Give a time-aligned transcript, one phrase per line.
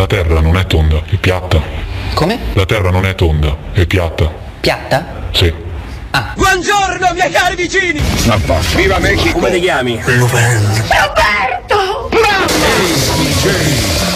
[0.00, 1.60] La terra non è tonda, è piatta.
[2.14, 2.38] Come?
[2.54, 4.32] La terra non è tonda, è piatta.
[4.58, 5.04] Piatta?
[5.30, 5.52] Sì.
[6.36, 8.00] Buongiorno, miei cari vicini!
[8.24, 8.60] Basta.
[8.76, 9.34] Viva Mexico!
[9.34, 10.00] Come ti chiami?
[10.02, 12.08] Roberto!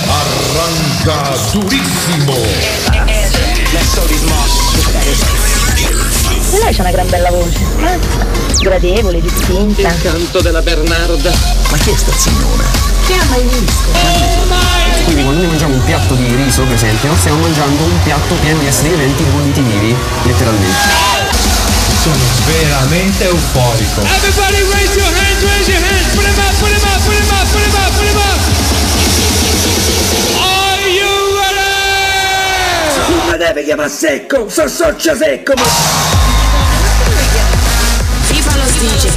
[0.09, 2.32] Arranca durissimo.
[6.51, 7.59] E lei c'ha una gran bella voce.
[7.80, 7.98] eh?
[8.62, 9.93] Gradevole, distinta.
[10.01, 11.30] Canto della Bernarda.
[11.71, 12.64] Ma chi è sta signora?
[13.07, 14.84] Che ha mai visto?
[15.05, 18.59] Quindi quando noi mangiamo un piatto di riso, per esempio, stiamo mangiando un piatto pieno
[18.59, 21.12] di esseri viventi conditi vivi, letteralmente.
[22.01, 24.01] Sono veramente euforico.
[24.01, 26.15] Everybody raise your hands, raise your hands!
[26.15, 28.41] Put them up, put them up, put them up, put them up, put them up!
[30.41, 33.15] Are you ready?
[33.15, 36.34] Non mi deve chiamare secco, so socio secco, ma...
[38.93, 39.09] Dice.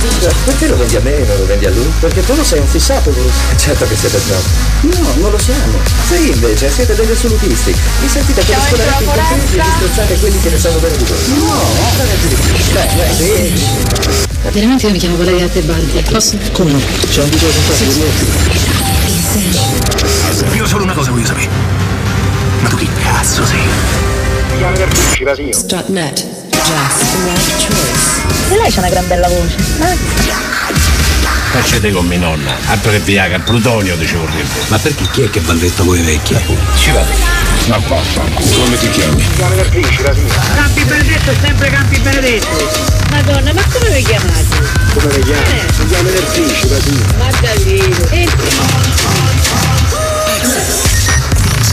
[0.46, 1.92] Perché lo vendi a me e non lo vendi a lui?
[2.00, 3.36] Perché tu lo sei un fissato, Bruce.
[3.58, 4.42] Certo che siete snob.
[4.82, 5.78] No, non lo siamo.
[6.08, 7.76] Voi invece siete degli assolutisti.
[8.02, 11.18] Vi sentite come scolariti in contenti e disprezzate quelli che ne sanno bene di voi.
[11.28, 12.54] No, guardate di più.
[12.74, 13.66] Beh, beh, sì.
[14.52, 16.02] Veramente io mi chiamo Valeria Tebaldi.
[16.10, 16.38] Posso?
[16.54, 16.80] Come no?
[17.10, 17.64] C'è un video con
[20.50, 21.50] te, Io solo una cosa voglio sapere.
[22.62, 23.60] Ma tu chi cazzo sei?
[25.52, 26.37] Strutnet.
[26.68, 28.26] Choice.
[28.52, 29.56] E lei c'ha una gran bella voce.
[29.80, 29.98] eh?
[31.52, 34.50] Facete con mia nonna, altro che Viagra, plutonio ti ci vorrebbe.
[34.68, 36.36] Ma perché chi è che balletta voi vecchi?
[36.76, 37.08] Ci vado.
[37.68, 38.22] Ma basta.
[38.22, 39.26] Come ti chiami?
[39.38, 42.70] Campi Benedetto è sempre Campi Benedetto!
[43.12, 44.46] Madonna, ma come vi chiamate?
[44.94, 45.62] Come le chiami?
[45.74, 47.04] Si chiama del principe, sì.
[47.18, 48.08] Maddalino.
[48.10, 48.28] E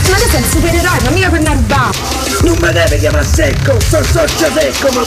[0.08, 1.90] Ma tu sei un supereroe, ma mica per Narba.
[2.44, 5.04] Non mi deve chiamare secco, so socio secco, ma...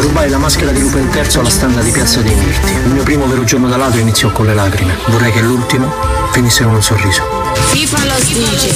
[0.00, 2.72] Rubai la maschera di Lupin III alla standa di Piazza dei Mirti.
[2.72, 4.98] Il mio primo vero giorno da ladro iniziò con le lacrime.
[5.06, 5.88] Vorrei che l'ultimo
[6.32, 7.22] finisse con un sorriso.
[7.54, 8.72] FIFA lo dice.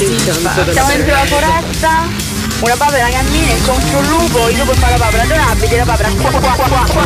[0.71, 2.34] siamo dentro la foresta.
[2.61, 6.31] Una papera cammina incontra un lupo, il lupo fa la papera adorabile, la papera qua
[6.31, 7.03] qua qua qua qua.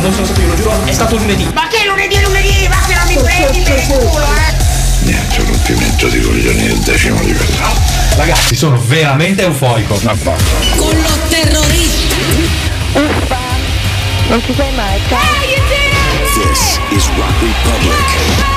[0.00, 1.50] Non sono stato io, lo giuro, è stato lunedì.
[1.52, 2.68] Ma che lunedì lunedì?
[2.68, 4.69] Ma che non mi prendi per il culo, eh!
[5.02, 7.72] Niente, rompimento di coglioni del decimo livello.
[8.16, 9.98] Ragazzi, sono veramente euforico.
[10.02, 10.14] Ma.
[10.76, 12.16] Con lo terrorista.
[12.92, 13.38] Uffa.
[14.28, 15.18] Non ci sei mai, ciao.
[16.34, 18.48] This is Rock Republic.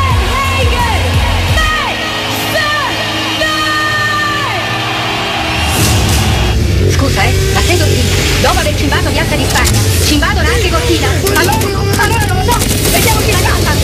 [6.92, 8.10] Scusa, eh, ma sei Gottina?
[8.42, 11.08] Dopo aver cimbato Piazza di Spagna, cimbadono anche Gottina?
[11.36, 11.58] Allora,
[11.98, 12.58] allora non lo so,
[12.92, 13.53] vediamoci la casa?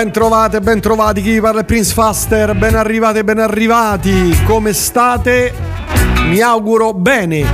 [0.00, 5.52] Ben trovate, ben trovati, chi parla è Prince Faster, ben arrivate, ben arrivati, come state?
[6.22, 7.44] Mi auguro bene.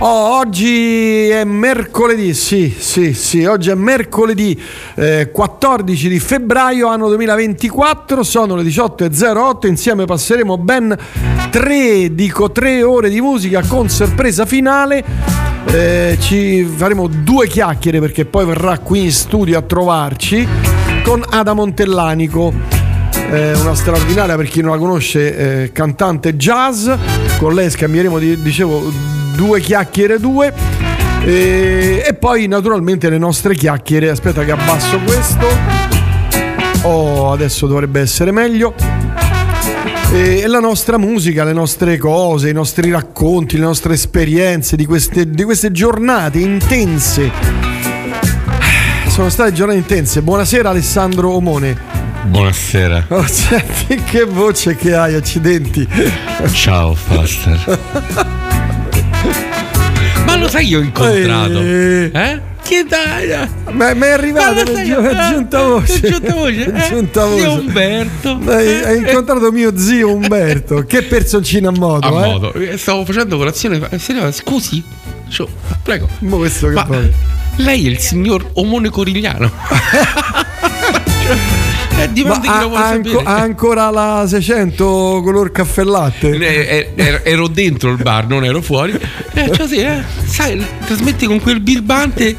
[0.00, 4.60] Oh, oggi è mercoledì, sì, sì, sì, oggi è mercoledì
[4.96, 10.94] eh, 14 di febbraio anno 2024, sono le 18.08, insieme passeremo ben
[11.48, 15.02] tre, dico tre ore di musica con sorpresa finale.
[15.68, 21.52] Eh, ci faremo due chiacchiere perché poi verrà qui in studio a trovarci con Ada
[21.52, 22.52] Montellanico
[23.30, 26.88] eh, una straordinaria per chi non la conosce eh, cantante jazz.
[27.38, 28.90] Con lei scambieremo di, dicevo
[29.36, 30.52] due chiacchiere due.
[31.24, 34.08] E, e poi naturalmente le nostre chiacchiere.
[34.08, 35.46] Aspetta che abbasso questo.
[36.82, 38.74] Oh adesso dovrebbe essere meglio.
[40.12, 45.28] E la nostra musica, le nostre cose, i nostri racconti, le nostre esperienze di queste,
[45.28, 47.73] di queste giornate intense.
[49.14, 50.22] Sono state giornate intense.
[50.22, 51.76] Buonasera Alessandro Omone.
[52.24, 53.04] Buonasera.
[53.10, 55.86] Oh, senti che voce che hai, accidenti.
[56.52, 57.78] Ciao, Faster.
[60.26, 61.60] Ma lo sai, io ho incontrato.
[61.60, 62.10] Eh.
[62.12, 62.40] Eh?
[62.64, 63.48] Che dai?
[63.70, 66.00] Ma mi è arrivata Ma lo sai- l'aggiunta eh, voce.
[66.00, 66.72] l'aggiunta voce, eh?
[66.72, 67.46] L'aggiunta Zio voce.
[67.66, 68.40] Umberto.
[68.46, 70.82] Hai, hai incontrato mio zio Umberto.
[70.86, 72.32] Che personcino a modo, A eh?
[72.32, 72.52] modo.
[72.54, 73.80] Eh, Stavo facendo colazione.
[73.90, 74.82] eh, Scusi.
[75.28, 75.46] Cioè,
[75.82, 76.08] prego.
[76.20, 77.12] Ma questo che Ma poi.
[77.56, 79.50] Lei è il signor Omone Corigliano.
[82.04, 86.36] Eh, dipende chi ha, lo vuole anco- ha ancora la 600 color caffè latte?
[86.36, 88.92] Eh, eh, ero dentro il bar, non ero fuori.
[89.32, 92.36] Eh, cioè, sì, eh, sai, trasmetti con quel birbante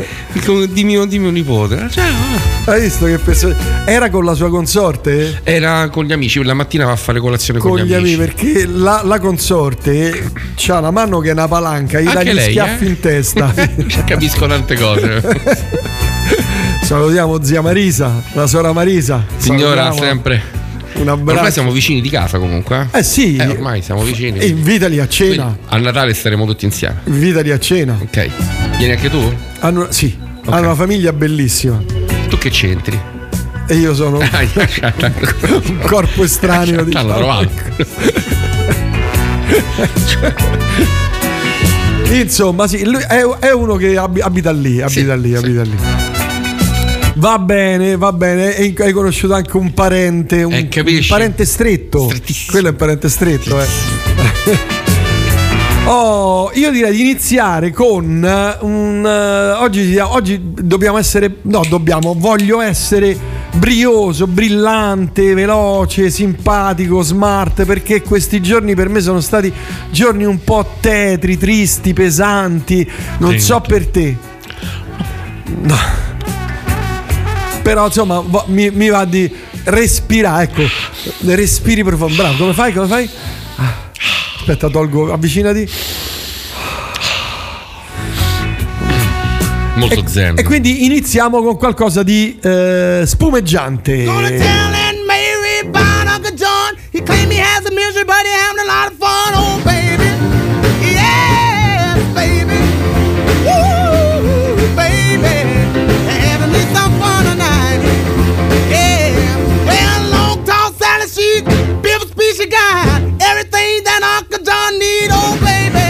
[0.70, 1.88] di mio, di mio nipote.
[1.90, 2.72] Cioè, ah.
[2.72, 5.42] Hai visto che perso- Era con la sua consorte?
[5.44, 8.66] Era con gli amici, la mattina va a fare colazione con, Con gli amici, perché
[8.68, 10.32] la, la consorte
[10.68, 12.90] ha la mano che è una palanca, gli dà gli schiaffi eh?
[12.90, 13.54] in testa.
[14.06, 16.14] Capisco tante cose.
[16.86, 19.26] Salutiamo zia Marisa, la sora Marisa.
[19.38, 20.08] Signora, Salutiamo.
[20.08, 20.42] sempre.
[20.98, 21.38] Un abbraccio.
[21.40, 22.90] Ormai siamo vicini di casa comunque.
[22.94, 23.36] Eh sì.
[23.38, 24.38] Eh, ormai siamo vicini.
[24.38, 25.46] E invitali a cena.
[25.46, 27.02] Quindi, a Natale staremo tutti insieme.
[27.06, 27.98] Invitali a cena.
[28.00, 28.30] Ok.
[28.78, 29.34] Vieni anche tu?
[29.62, 30.16] Hanno, sì,
[30.46, 31.82] hanno una famiglia bellissima.
[32.30, 32.98] Tu che c'entri?
[33.68, 34.30] E io sono un
[35.88, 36.76] corpo estraneo.
[36.76, 37.14] L'hanno diciamo.
[37.16, 37.50] trovato.
[42.12, 45.76] Insomma, sì, lui è, è uno che abi- abita lì, abita lì, abita lì.
[47.26, 48.56] Va bene, va bene.
[48.56, 52.08] E hai conosciuto anche un parente, un, Eh, un parente stretto.
[52.52, 53.66] Quello è un parente stretto, eh.
[55.88, 59.04] Oh, io direi di iniziare con eh, un.
[59.04, 61.38] eh, oggi, oggi dobbiamo essere.
[61.44, 62.14] No, dobbiamo.
[62.16, 63.18] Voglio essere
[63.54, 67.66] brioso, brillante, veloce, simpatico, smart.
[67.66, 69.52] Perché questi giorni per me sono stati
[69.90, 72.88] giorni un po' tetri, tristi, pesanti.
[73.18, 74.16] Non so per te.
[75.62, 76.14] No.
[77.66, 79.28] Però insomma mi, mi va di
[79.64, 80.62] respirare, ecco,
[81.34, 82.14] respiri profondo.
[82.16, 82.72] Bravo, come fai?
[82.72, 83.10] Come fai?
[84.38, 85.68] Aspetta, tolgo, avvicinati.
[89.78, 90.38] Molto zen.
[90.38, 94.04] E quindi iniziamo con qualcosa di eh, spumeggiante.
[96.36, 96.78] John.
[96.92, 99.34] He claimed he has a misery, but he having a lot of fun.
[99.34, 99.85] Oh, baby.
[112.46, 115.82] you got everything that Uncle John need, oh baby.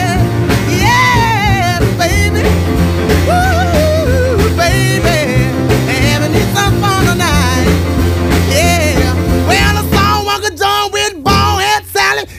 [0.72, 2.44] Yeah, baby.
[4.56, 5.18] Baby.
[6.08, 7.68] Having some fun tonight.
[8.48, 9.48] Yeah.
[9.48, 11.16] Well, Uncle John with.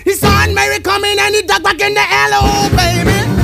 [0.05, 3.36] He saw Mary coming and he ducked back in the alley, oh baby.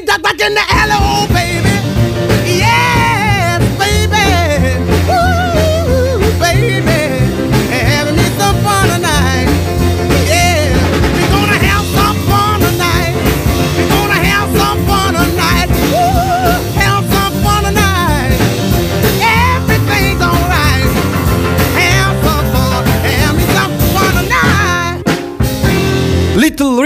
[0.00, 1.79] be duck back in the alley, oh, baby.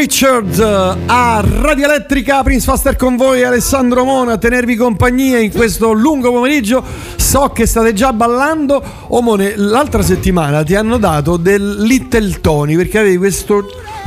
[0.05, 5.51] Richard eh, a Radio Elettrica, Prince Faster con voi, Alessandro Mona, a tenervi compagnia in
[5.51, 6.85] questo lungo pomeriggio.
[7.17, 8.85] So che state già ballando.
[9.09, 13.65] Omone, l'altra settimana ti hanno dato del Little Tony perché avevi questo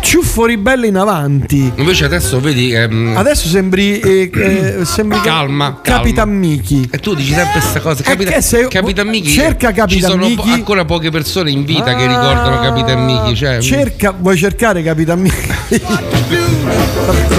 [0.08, 1.70] ciuffo ribelle in avanti.
[1.76, 2.72] Invece adesso vedi.
[2.72, 6.88] ehm, Adesso sembri, eh, eh, sembri Calma, Capitan Mickey.
[6.90, 8.04] E tu dici sempre questa cosa.
[8.04, 9.32] Capita, che se- Capitan Mickey.
[9.34, 13.36] cerca Capitan Ci sono po- ancora poche persone in vita che ricordano Capitan Mickey.
[13.36, 15.30] Cioè, Cerca, vuoi cercare Capitan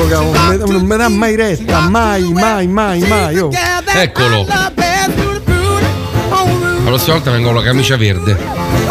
[0.08, 3.38] cavolo, non me- mi dà mai retta, mai, mai, mai, mai.
[3.38, 3.50] oh.
[3.94, 4.46] Eccolo.
[6.88, 8.34] La prossima volta vengo con la camicia verde.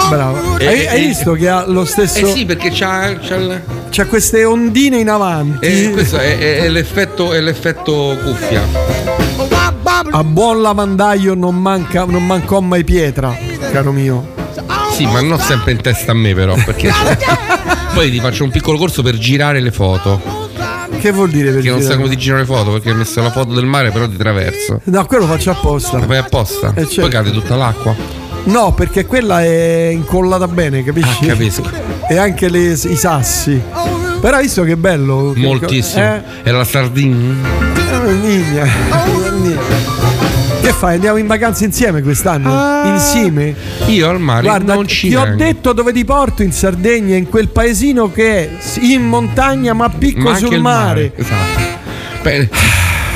[0.07, 0.57] Bravo.
[0.59, 2.27] Eh, hai, eh, hai eh, visto che ha lo stesso.
[2.27, 5.65] Eh sì, perché c'ha, c'ha il- C'ha queste ondine in avanti.
[5.65, 8.61] eh, questo è, è- è l'effetto, è l'effetto cuffia.
[10.11, 13.35] A buon lavandaio non, manca, non mancò mai pietra,
[13.71, 14.33] caro mio.
[14.91, 16.53] Sì, ma non sempre in testa a me, però.
[16.53, 16.91] Perché
[17.95, 20.46] poi ti faccio un piccolo corso per girare le foto.
[21.07, 22.01] Che vuol dire per Che non sai girare?
[22.03, 24.81] come ti girare le foto, perché hai messo la foto del mare, però di traverso.
[24.83, 25.99] No, quello lo faccio apposta.
[25.99, 26.73] La fai apposta.
[26.75, 27.01] Eh, certo.
[27.01, 27.95] Poi cade tutta l'acqua.
[28.43, 31.23] No, perché quella è incollata bene, capisci?
[31.23, 31.63] Ah, capisco.
[32.09, 33.61] E anche le- i sassi.
[34.19, 35.31] Però visto che bello?
[35.33, 36.03] Che- Moltissimo.
[36.03, 36.21] Eh?
[36.43, 37.15] Era la sardina.
[38.21, 38.65] Nigna.
[39.41, 40.26] Nigna.
[40.67, 40.95] Che fai?
[40.95, 42.89] Andiamo in vacanza insieme quest'anno?
[42.89, 43.55] Insieme?
[43.85, 45.37] Io al mare Guarda, non ci ti ho vengo.
[45.37, 48.49] detto dove ti porto in Sardegna, in quel paesino che è
[48.81, 51.13] in montagna ma piccolo Ma sul il mare.
[51.15, 51.61] Esatto.
[52.21, 52.49] Beh,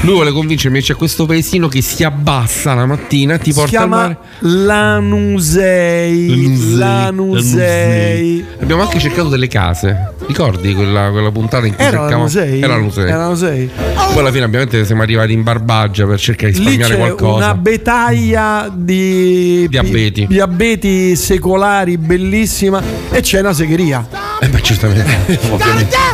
[0.03, 3.81] lui vuole convincermi c'è questo paesino che si abbassa la mattina e ti Si porta
[3.81, 4.17] al chiama mare.
[4.39, 6.57] Lanusei.
[6.75, 8.43] Lanusei.
[8.61, 10.13] Abbiamo anche cercato delle case.
[10.25, 12.15] Ricordi quella, quella puntata in cui Era cercavamo?
[12.17, 12.61] Lanusei?
[12.61, 13.07] Era Lanusei.
[13.07, 13.69] Era Lanusei.
[14.11, 17.45] Poi alla fine ovviamente siamo arrivati in Barbagia per cercare di Lì risparmiare c'è qualcosa.
[17.45, 20.25] una betaglia di, Di abeti.
[20.27, 22.81] di abeti secolari bellissima
[23.11, 24.07] e c'è una segheria.
[24.41, 25.37] Eh beh, certamente.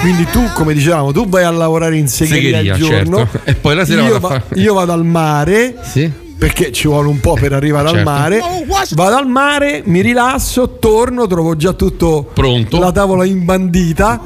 [0.01, 3.39] Quindi tu, come dicevamo, tu vai a lavorare in segheria, Segheria, al giorno certo.
[3.45, 5.75] E poi la sera io, vado va- io vado al mare.
[5.81, 6.25] Sì.
[6.37, 8.09] Perché ci vuole un po' per arrivare al Certo.
[8.11, 8.39] mare.
[8.91, 12.77] Vado al mare, mi rilasso, torno, trovo già tutto Pronto.
[12.79, 14.21] La tavola imbandita.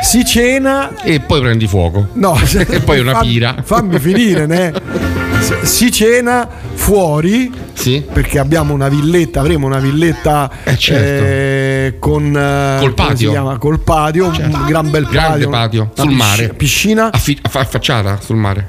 [0.00, 0.94] Si cena.
[1.02, 2.06] E poi prendi fuoco.
[2.12, 3.56] No, E poi una pira.
[3.64, 4.72] Fammi finire, ne.
[5.62, 7.52] Si cena fuori.
[7.72, 8.02] Sì.
[8.12, 11.24] Perché abbiamo una villetta, avremo una villetta Eh, certo.
[11.24, 13.30] eh, con eh, Col come si patio.
[13.30, 13.58] chiama?
[13.58, 15.50] Col patio, un gran bel Grande patio.
[15.50, 16.48] patio, una sul mare.
[16.54, 18.68] Piscina affacciata sul mare.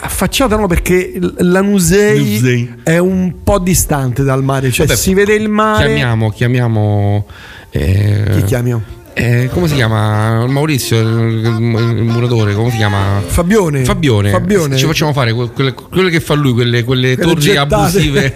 [0.00, 2.74] Affacciata no perché l- la Nusei Nusei.
[2.82, 5.86] è un po' distante dal mare, cioè Vabbè, si vede il mare.
[5.86, 7.26] Chiamiamo, chiamiamo.
[7.70, 8.82] eh, Chi chiamiamo?
[9.14, 10.46] eh, come si chiama?
[10.46, 13.20] Maurizio, il, muratore, come si chiama?
[13.26, 13.82] Fabione.
[13.84, 14.30] Fabione.
[14.30, 14.76] Fabione.
[14.76, 17.74] Ci facciamo fare que- quelle, quelle che fa lui, quelle, quelle Quelle torri gettate.
[17.74, 18.32] abusive,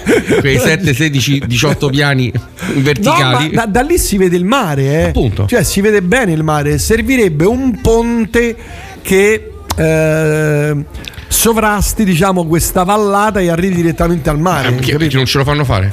[0.40, 3.50] quei 7, 16, 18 piani No, verticali.
[3.52, 5.02] ma da, da lì si vede il mare, eh.
[5.08, 5.44] Appunto.
[5.46, 6.78] Cioè si vede bene il mare.
[6.78, 8.56] Servirebbe un ponte
[9.02, 10.84] che eh,
[11.28, 14.68] sovrasti, diciamo, questa vallata e arrivi direttamente al mare.
[14.68, 15.92] Eh, perché, perché non ce lo fanno fare?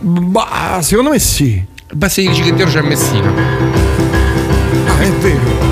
[0.00, 1.64] Bah, secondo me sì.
[1.92, 3.30] Basta che dici che dietro c'è Messina.
[4.86, 5.70] Ah, è vero.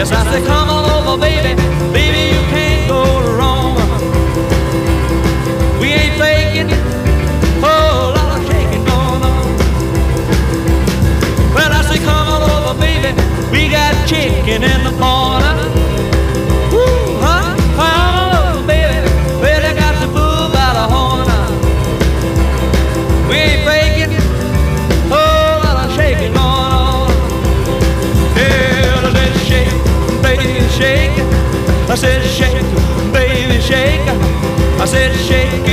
[0.00, 0.79] Yes, I say, come on
[14.10, 15.54] chicken in the corner.
[16.72, 19.06] Woo, on over, baby.
[19.78, 21.26] Got the bull by the horn.
[23.28, 24.12] We ain't faking.
[25.14, 27.06] Oh, shaking on.
[28.34, 29.74] I said shake,
[30.24, 31.16] baby, shake.
[31.88, 32.66] I said shake,
[33.12, 34.08] baby, shake.
[34.80, 35.69] I said shake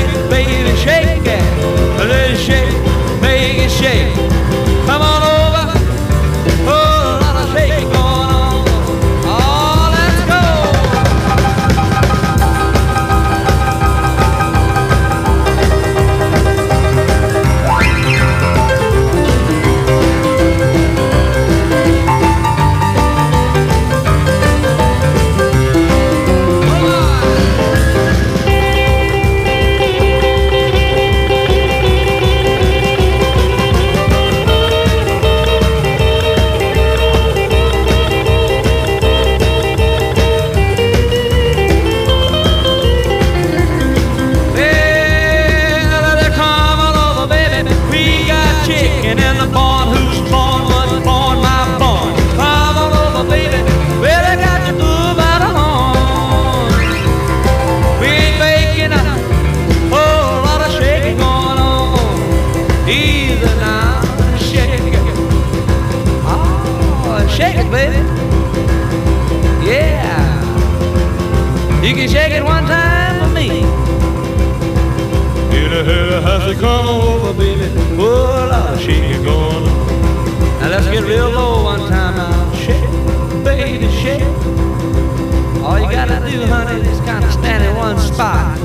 [86.47, 88.57] honey, is kind of stand in one spot.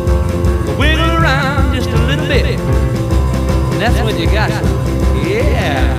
[0.79, 2.59] Wiggle around just a little bit.
[2.59, 4.65] And that's when you got it.
[5.29, 5.99] Yeah.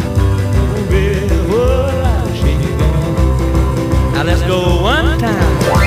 [4.13, 5.82] Now let's go one time.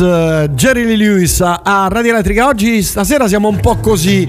[0.00, 2.48] Eh, Jerry Lee Lewis a, Radio Elettrica.
[2.48, 4.28] Oggi stasera siamo un po' così,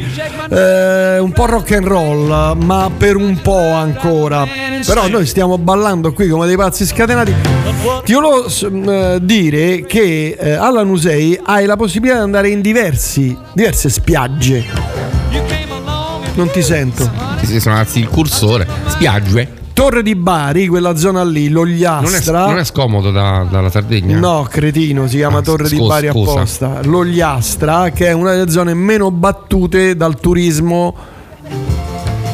[0.49, 4.45] eh, un po' rock and roll, ma per un po' ancora.
[4.85, 7.33] Però noi stiamo ballando qui come dei pazzi scatenati.
[8.03, 13.35] Ti volevo eh, dire che eh, alla Nusei hai la possibilità di andare in diversi,
[13.53, 14.65] diverse spiagge.
[16.35, 17.09] Non ti sento.
[17.43, 18.67] Sì, sono anzi il cursore.
[18.87, 19.64] Spiagge.
[19.75, 22.45] Torre di Bari, quella zona lì, Non è, l'Ogliastra.
[22.45, 24.17] non è scomodo da- dalla Sardegna?
[24.17, 26.31] No, cretino, si chiama Ah, Torre di scusa, Bari scusa.
[26.31, 26.79] apposta.
[26.83, 30.95] L'Ogliastra, che è una delle zone meno battute dal turismo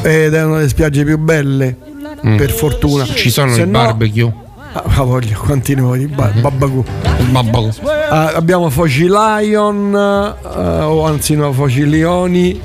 [0.02, 1.76] ed è una delle spiagge più belle,
[2.24, 2.36] Mm.
[2.36, 3.04] per fortuna.
[3.04, 4.32] Ci sono Se i no- barbecue.
[4.74, 6.08] Ah, ah, voglio, quanti ne voglio?
[6.14, 6.84] Ba- Babbagu.
[7.30, 7.70] Babbagu.
[8.08, 12.58] Ah, abbiamo Foci Lion, eh, o anzi no, Foci Lioni.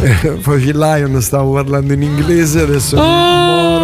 [0.40, 3.79] Foci Lion, stavo parlando in inglese, adesso immoro.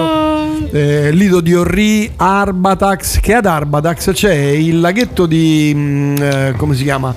[0.71, 5.73] Eh, Lido di Orri, Arbatax, che ad Arbatax c'è il laghetto di...
[5.75, 7.15] mm, eh, come si chiama?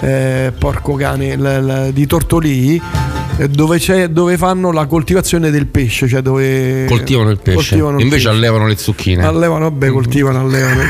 [0.00, 1.40] Eh, porco cane, l-
[1.88, 2.80] l- di Tortolì.
[3.36, 7.56] eh, Dove, c'è, dove fanno la coltivazione del pesce, cioè dove Coltivano il pesce.
[7.56, 8.36] coltivano il Invece pesce.
[8.36, 9.24] allevano le zucchine.
[9.24, 10.82] Allevano, vabbè, coltivano, allevano.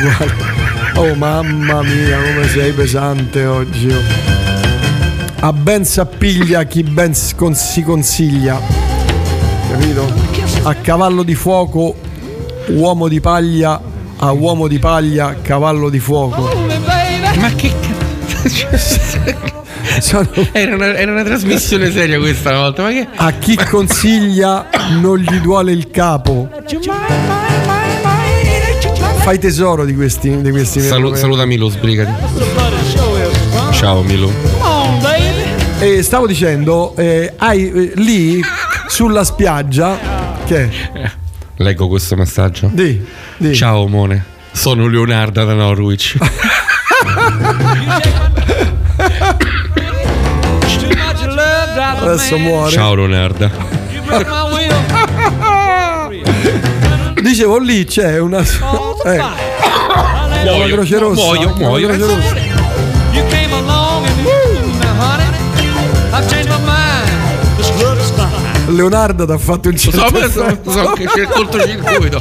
[0.94, 3.88] Oh mamma mia, come sei pesante oggi.
[3.88, 4.26] oh.
[5.40, 8.87] A ben s'appiglia chi ben si consiglia.
[9.70, 10.10] Capito?
[10.62, 11.94] A cavallo di fuoco,
[12.68, 13.80] uomo di paglia,
[14.16, 16.50] a uomo di paglia, cavallo di fuoco.
[17.38, 17.72] Ma che
[20.52, 22.82] era, una, era una trasmissione seria questa una volta.
[22.82, 23.06] Ma che.
[23.14, 24.68] A chi consiglia
[25.00, 26.48] non gli duole il capo.
[29.18, 32.12] Fai tesoro di questi, di questi Salu- saluta Milo, sbrigati.
[33.72, 34.30] Ciao Milo.
[35.80, 38.40] E stavo dicendo, eh, hai eh, lì
[38.88, 39.98] sulla spiaggia.
[40.46, 40.70] Che?
[41.56, 42.68] Leggo questo messaggio.
[42.72, 43.04] Di,
[43.36, 43.54] di.
[43.54, 44.24] Ciao Mone.
[44.52, 46.16] Sono Leonardo da Norwich.
[52.00, 52.70] Adesso muore.
[52.72, 53.50] Ciao Leonardo.
[57.20, 58.42] Dicevo lì c'è una.
[59.04, 61.22] Eh, la Muoio, Croce Rossa.
[61.22, 61.86] muoio, muoio.
[61.88, 62.34] Croce Rossa.
[63.12, 65.24] You came along and now honey,
[66.12, 66.77] I've changed my mind.
[68.68, 72.20] Leonardo ti ha fatto il So, certo so, so che c'è il cortocircuito.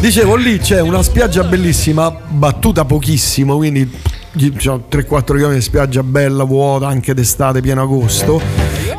[0.00, 3.90] Dicevo lì c'è una spiaggia bellissima, battuta pochissimo, quindi
[4.58, 8.40] cioè, 3-4 km di spiaggia bella, vuota, anche d'estate, pieno agosto.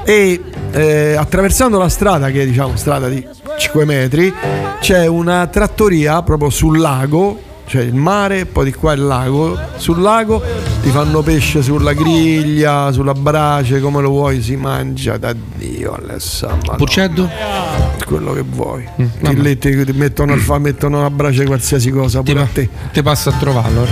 [0.04, 3.26] E eh, attraversando la strada, che è diciamo strada di
[3.58, 4.34] 5 metri,
[4.80, 9.58] c'è una trattoria proprio sul lago, cioè il mare, poi di qua il lago.
[9.78, 10.42] Sul lago
[10.82, 16.76] ti fanno pesce sulla griglia, sulla brace, come lo vuoi, si mangia da Dio Alessandro.
[16.76, 17.30] Pucceddo?
[18.06, 18.88] Quello che vuoi.
[19.02, 22.48] Mm, Ti, lì ti, ti mettono, al fa, mettono a brace qualsiasi cosa, pure a
[22.52, 22.70] te.
[22.94, 23.88] Ti passo a trovarlo.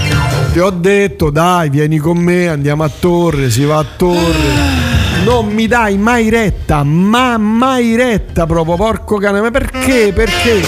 [0.52, 4.82] Ti ho detto, dai, vieni con me, andiamo a Torre, si va a Torre.
[5.26, 9.42] Non mi dai mai retta, ma mai retta proprio, porco cane.
[9.42, 10.12] Ma perché?
[10.14, 10.62] Perché?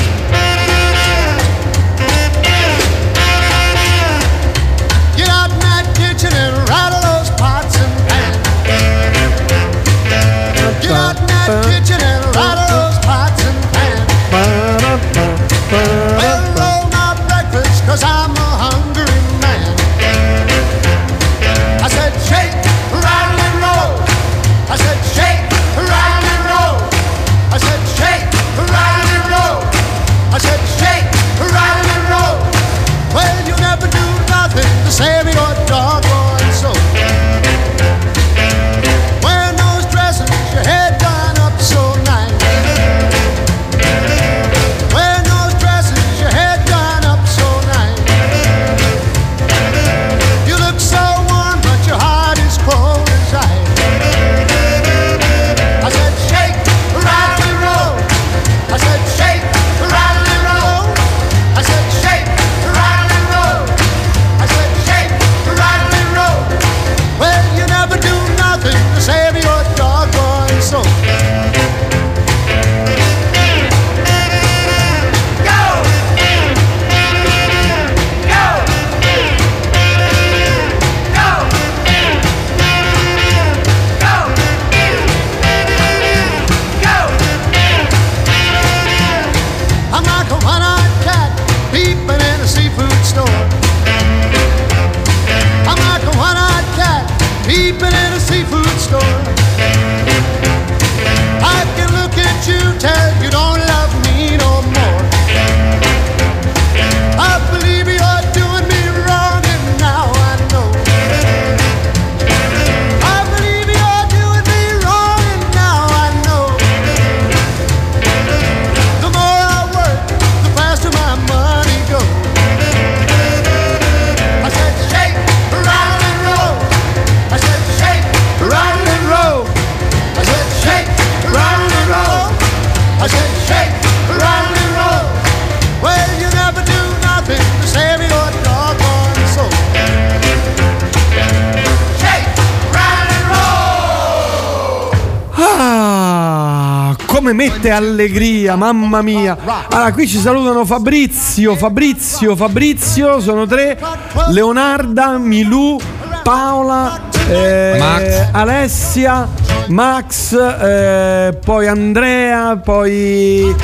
[147.65, 149.37] Mette allegria, mamma mia.
[149.69, 153.79] Allora, qui ci salutano Fabrizio, Fabrizio, Fabrizio, sono tre,
[154.27, 155.79] Leonarda, Milù,
[156.23, 158.27] Paola, eh, Max.
[158.31, 159.27] Alessia,
[159.67, 163.55] Max, eh, poi Andrea, poi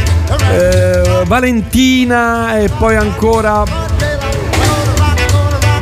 [0.52, 3.64] eh, Valentina e poi ancora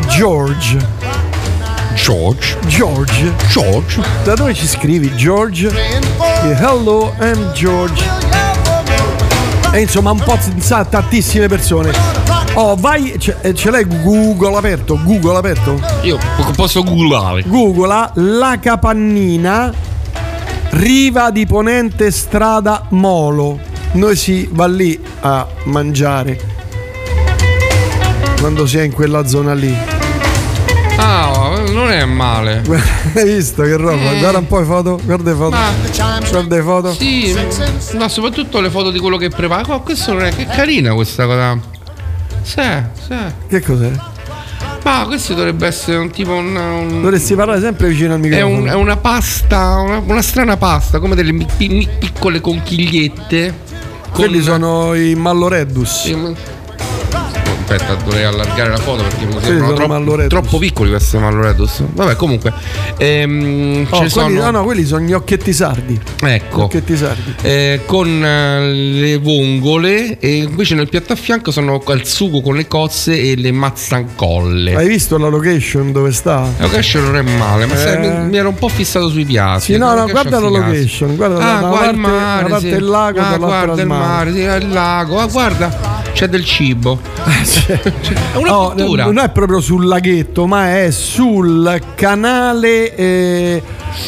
[0.08, 0.98] George.
[1.94, 2.58] George.
[2.66, 3.34] George.
[3.50, 4.02] George.
[4.24, 5.70] Da dove ci scrivi George?
[6.42, 8.02] Hello, I'm George.
[9.74, 11.92] E insomma un po' sa tantissime persone.
[12.54, 14.98] Oh, vai, ce, eh, ce l'hai Google aperto?
[15.04, 15.80] Google aperto?
[16.02, 16.18] Io
[16.56, 17.44] posso googlare.
[17.46, 19.72] Googola la capannina
[20.72, 23.60] riva di ponente strada Molo.
[23.92, 26.40] Noi si va lì a mangiare
[28.40, 29.76] quando si è in quella zona lì.
[30.96, 32.62] Ah, non è male.
[33.16, 34.12] Hai visto che roba?
[34.14, 34.20] Mm.
[34.20, 35.50] Guarda un po' le foto, guarda le foto.
[35.50, 36.94] Ma- Guarda le foto.
[36.94, 37.36] Sì,
[37.98, 39.74] ma soprattutto le foto di quello che prepara.
[39.74, 41.58] Oh, questo non è che carina questa cosa.
[42.42, 42.62] Sì,
[43.08, 43.16] sì.
[43.48, 43.92] Che cos'è?
[44.84, 46.56] Ma questo dovrebbe essere un tipo un.
[46.56, 48.58] un- Dovresti parlare sempre vicino al è, microfono.
[48.62, 51.34] un- è una pasta, una, una strana pasta, come delle
[52.00, 53.54] piccole conchigliette.
[54.04, 56.02] con- Quelli sono i Malloreddus.
[56.04, 56.32] Sì, ma-
[57.72, 61.84] Aspetta, dovrei allargare la foto perché mi sembrano troppo, troppo piccoli questi Malloreddus.
[61.94, 62.52] Vabbè, comunque.
[62.98, 64.28] Ehm, Oh, quelli, sono.
[64.30, 66.00] no, no, quelli sono gnocchetti sardi.
[66.24, 66.62] Ecco.
[66.62, 67.36] Gnocchetti sardi.
[67.44, 72.56] Eh, con eh, le vongole e invece nel piatto a fianco sono il sugo con
[72.56, 74.74] le cozze e le mazzancolle.
[74.76, 76.48] Hai visto la location dove sta?
[76.58, 78.10] La location non è male, ma sai, Eh.
[78.10, 79.74] mi, mi ero un po' fissato sui piatti.
[79.74, 82.50] Sì, no, no, guarda la location, guarda da ah, una qua parte- il mare, da
[82.50, 82.76] parte sì.
[82.76, 84.08] il lago, ah, guarda il il mare.
[84.08, 85.20] mare, sì, il lago.
[85.20, 87.00] Ah, guarda, c'è del cibo.
[87.66, 89.06] È una No, cultura.
[89.06, 93.64] non è proprio sul laghetto, ma è sul canale eh,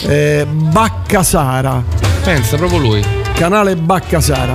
[0.08, 1.82] eh, Baccasara.
[2.21, 3.02] Pensa proprio lui.
[3.34, 4.54] Canale Baccasara.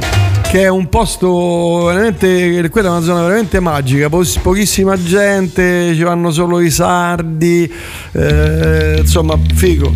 [0.50, 2.68] Che è un posto veramente.
[2.68, 4.10] Quella è una zona veramente magica.
[4.10, 7.72] pos- pochissima gente, ci vanno solo i sardi.
[8.12, 9.94] eh, insomma, figo.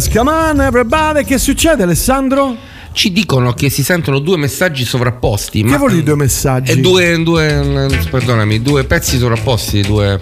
[0.00, 0.08] Cares?
[0.08, 1.24] Come on, everybody.
[1.24, 2.56] Che succede, Alessandro?
[2.92, 5.62] Ci dicono che si sentono due messaggi sovrapposti.
[5.62, 6.72] Che ma vuol dire due messaggi?
[6.72, 10.18] E due, due, perdonami, due pezzi sovrapposti, due.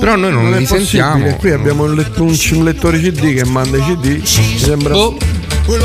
[0.00, 1.36] Però noi non, Non li sentiamo.
[1.36, 4.06] Qui abbiamo un, let- un- un lettore CD che manda i CD.
[4.18, 4.92] Mi sembra.
[4.92, 5.16] Boh,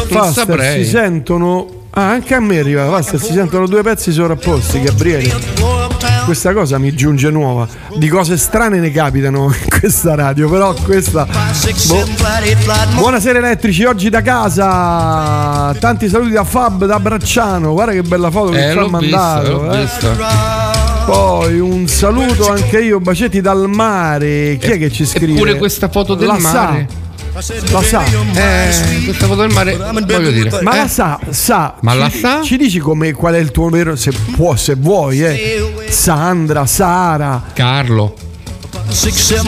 [0.10, 0.84] non saprei.
[0.84, 1.78] si sentono.
[1.92, 2.86] Ah, anche a me arriva.
[2.88, 5.34] Faster, si sentono due pezzi sovrapposti, Gabriele.
[6.26, 7.68] Questa cosa mi giunge nuova.
[7.96, 11.26] Di cose strane ne capitano in questa radio, però questa.
[11.88, 12.06] boh.
[12.96, 15.74] Buonasera elettrici, oggi da casa.
[15.80, 17.74] Tanti saluti da Fab da Bracciano.
[17.74, 19.72] Guarda che bella foto che Eh, ci ha mandato.
[19.72, 19.88] eh.
[21.06, 24.58] Poi un saluto anche io, bacetti dal mare.
[24.60, 25.34] Chi è che ci scrive?
[25.34, 26.88] Eppure questa foto del La mare.
[26.90, 27.08] Sa.
[27.72, 28.04] La sa.
[28.34, 30.62] Eh, questa foto del mare, voglio dire.
[30.62, 31.76] Ma eh, la sa, sa.
[31.80, 32.42] Ma ci, la sa?
[32.44, 35.86] Ci dici come, qual è il tuo vero, se, può, se vuoi, eh.
[35.88, 37.42] Sandra, Sara.
[37.54, 38.14] Carlo.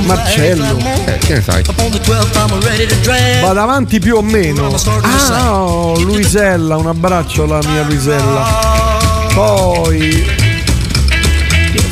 [0.05, 0.77] Marcello.
[1.05, 1.63] Eh, che ne sai?
[3.41, 4.73] Vado avanti più o meno.
[5.01, 8.99] Ah, oh, Luisella, un abbraccio alla mia Luisella.
[9.33, 10.25] Poi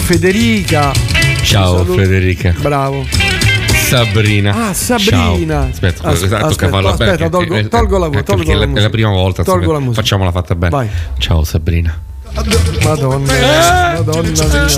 [0.05, 0.91] Federica.
[1.41, 1.83] Ciao.
[1.83, 2.53] Federica.
[2.57, 3.38] Bravo.
[3.89, 4.67] Sabrina.
[4.69, 5.61] Ah, Sabrina.
[5.61, 5.69] Ciao.
[5.69, 7.11] Aspetta, As- tocca aspetta, farla bene.
[7.11, 8.83] aspetta, tolgo- eh, tolgo la eh, voce, tolgo perché la è la- è musica.
[8.85, 9.43] la prima volta.
[9.43, 10.01] Tolgo la musica.
[10.01, 10.75] Facciamola fatta bene.
[10.75, 10.89] Vai.
[11.17, 11.99] Ciao Sabrina.
[12.83, 13.31] Madonna,
[13.97, 14.69] Madonna mia.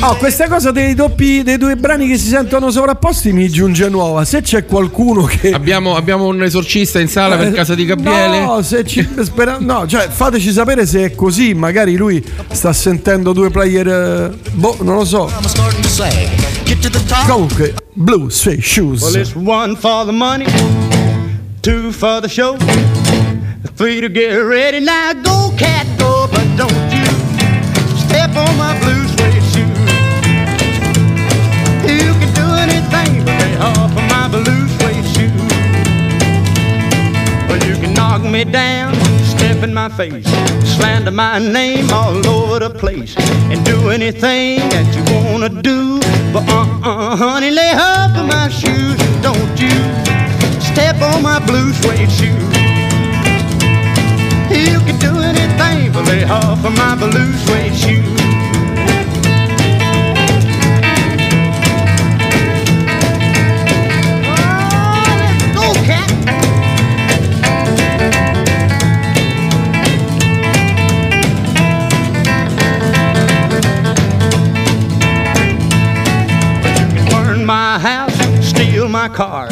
[0.00, 4.24] Oh, questa cosa dei doppi, dei due brani che si sentono sovrapposti mi giunge nuova.
[4.24, 5.50] Se c'è qualcuno che.
[5.50, 8.40] Abbiamo, abbiamo un esorcista in sala per Eh, casa di Gabriele?
[8.40, 11.54] No, se ci, spera- no, cioè fateci sapere se è così.
[11.54, 13.88] Magari lui sta sentendo due player.
[13.88, 15.30] eh, Boh, non lo so.
[17.26, 19.00] Comunque, Blue Suede Shoes.
[19.02, 20.44] Well, it's one for the money,
[21.60, 22.56] two for the show,
[23.76, 24.80] three to get ready.
[24.80, 27.06] Now go, cat, go, but don't you
[27.98, 29.68] step on my blue suede shoe.
[31.86, 35.32] You can do anything but lay off of my blue suede shoe.
[37.48, 38.94] Well, you can knock me down,
[39.24, 40.26] step in my face,
[40.76, 43.16] slander my name all over the place,
[43.50, 45.98] and do anything that you wanna do.
[46.32, 49.70] But uh-uh, honey, lay off of my shoes, and don't you
[50.60, 52.67] step on my blue suede shoe.
[54.58, 58.02] You can do anything but lay off of my blue suede shoe.
[77.44, 79.47] My house, steal my car,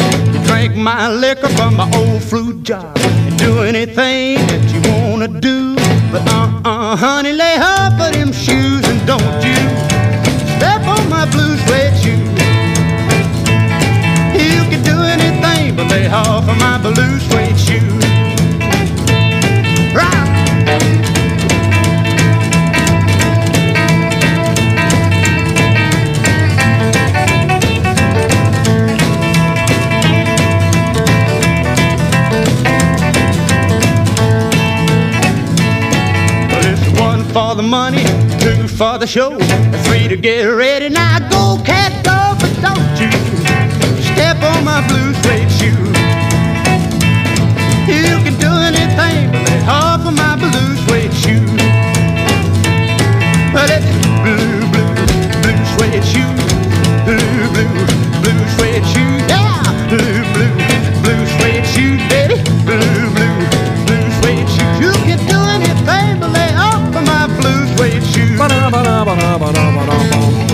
[0.87, 2.95] my liquor from my old fruit jar,
[3.39, 5.75] do anything that you wanna do.
[6.13, 9.59] But uh-uh, honey, lay off of them shoes and don't you
[10.55, 12.23] step on my blue suede shoe.
[14.39, 18.06] You can do anything but lay off of my blue suede shoe.
[38.77, 39.31] For the show,
[39.85, 40.91] three to get ready.
[40.91, 43.11] Now go, cat, go, but don't you
[44.03, 45.87] step on my blue suede shoe.
[47.91, 51.56] You can do anything but lay off of my blue suede shoe.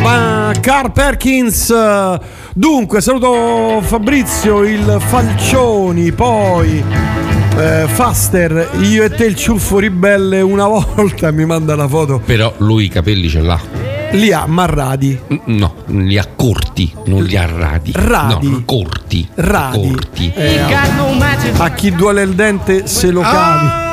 [0.01, 1.73] Ma Carl Perkins.
[2.55, 6.85] Dunque, saluto Fabrizio, il Falcioni, poi
[7.57, 12.21] eh, Faster, io e te il ciuffo ribelle una volta mi manda la foto.
[12.25, 13.61] Però lui i capelli ce l'ha.
[14.13, 15.19] Li ha marrati.
[15.47, 17.93] No, li ha corti, non li ha radi.
[17.95, 18.51] Radi.
[18.51, 19.27] No, corti.
[19.35, 19.91] Radi.
[19.91, 20.33] Corti.
[20.35, 20.61] Eh,
[21.57, 23.91] a chi duole il dente se lo cavi.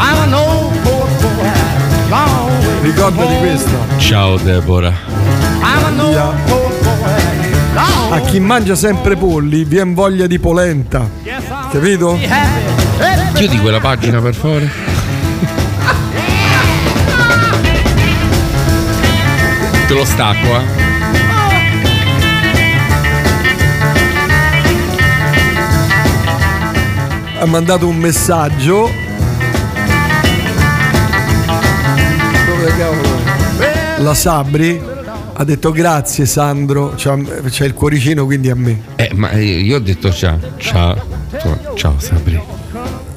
[0.00, 0.30] I'm
[2.88, 3.98] Ricordati questa.
[3.98, 4.94] Ciao Deborah.
[8.08, 11.06] A chi mangia sempre polli vien voglia di polenta.
[11.70, 12.18] Capito?
[13.34, 14.70] Chiudi quella pagina per favore.
[19.86, 20.64] Te lo stacco, eh.
[27.38, 29.07] Ha mandato un messaggio.
[33.98, 34.80] La Sabri
[35.40, 38.80] ha detto grazie Sandro, c'è il cuoricino quindi a me.
[38.96, 40.38] Eh, ma io ho detto ciao.
[40.58, 40.96] Ciao.
[41.74, 42.40] Ciao Sabri.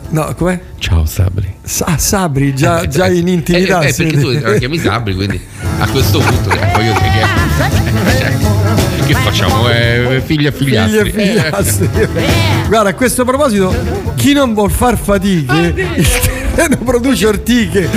[0.10, 0.60] No, com'è?
[0.78, 1.56] Ciao Sabri.
[1.64, 3.82] Sa- Sabri, già, Eh, già eh, in intimità.
[3.82, 5.40] Eh, eh, perché tu la chiami Sabri, quindi
[5.80, 8.18] a questo punto eh, voglio dire che.
[8.18, 9.70] cioè, che facciamo?
[9.70, 10.92] Eh, figli affiliati.
[10.92, 11.90] Figli e figliastri.
[12.68, 13.74] Guarda, a questo proposito,
[14.16, 16.08] chi non vuol far fatiche, il
[16.56, 17.90] terreno produce ortiche.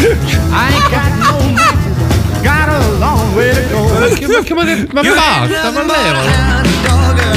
[4.15, 7.33] Che- ma, che- ma, basta, ma levalo.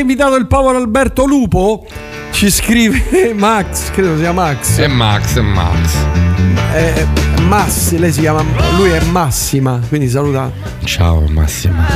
[0.00, 1.86] Invitato il povero Alberto Lupo?
[2.32, 4.78] Ci scrive Max, credo sia Max.
[4.78, 5.94] È Max, è Max.
[6.72, 7.06] È
[7.42, 8.44] Massi, lei si chiama.
[8.76, 10.50] Lui è Massima, quindi saluta.
[10.84, 11.86] Ciao Massima.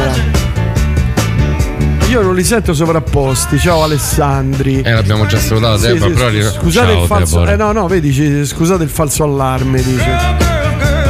[2.08, 3.58] Io non li sento sovrapposti.
[3.58, 4.80] Ciao Alessandri.
[4.82, 7.46] Eh, l'abbiamo già salutato, Sì, Deborah, sì, però scusate Ciao, il falso.
[7.46, 10.04] Eh no, no, vedi, scusate il falso allarme, dice.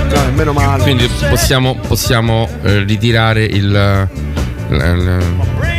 [0.08, 0.82] Dai, meno male.
[0.82, 4.08] Quindi possiamo, possiamo eh, ritirare il,
[4.70, 5.73] il- il-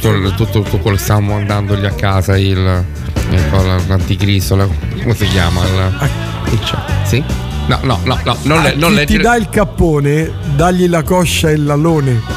[0.00, 2.84] tutto, il- tutto, tutto quello che stavamo mandandogli a casa, il,
[3.30, 4.66] ecco, l'anticristo, la-
[5.02, 5.60] come si chiama?
[5.64, 6.10] Il,
[6.52, 7.22] il- cioè, sì?
[7.66, 9.22] No, no, no, no, non, le, A non chi ti leggere.
[9.22, 12.36] dà il cappone, dagli la coscia e il lallone.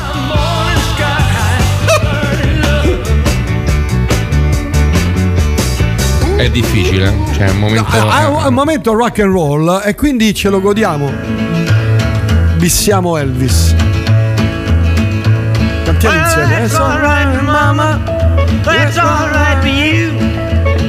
[6.38, 7.86] È difficile, cioè è un momento.
[7.92, 11.12] Ah, è un momento rock and roll e quindi ce lo godiamo.
[12.58, 13.76] Bissiamo Elvis.
[16.02, 16.56] Cantiamo insieme.
[16.56, 18.00] eh, That's so- alright, mama.
[18.64, 20.12] That's alright for you.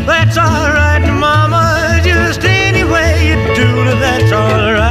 [0.07, 2.01] That's alright, mama.
[2.03, 4.82] Just any way you do it, that's alright.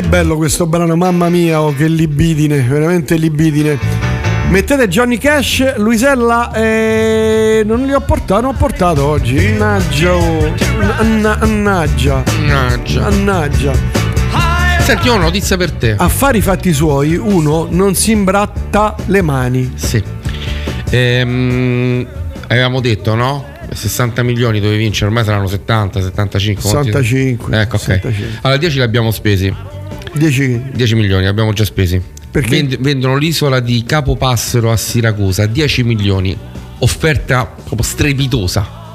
[0.00, 3.78] Che bello questo brano, mamma mia, oh, che libidine, veramente libidine.
[4.48, 9.34] Mettete Johnny Cash, Luisella, e non li ho portato, non ho portato oggi.
[9.34, 10.54] Mannaggia, oh.
[10.96, 12.22] Anna- annaggia.
[12.38, 13.04] Mannaggia.
[13.08, 13.72] Annaggia.
[14.78, 15.94] Senti, ho una notizia per te.
[15.98, 19.70] Affari fatti suoi, uno non si imbratta le mani.
[19.74, 20.02] Sì.
[20.88, 22.06] Ehm,
[22.46, 23.44] avevamo detto, no?
[23.70, 26.62] 60 milioni dovevi vincere, ormai saranno 70, 75.
[26.70, 27.82] quanti- 65, Ecco, ok.
[27.82, 28.38] 65.
[28.40, 29.78] Allora 10 li abbiamo spesi.
[30.12, 32.00] 10 10 milioni li abbiamo già spesi.
[32.30, 32.48] Perché?
[32.48, 36.36] Vend- vendono l'isola di Capopassero a Siracusa, 10 milioni.
[36.78, 37.56] Offerta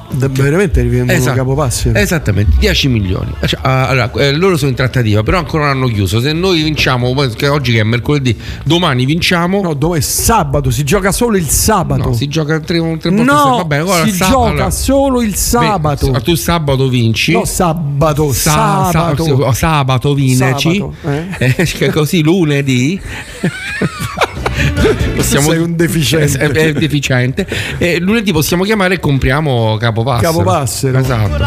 [0.07, 0.43] proprio strepitosa.
[0.43, 1.35] veramente rivendono Esatto.
[1.37, 1.91] capopassi.
[1.93, 3.31] Esattamente, 10 milioni.
[3.45, 6.19] Cioè, ah, allora, eh, loro sono in trattativa, però ancora non hanno chiuso.
[6.19, 9.61] Se noi vinciamo, che oggi che è mercoledì, domani vinciamo.
[9.61, 10.69] No, dove è sabato?
[10.71, 12.09] Si gioca solo il sabato.
[12.09, 13.55] No, si gioca tre, tre No, settimana.
[13.55, 16.11] Va bene, allora, si sab- gioca allora- solo il sabato.
[16.11, 17.31] Beh, tu sabato vinci.
[17.33, 19.41] No, sabato, Sa- sabato.
[19.43, 20.35] sa- sabato vinci.
[20.37, 20.93] Sabato,
[21.39, 22.99] Eh, che così lunedì.
[25.15, 26.37] possiamo, sei un deficiente.
[26.37, 27.47] È, è deficiente.
[27.77, 30.31] E lunedì possiamo chiamare e compriamo Capopassero.
[30.31, 30.97] Capopassero.
[30.99, 31.43] Esatto.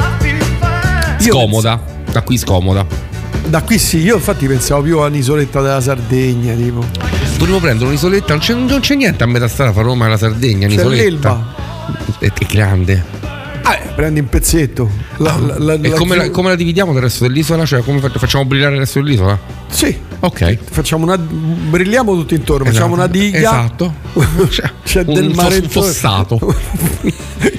[1.18, 1.80] Scomoda.
[2.10, 2.86] Da qui scomoda.
[3.46, 6.84] Da qui sì, io infatti pensavo più all'isoletta della Sardegna, tipo.
[7.38, 10.16] Dovremmo prendere un'isoletta, non c'è, non c'è niente a metà strada fra Roma e la
[10.18, 11.02] Sardegna, C'è un'isoletta.
[11.02, 11.54] l'Elba.
[12.18, 13.04] È, è grande.
[13.94, 14.88] Prendi un pezzetto.
[15.16, 17.64] La- la- la- E come la, come la dividiamo dal resto dell'isola?
[17.64, 19.38] Cioè, come fa- facciamo brillare il resto dell'isola?
[19.68, 19.96] Sì.
[20.20, 20.58] Ok.
[20.70, 21.16] Facciamo una.
[21.18, 23.38] Brilliamo tutti intorno, facciamo una diga.
[23.38, 23.94] Esatto.
[24.84, 26.38] C'è Un del mare fossato.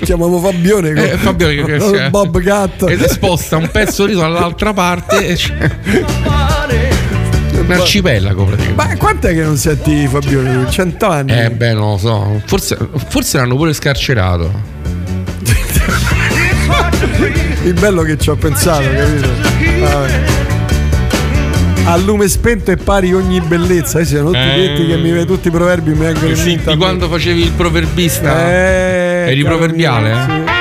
[0.03, 0.89] Chiamiamo Fabione.
[0.91, 2.86] Eh, Fabio che, che- che- Bob Cat.
[2.89, 5.53] e sposta un pezzo di dall'altra parte e c'è
[7.60, 8.84] un arcipelago praticamente.
[8.88, 10.70] Ma quant'è che non senti Fabione?
[10.70, 11.32] Cent'anni?
[11.32, 12.41] Eh beh, non lo so.
[12.45, 12.78] Forse,
[13.10, 14.78] forse l'hanno pure scarcerato.
[17.63, 19.30] Il bello che ci ho pensato, capito?
[19.80, 20.20] Vabbè.
[21.86, 23.99] A lume spento è pari ogni bellezza.
[23.99, 24.55] Eh, sono tutti Eh.
[24.55, 26.41] detti che mi tutti i proverbi mi vengono in mente.
[26.41, 26.78] a Senti, me.
[26.78, 30.09] quando facevi il proverbista, Eh, eri proverbiale?
[30.09, 30.43] mio, eh?
[30.45, 30.59] sì.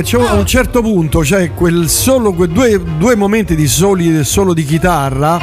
[0.00, 4.54] Perché a un certo punto c'è quel solo, quei due, due momenti di soli solo
[4.54, 5.38] di chitarra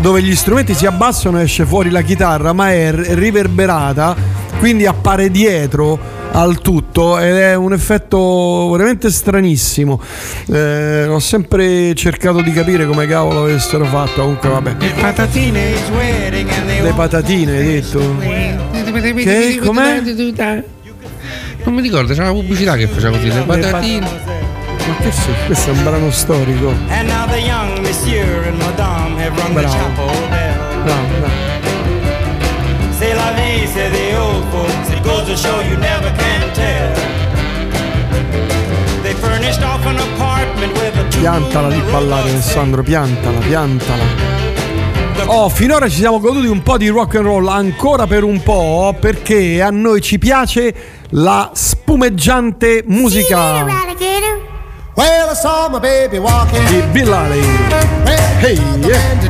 [0.00, 4.16] dove gli strumenti si abbassano e esce fuori la chitarra, ma è riverberata,
[4.58, 5.96] quindi appare dietro
[6.32, 10.00] al tutto ed è un effetto veramente stranissimo.
[10.50, 14.76] Eh, ho sempre cercato di capire come cavolo avessero fatto, comunque vabbè.
[16.82, 18.16] Le patatine, hai detto?
[19.22, 19.60] Che?
[19.64, 20.02] Com'è?
[21.64, 24.06] Non mi ricordo, c'era una pubblicità che faceva così, le patatine.
[24.86, 26.74] Ma che sì, questo è un brano storico.
[26.88, 29.76] And now the young monsieur and madame have rung the Bravo.
[29.76, 30.82] chapel bell.
[30.82, 31.50] Bravo, bravo.
[32.98, 34.90] C'est la vie, say the old folks.
[34.90, 36.92] It goes to show you never can tell.
[39.02, 44.30] They furnished off an apartment with a two Piantala di ballare Alessandro, piantala, piantala.
[45.26, 48.96] Oh, finora ci siamo goduti un po' di rock and roll, ancora per un po',
[48.98, 50.74] perché a noi ci piace
[51.12, 53.64] la spumeggiante musica
[56.68, 57.44] di Bill Haley.
[58.40, 59.21] Hey, yeah.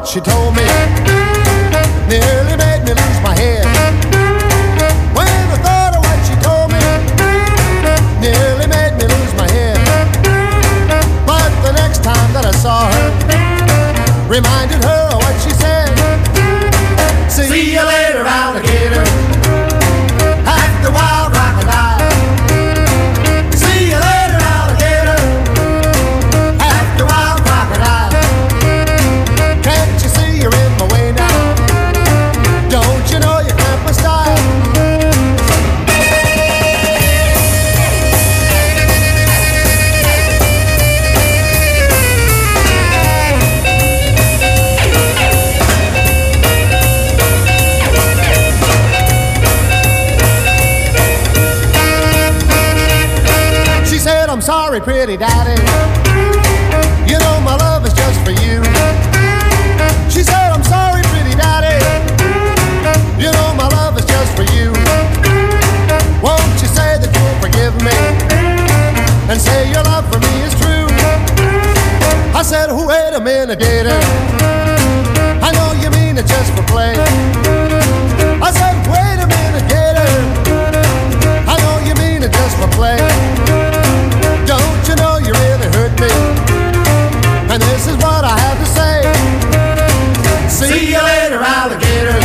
[0.00, 0.64] What she told me,
[2.08, 3.66] nearly made me lose my head.
[5.12, 6.80] When I thought of what she told me,
[8.18, 9.76] nearly made me lose my head.
[11.26, 15.79] But the next time that I saw her, reminded her of what she said.
[54.84, 55.60] Pretty daddy.
[57.06, 58.64] You know my love is just for you.
[60.08, 61.76] She said, I'm sorry, pretty daddy.
[63.20, 64.72] You know my love is just for you.
[66.24, 67.92] Won't you say that you'll forgive me?
[69.28, 70.88] And say your love for me is true.
[72.34, 74.00] I said, oh, wait a minute, gator.
[75.44, 76.96] I know you mean it just for play.
[78.40, 80.08] I said, wait a minute, gator.
[81.44, 83.19] I know you mean it just for play.
[87.52, 89.02] And this is what I have to say.
[90.48, 92.19] See you later, alligator.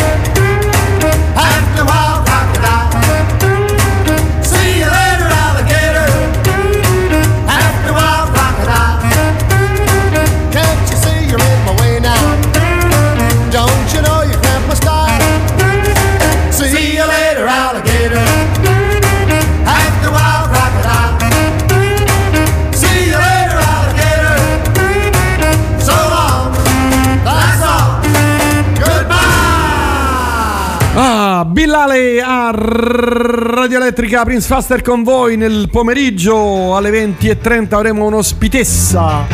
[31.76, 39.28] Bill Haley a Radio Elettrica Prince Faster con voi nel pomeriggio alle 20.30 avremo un'ospitessa.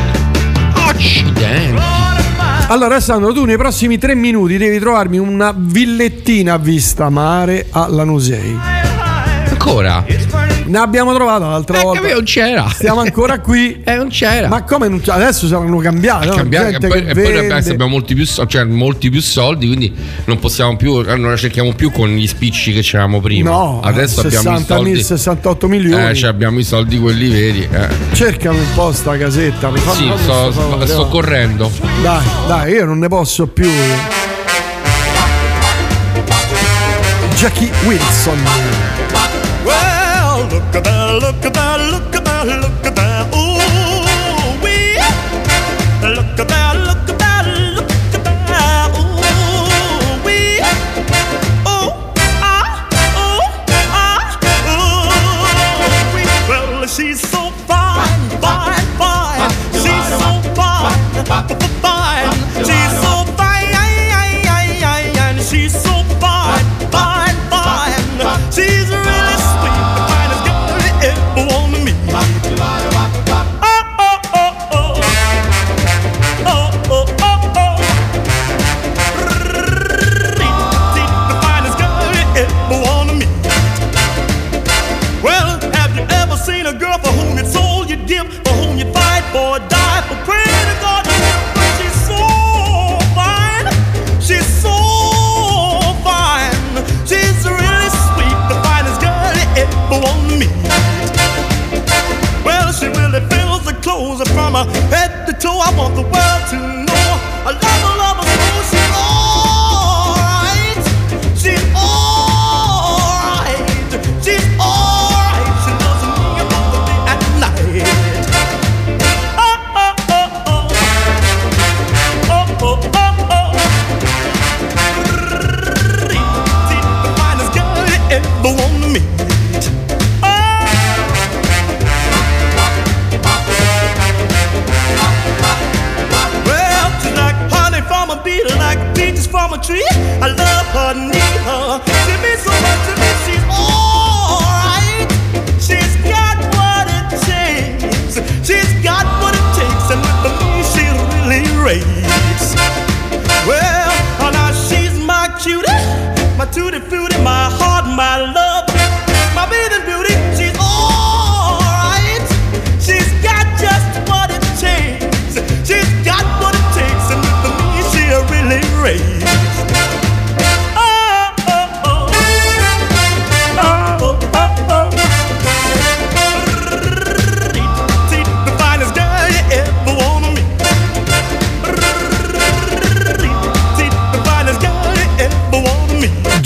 [0.73, 1.79] Accidenti.
[2.67, 7.87] Allora Alessandro, tu nei prossimi tre minuti devi trovarmi una villettina a vista mare a
[7.87, 8.57] Lanusei.
[9.49, 10.03] Ancora?
[10.71, 11.99] Ne abbiamo trovata l'altra Eh, volta.
[11.99, 12.69] capito, non c'era.
[12.69, 13.79] Stiamo ancora qui.
[13.91, 14.47] Eh, non c'era.
[14.47, 15.15] Ma come non c'era?
[15.15, 16.27] Adesso saranno cambiate.
[16.27, 16.35] no?
[16.35, 19.93] Cambiare, Gente e poi, e poi abbiamo molti più, cioè, molti più soldi, quindi
[20.25, 23.49] non possiamo più, eh, non la cerchiamo più con gli spicci che c'avevamo prima.
[23.49, 25.03] No, adesso abbiamo i 60 soldi.
[25.03, 26.09] 68 milioni.
[26.09, 27.67] Eh, cioè abbiamo i soldi quelli veri.
[27.69, 27.89] eh.
[28.13, 29.69] Cercami un po' sta casetta.
[29.71, 31.69] Mi fa Sì, sto, sto favore, sto correndo.
[32.01, 33.69] Dai, dai, io non ne posso più.
[37.35, 38.90] Jackie Wilson.
[40.73, 41.50] At that, look at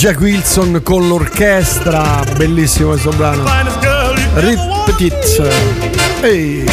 [0.06, 3.44] Jack Wilson con l'orchestra, bellissimo questo brano.
[3.44, 6.66] Finest girl you ever wanna Rip Ehi.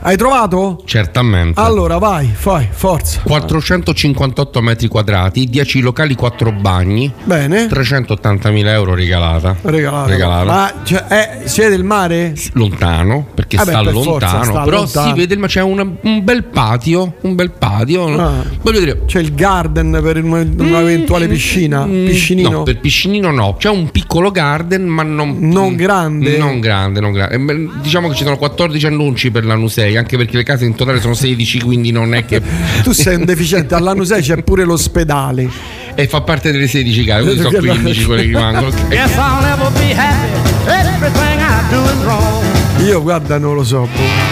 [0.00, 0.82] Hai trovato?
[0.84, 1.60] Certamente.
[1.60, 3.20] Allora vai, fai, forza.
[3.22, 7.12] 458 metri quadrati, 10 locali, 4 bagni.
[7.24, 7.66] Bene.
[7.66, 9.56] 380.000 euro regalata.
[9.60, 10.10] Regalata.
[10.10, 10.44] Regalata.
[10.44, 12.34] Ma cioè, eh, siete del mare?
[12.54, 14.44] Lontano, perché Vabbè, sta per forza, lontano.
[14.44, 15.08] sta però lontano.
[15.08, 17.14] si vede, ma c'è una- un bel patio.
[17.22, 18.06] Un bel patio.
[18.20, 18.44] Ah.
[18.60, 19.02] Voglio dire.
[19.06, 21.84] C'è il garden per un- un'eventuale piscina?
[21.84, 22.48] Piscinino?
[22.48, 23.56] Mm, No, per piscinino no.
[23.58, 26.36] C'è un piccolo garden, ma non, Non grande?
[26.36, 27.34] Non grande, non grande.
[27.34, 30.64] Eh, beh, Diciamo che ci sono 14 annunci per l'anno 6, anche perché le case
[30.66, 32.40] in totale sono 16, quindi non è che.
[32.82, 35.48] Tu sei un deficiente, all'anno 6 c'è pure l'ospedale.
[35.94, 38.70] E fa parte delle 16 case, quindi sono 15 quelle che rimangono.
[38.88, 40.48] Guess I'll never be happy.
[40.66, 42.57] Everything I do is wrong.
[42.84, 43.80] Io guarda non lo so.
[43.82, 44.26] boh.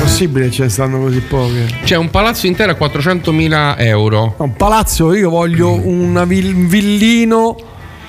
[0.00, 1.66] Possibile ce ne stanno così poche?
[1.84, 4.34] C'è un palazzo intero a 400.000 euro.
[4.38, 7.56] Un palazzo, io voglio un villino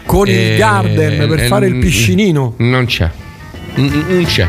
[0.05, 2.53] con il Eh, garden per eh, fare il piscinino.
[2.57, 3.09] Non c'è.
[3.75, 4.47] Non c'è.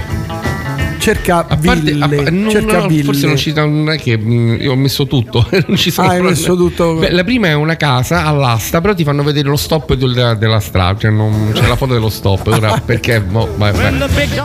[1.02, 3.02] Cerca A parte, ville, a pa- no, cerca no, ville.
[3.02, 5.44] forse non ci non è che mm, io ho messo tutto.
[5.66, 8.94] non ci sono Ah, hai messo tutto- Beh, la prima è una casa all'asta, però
[8.94, 10.96] ti fanno vedere lo stop della, della strada.
[11.00, 12.46] Cioè non c'è la foto dello stop.
[12.46, 13.20] Ora perché?
[13.20, 13.98] boh, vai, vai.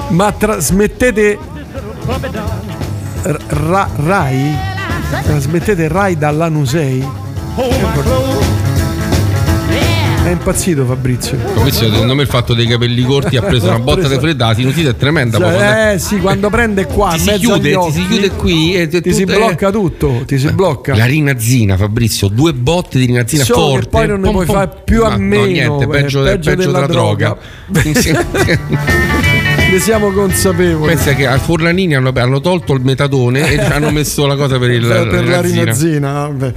[0.10, 1.38] Ma trasmettete
[3.22, 4.56] R- Ra- Rai?
[5.26, 7.08] Trasmettete Rai dall'Anusei?
[10.28, 11.38] È impazzito Fabrizio.
[11.38, 14.56] Fabrizio, secondo me il fatto dei capelli corti ha preso una botta di freddata.
[14.56, 15.38] Sinusite è tremenda.
[15.38, 18.08] Cioè, eh sì, quando prende qua, Ti in si mezzo chiude, agli ti occhi, si
[18.08, 20.96] chiude qui e ti si tutto- blocca tutto, ti si blocca.
[20.98, 23.88] La rinazzina, Fabrizio, due botte di rinazzina Solo che forte.
[23.90, 24.56] poi non ne Pom, puoi pom.
[24.56, 27.38] fare più a No, no, meno, niente, eh, peggio, peggio peggio della della droga.
[29.70, 30.94] Ne siamo consapevoli.
[30.94, 34.58] Pensa che a Forlanini hanno, hanno tolto il metadone e ci hanno messo la cosa
[34.58, 35.62] per, il, per, per la rinazzina.
[35.62, 36.54] rinazzina, vabbè.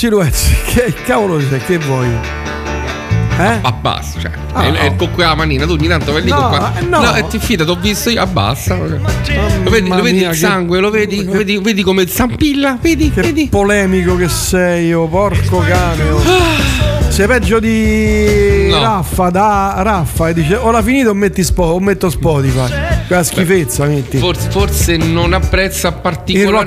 [0.00, 0.48] Silhouettes.
[0.72, 1.58] Che cavolo c'è?
[1.58, 2.08] Che vuoi?
[3.38, 3.58] Eh?
[3.60, 4.30] Abbassa, cioè.
[4.54, 4.78] Ah, e, no.
[4.78, 6.72] e con quella manina, tu ogni tanto vai lì No, con qua.
[6.78, 7.14] eh, no.
[7.14, 8.76] e ti fida, ti ho visto io, abbassa.
[8.76, 13.10] Lo vedi, lo vedi il che- sangue, lo vedi, lo vedi, vedi come zampilla, vedi,
[13.10, 13.48] Che vedi.
[13.50, 16.02] polemico che sei, oh, porco cane.
[16.10, 16.20] oh.
[17.10, 18.80] Sei peggio di No.
[18.80, 22.72] Raffa, da Raffa e dice ora finito metti spo- o metto Spotify.
[23.10, 24.18] Quella schifezza metti.
[24.18, 26.00] Forse, forse non apprezza Il rock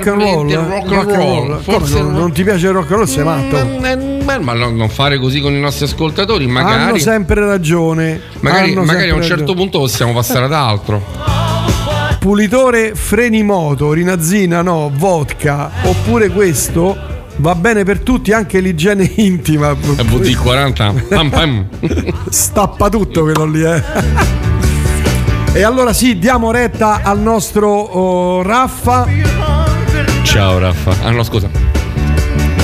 [0.04, 0.68] particolarmente and roll, il eh?
[0.68, 1.60] rock and roll.
[1.62, 3.64] Forse non, non ti piace il rock and roll, sei matto.
[3.64, 8.20] Mm, eh, ma no- non fare così con i nostri ascoltatori, Hanno magari, sempre ragione.
[8.40, 9.58] magari, Hanno magari a un certo ragione.
[9.58, 11.02] punto possiamo passare ad altro.
[12.18, 16.94] Pulitore freni moto, rinazzina no, vodka, oppure questo
[17.36, 19.70] va bene per tutti, anche l'igiene intima.
[19.70, 21.66] E VT40, pam pam.
[22.28, 23.82] Stappa tutto quello lì, eh.
[25.56, 29.06] E allora sì, diamo retta al nostro oh, Raffa.
[30.24, 30.96] Ciao Raffa.
[31.00, 31.48] Ah no, scusa.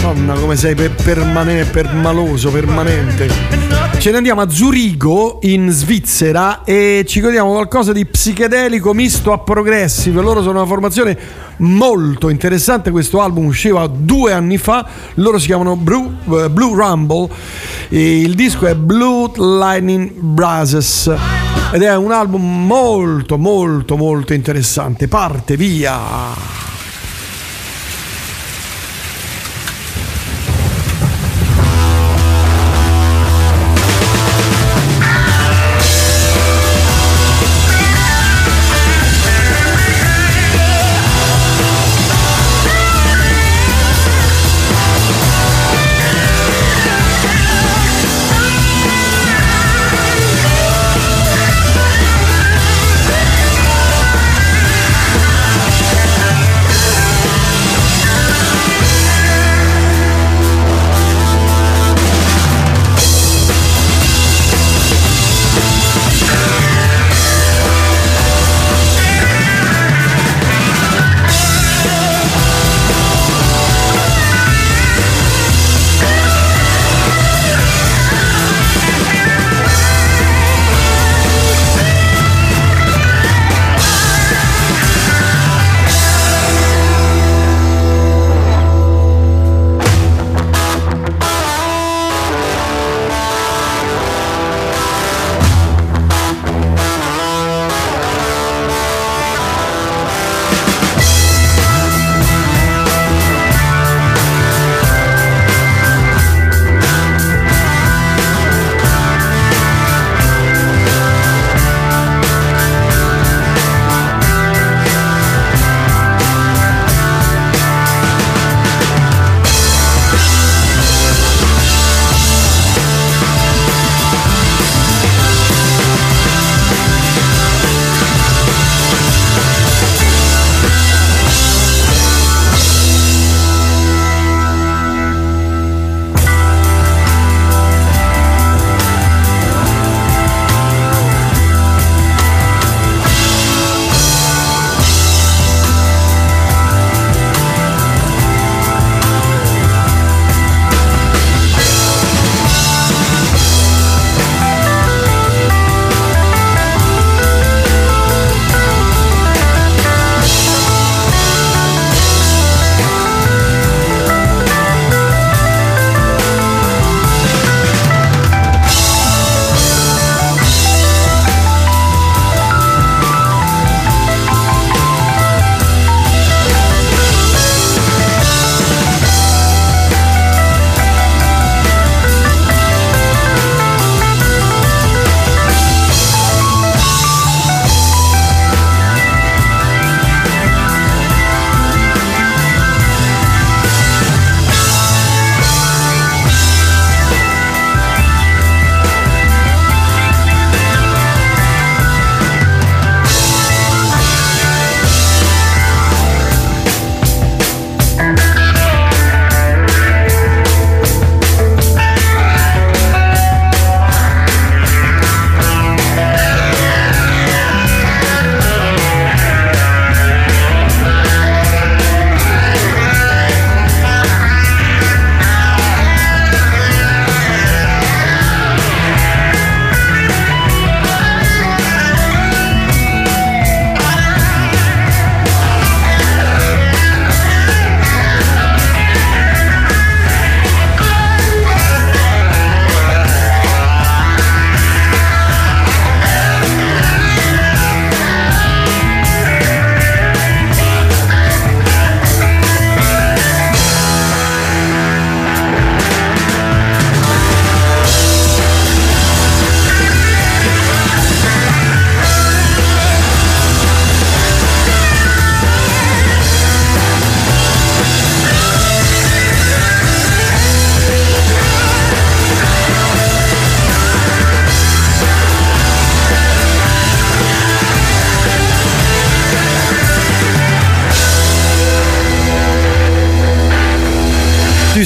[0.03, 3.29] Mamma come sei per, permane- permaloso, permanente.
[3.99, 9.39] Ce ne andiamo a Zurigo in Svizzera e ci godiamo qualcosa di psichedelico misto a
[9.39, 10.21] progressive.
[10.21, 11.17] Loro sono una formazione
[11.59, 12.91] molto interessante.
[12.91, 14.85] Questo album usciva due anni fa.
[15.15, 16.11] Loro si chiamano Blue,
[16.43, 17.29] eh, Blue Rumble.
[17.89, 21.40] E il disco è Blue Lightning Brothers.
[21.73, 25.09] Ed è un album molto, molto, molto interessante.
[25.09, 26.70] Parte via.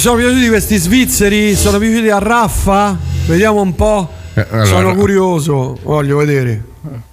[0.04, 1.56] Sono piaciuti questi svizzeri?
[1.56, 2.94] Sono piaciuti a Raffa?
[3.24, 4.06] Vediamo un po'.
[4.34, 6.62] Eh, allora- Sono curioso, voglio vedere.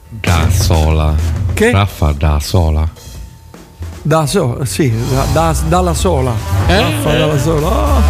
[0.09, 1.15] Da sola.
[1.53, 1.71] Che?
[1.71, 2.85] Raffa da sola.
[4.01, 6.33] Da sola, sì, da- da- dalla sola.
[6.67, 6.81] Eh?
[6.81, 7.67] Raffa dalla sola.
[7.67, 8.01] Oh.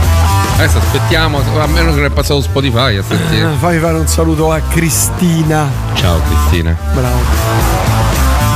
[0.58, 3.52] Adesso aspettiamo, a meno che non è passato Spotify a sentire.
[3.52, 5.70] Eh, Fammi fare un saluto a Cristina.
[5.94, 6.76] Ciao Cristina.
[6.96, 7.20] Bravo.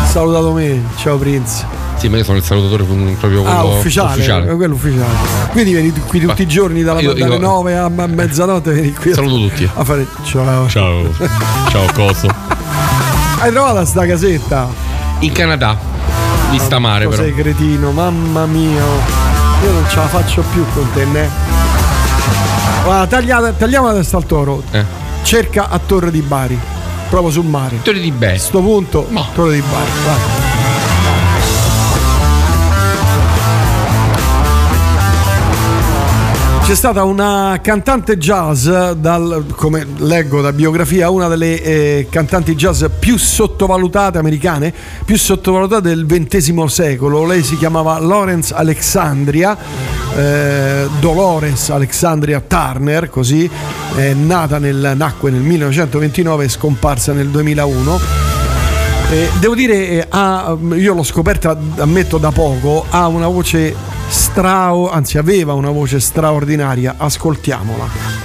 [0.10, 0.82] Salutato me.
[0.98, 1.75] Ciao Prince.
[2.06, 4.52] Sì, ma io sono il salutatore proprio quello Ah, ufficiale, ufficiale.
[4.52, 5.14] eh, quello ufficiale.
[5.50, 8.94] Quindi vieni qui tutti i giorni dalla, io- dalle io- 9 a a mezzanotte vieni
[8.94, 9.10] qui.
[9.10, 9.68] a- Saluto tutti.
[9.74, 10.68] A fare ciao.
[10.70, 11.12] Ciao.
[11.72, 12.28] Ciao Coso.
[13.40, 14.68] Hai trovato sta casetta?
[15.22, 15.76] In Canada.
[16.52, 17.24] Vista mare Tu però.
[17.24, 18.84] sei cretino, mamma mia.
[19.64, 21.28] Io non ce la faccio più con te, ne?
[22.84, 23.20] Guarda,
[23.58, 24.62] tagliamo la testa al toro.
[24.70, 24.84] Eh.
[25.24, 26.60] Cerca a Torre di Bari.
[27.10, 27.82] Proprio sul mare.
[27.82, 28.36] Torre di Bari.
[28.36, 29.90] A sto punto, Torre di Bari.
[30.06, 30.45] Vai.
[36.66, 42.84] C'è stata una cantante jazz, dal- come leggo da biografia, una delle eh, cantanti jazz
[42.98, 44.74] più sottovalutate americane,
[45.06, 47.24] più sottovalutate del XX secolo.
[47.24, 49.56] Lei si chiamava Lawrence Alexandria,
[50.18, 53.48] eh, Dolores Alexandria Turner, così,
[53.96, 58.00] è nata nel, nacque nel 1929 e scomparsa nel 2001.
[59.12, 63.94] Eh, devo dire, eh, ha- io l'ho scoperta, ammetto da poco, ha una voce
[64.36, 68.25] strao, anzi aveva una voce straordinaria, ascoltiamola.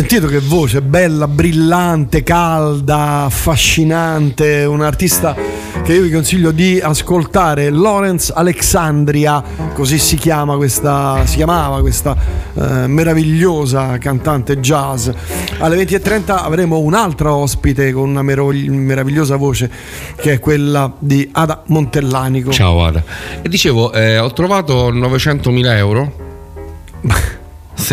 [0.00, 5.36] Sentito che voce bella, brillante, calda, affascinante, un artista
[5.84, 9.44] che io vi consiglio di ascoltare, Lawrence Alexandria,
[9.74, 12.16] così si chiama questa, si chiamava questa
[12.54, 15.10] eh, meravigliosa cantante jazz.
[15.58, 19.70] Alle 20.30 avremo un'altra ospite con una meravigli- meravigliosa voce
[20.16, 22.50] che è quella di Ada Montellanico.
[22.52, 23.04] Ciao Ada.
[23.42, 26.19] E dicevo, eh, ho trovato 900.000 euro.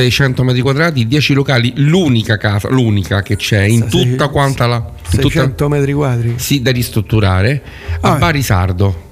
[0.02, 4.84] 600 metri quadrati, 10 locali, l'unica casa, l'unica che c'è in tutta quanta la in
[5.10, 6.34] tutta- 600 metri quadri.
[6.38, 7.64] sì, da ristrutturare
[8.02, 8.16] a Ah.
[8.18, 9.06] Barisardo.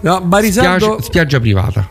[0.00, 1.88] No, Barisardo, Spiaggia, spiaggia privata.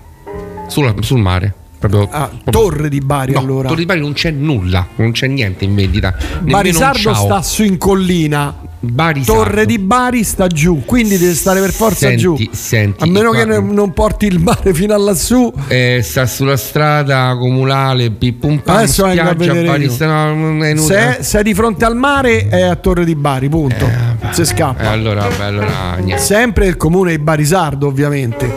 [0.67, 1.53] Sulla- sul mare.
[1.77, 3.67] Proprio, Ah, proprio- Torre di Bari No, allora.
[3.67, 6.15] Torre di Bari non c'è nulla, non c'è niente in vendita.
[6.41, 8.55] Barisardo sta su in collina.
[8.83, 9.43] Barisardo.
[9.43, 12.35] Torre di Bari sta giù, quindi deve stare per forza Senti, giù.
[12.51, 15.53] senti, A meno qua- che ne- non porti il mare fino a lassù.
[15.67, 20.75] Eh, sta sulla strada comunale Pippum Pam, Adesso a spiaggia vedere Bari, sta- no.
[20.81, 23.87] Se sei di fronte al mare è a Torre di Bari, punto.
[24.31, 24.89] Se Eh, scappa.
[24.89, 25.69] allora, beh, allora.
[26.17, 28.51] Sempre il comune di Barisardo, ovviamente.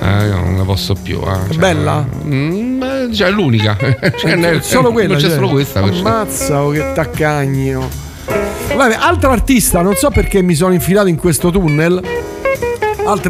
[0.00, 1.18] Eh, io non ne posso più.
[1.20, 2.06] eh, È bella?
[2.24, 3.76] mm, beh, cioè, è l'unica.
[4.16, 5.14] Cioè, solo quella.
[5.14, 5.34] Non c'è cioè.
[5.34, 5.80] solo questa.
[5.80, 5.98] questa.
[6.08, 7.88] Ammazza, oh, che taccagno.
[8.76, 12.00] Vabbè, altro artista, non so perché mi sono infilato in questo tunnel.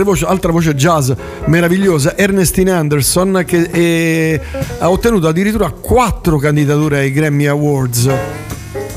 [0.04, 1.10] voci- altra voce jazz
[1.46, 4.40] meravigliosa, Ernestine Anderson, che è-
[4.78, 8.08] ha ottenuto addirittura quattro candidature ai Grammy Awards.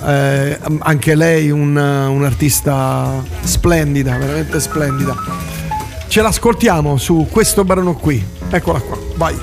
[0.05, 5.15] Eh, anche lei un, un'artista splendida, veramente splendida.
[6.07, 8.23] Ce l'ascoltiamo su questo brano qui.
[8.51, 9.35] Eccola qua, vai.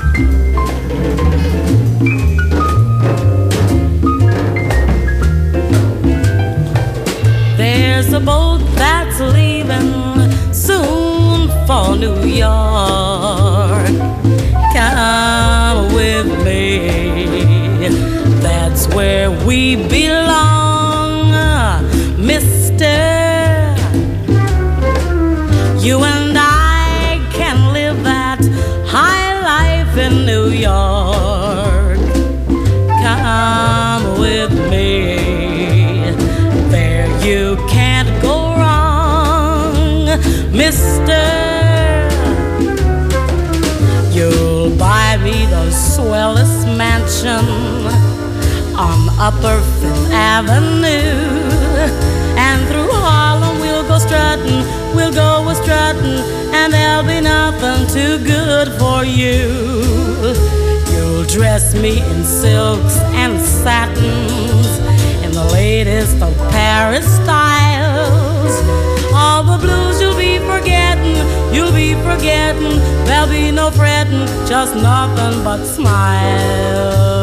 [12.02, 13.86] New York.
[14.74, 17.86] Come with me.
[18.42, 21.30] That's where we belong,
[22.18, 22.98] mister.
[25.78, 26.21] You and
[47.24, 50.88] on Upper Fifth Avenue.
[52.36, 54.64] And through Harlem we'll go strutting,
[54.94, 56.18] we'll go a strutting,
[56.52, 60.34] and there'll be nothing too good for you.
[60.92, 64.66] You'll dress me in silks and satins,
[65.24, 68.81] in the latest of Paris styles.
[69.42, 71.16] The blues you'll be forgetting,
[71.52, 72.78] you'll be forgetting.
[73.04, 77.21] There'll be no fretting, just nothing but smiles.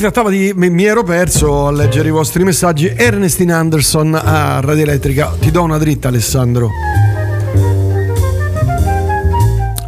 [0.00, 0.52] Trattava di.
[0.54, 2.92] Mi, ero perso a leggere i vostri messaggi.
[2.96, 5.34] Ernestine Anderson a Radio Elettrica.
[5.38, 6.70] Ti do una dritta, Alessandro.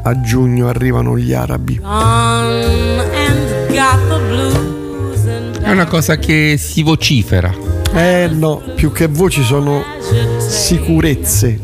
[0.05, 1.81] A giugno arrivano gli arabi.
[5.61, 7.55] È una cosa che si vocifera.
[7.95, 9.83] Eh no, più che voci sono
[10.39, 11.61] sicurezze.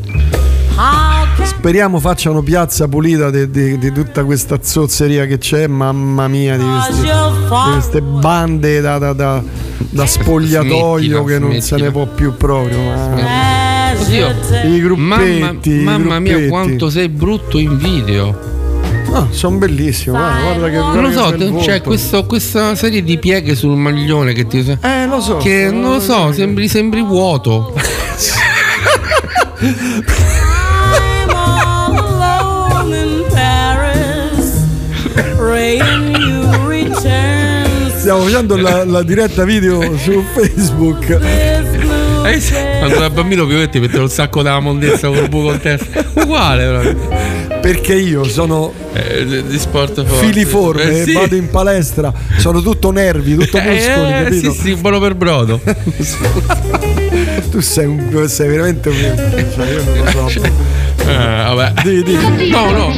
[1.43, 6.63] Speriamo facciano piazza pulita di, di- di tutta questa zozzeria che c'è, mamma mia, di
[6.63, 7.07] queste, di
[7.49, 9.43] queste bande da, da- da-
[9.91, 11.91] da spogliatoio Smettila, che non se ne smettila.
[11.91, 12.81] può più proprio.
[12.81, 14.27] ma- Oddio,
[14.65, 16.49] I gruppetti, i mamma, mamma mia, gruppetti.
[16.51, 18.47] quanto sei brutto in video.
[19.11, 20.15] No, sono bellissimo.
[20.17, 24.33] Guarda, guarda che Non lo so, bel c'è questo- questa serie di pieghe sul maglione
[24.33, 24.59] che ti.
[24.81, 25.37] Eh, lo so.
[25.37, 27.73] Che non lo so, sembri, sembri vuoto.
[29.61, 34.65] I'm all alone in Paris.
[35.37, 36.38] You.
[38.09, 41.09] Stiamo facendo la, la diretta video su Facebook.
[41.11, 42.41] Eh
[42.79, 46.03] Quando ero bambino Piovetti metteva un sacco dalla mondezza col buco in testa.
[46.15, 47.59] Uguale proprio.
[47.61, 50.25] Perché io sono Eh, di- sport forte.
[50.25, 51.13] filiforme, Eh, sì.
[51.13, 54.51] vado in palestra, sono tutto nervi, tutto muscoli, Eh, capito?
[54.53, 55.61] sì, sì, buono per brodo.
[57.51, 58.95] Tu sei, un, sei veramente un.
[59.53, 60.41] Cioè, io non lo so.
[60.43, 61.73] Eh, vabbè.
[61.83, 62.17] Di, di.
[62.49, 62.91] No, no.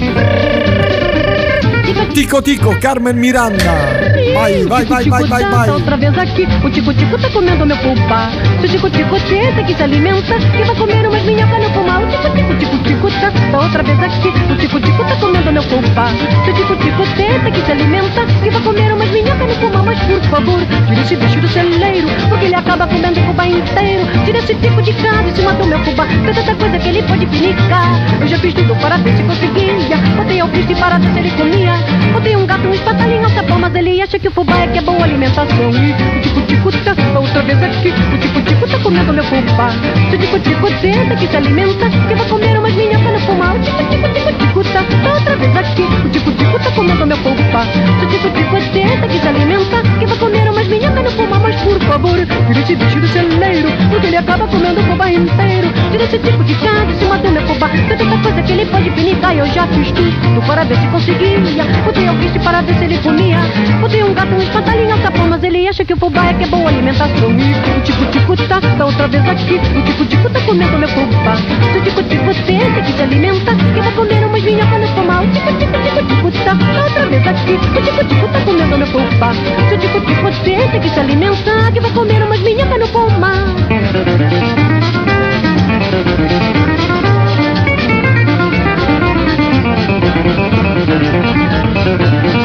[2.14, 4.11] Tico Tico, Carmen Miranda.
[4.34, 5.70] Vai, vai, vai, vai, vai, vai.
[5.70, 8.30] Outra vez aqui, o tico-tico tá comendo meu pulpa.
[8.60, 12.04] Se o tico-tico tenta que se alimenta, que vai comer umas minhocas no pulmão.
[12.04, 16.08] O tico-tico, tico-tico tá, tá outra vez aqui, o tico-tico tá comendo meu pulpa.
[16.46, 19.86] Se o tico-tico tenta que se alimenta, que vai comer umas minhocas no pulmão.
[19.86, 24.08] Mas por favor, tira esse bicho do celeiro, porque ele acaba comendo o fubá inteiro.
[24.26, 26.06] Tira esse tico de casa e se matou meu fubá.
[26.06, 28.22] Tem tanta coisa que ele pode pinicar.
[28.22, 29.98] Eu já fiz tudo para ver se conseguia.
[30.16, 31.74] Botei ao bicho para ver se ele comia.
[32.14, 34.78] Botei um gato, um espatalinho, um sapão, mas ele acha que o fubá é que
[34.78, 35.48] é boa alimentação.
[35.48, 37.90] O tico-tico tá outra vez aqui.
[37.90, 39.70] O tico-tico tá comendo meu fubá.
[40.10, 43.56] Se o tico-tico tenta que se alimenta, que vai comer umas minhocas no fumar.
[43.56, 44.08] O tico-tico,
[44.38, 45.82] tico-tico tá, outra vez aqui.
[46.06, 47.66] O tico-tico tá comendo meu fubá.
[47.66, 51.40] Se o tico-tico tenta que se alimenta, que vai comer umas minhocas no fumar.
[51.40, 52.18] Mas por favor,
[52.48, 55.74] tira esse bicho do celeiro, porque ele acaba comendo o fubá inteiro.
[55.92, 57.70] Tira desse tipo de canto em cima do meu fubá.
[57.70, 61.40] Tanta coisa que ele pode pinicar, eu já fiz tudo para ver se conseguia.
[61.84, 63.40] Botei alquiste para ver se ele comia.
[63.80, 66.48] Botei um gato, um espantalhinho, alçapão, mas ele acha que o fubá é que é
[66.48, 67.32] boa alimentação.
[67.32, 69.56] E o tico-tico tá, tá outra vez aqui.
[69.56, 71.36] O tico-tico tá comendo meu fubá.
[71.36, 75.24] Se o tico-tico tenta que se alimenta, que vai comer umas minhocas no fumar.
[75.24, 77.54] O tico-tico-tico-tico tá, tá outra vez aqui.
[77.54, 79.34] O tico-tico tá comendo meu fubá.
[79.70, 83.46] Se o tico-tico tenta que se alimenta, que vai comer umas minhocas no fumar.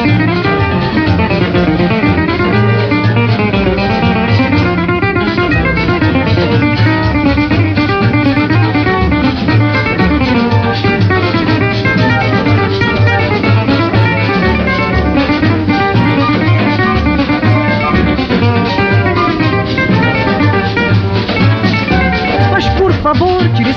[0.05, 0.16] Mas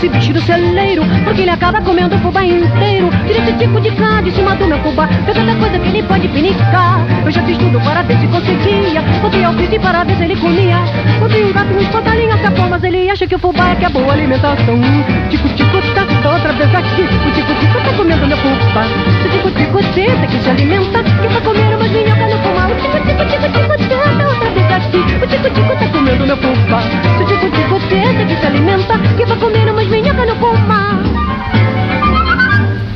[0.01, 3.10] esse bicho do celeiro Porque ele acaba comendo o fubá inteiro.
[3.27, 6.02] Tire esse tipo de cá de cima do meu fubá Tem tanta coisa que ele
[6.05, 7.01] pode pinicar.
[7.24, 10.78] Eu já fiz tudo para ver se conseguia Botei alquiste para ver se ele comia.
[11.18, 13.89] Botei um gato, um espantalhinho, sapão Mas ele acha que o fubá é que é
[13.90, 14.81] boa alimentação.
[15.28, 20.26] Tico-tico tá, tá outra vez aqui O tico-tico tá comendo meu Se o tico-tico tenta
[20.26, 23.94] que se alimenta Que vai comer umas minhocas no fumar O tico-tico-tico-tico
[24.28, 28.98] outra vez aqui O tico-tico tá comendo meu Se o tico-tico tenta que se alimenta
[29.16, 31.20] Que vai comer umas minhocas no fumar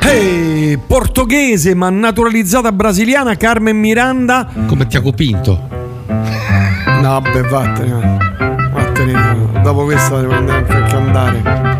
[0.07, 4.47] Ehi, portoghese ma naturalizzata brasiliana Carmen Miranda.
[4.67, 5.59] Come Tiago Pinto.
[7.01, 8.17] No, beh, vattene.
[8.71, 9.61] Vattene.
[9.63, 11.74] Dopo questa devo andare anche a cantare.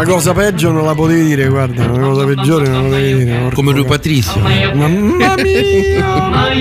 [0.00, 3.38] Una cosa peggio non la potevi dire, guarda, una cosa peggiore non la potevi dire.
[3.38, 3.84] porco Come lui.
[3.84, 4.40] Patrizio.
[4.40, 5.34] Mamma mia!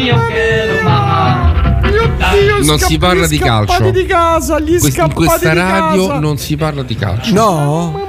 [2.32, 3.92] Dio, Non si parla di calcio.
[3.92, 6.20] di casa, gli Quest- in questa di radio casa.
[6.20, 7.34] non si parla di calcio.
[7.34, 8.06] No?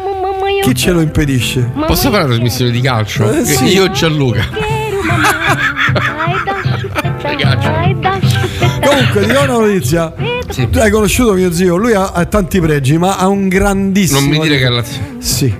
[0.63, 1.71] Chi ce lo impedisce?
[1.87, 3.31] Posso fare una trasmissione di calcio?
[3.31, 3.65] Eh, sì.
[3.67, 4.49] Io e Gianluca.
[8.83, 10.13] Comunque, ti do una notizia.
[10.49, 14.21] Tu hai conosciuto mio zio, lui ha, ha tanti pregi, ma ha un grandissimo.
[14.21, 14.83] Non mi dire che è la
[15.19, 15.55] Sì.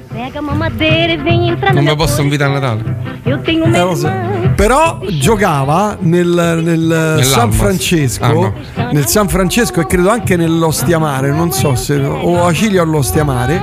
[1.73, 2.97] Non mi posso invitare a Natale.
[3.25, 4.07] Eh, meu lo so.
[4.07, 8.55] irmão Però giocava nel, nel San Francesco, Ah, no.
[8.93, 13.63] nel San Francesco e credo anche nell'Ostiamare, non so se o a Cilia o all'Ostiamare,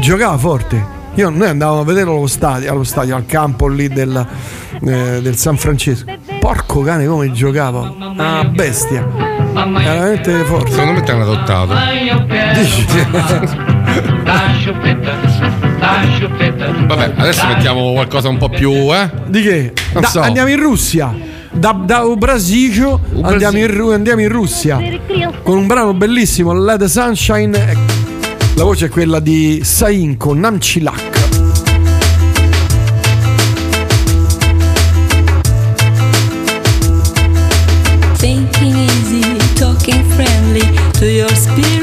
[0.00, 0.98] giocava forte.
[1.14, 4.26] Io, noi andavamo a vederlo allo stadio, allo stadio, al campo lì del,
[4.84, 6.12] eh, del San Francesco.
[6.38, 9.29] Porco cane come giocava, una bestia.
[9.52, 10.70] Veramente forte.
[10.70, 11.74] Secondo me ti hanno adottato.
[16.86, 19.10] Vabbè, adesso mettiamo qualcosa un po' più, eh?
[19.26, 19.72] Di che?
[19.92, 20.20] Non Da- so.
[20.20, 21.14] Andiamo in Russia.
[21.52, 24.78] Da, da Brasile andiamo, andiamo in Russia
[25.42, 27.76] con un brano bellissimo, Let the Sunshine.
[28.54, 31.19] La voce è quella di Sainko Namchilak.
[41.00, 41.79] To your spirits.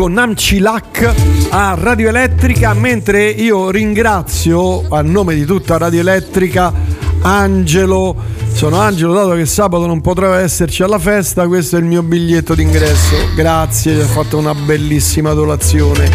[0.00, 1.14] Sainco Namcilak
[1.50, 6.72] a Radio Elettrica, mentre io ringrazio a nome di tutta Radio Elettrica
[7.20, 8.16] Angelo.
[8.50, 12.54] Sono Angelo, dato che sabato non potrò esserci alla festa, questo è il mio biglietto
[12.54, 13.14] d'ingresso.
[13.34, 16.08] Grazie, ha fatto una bellissima donazione.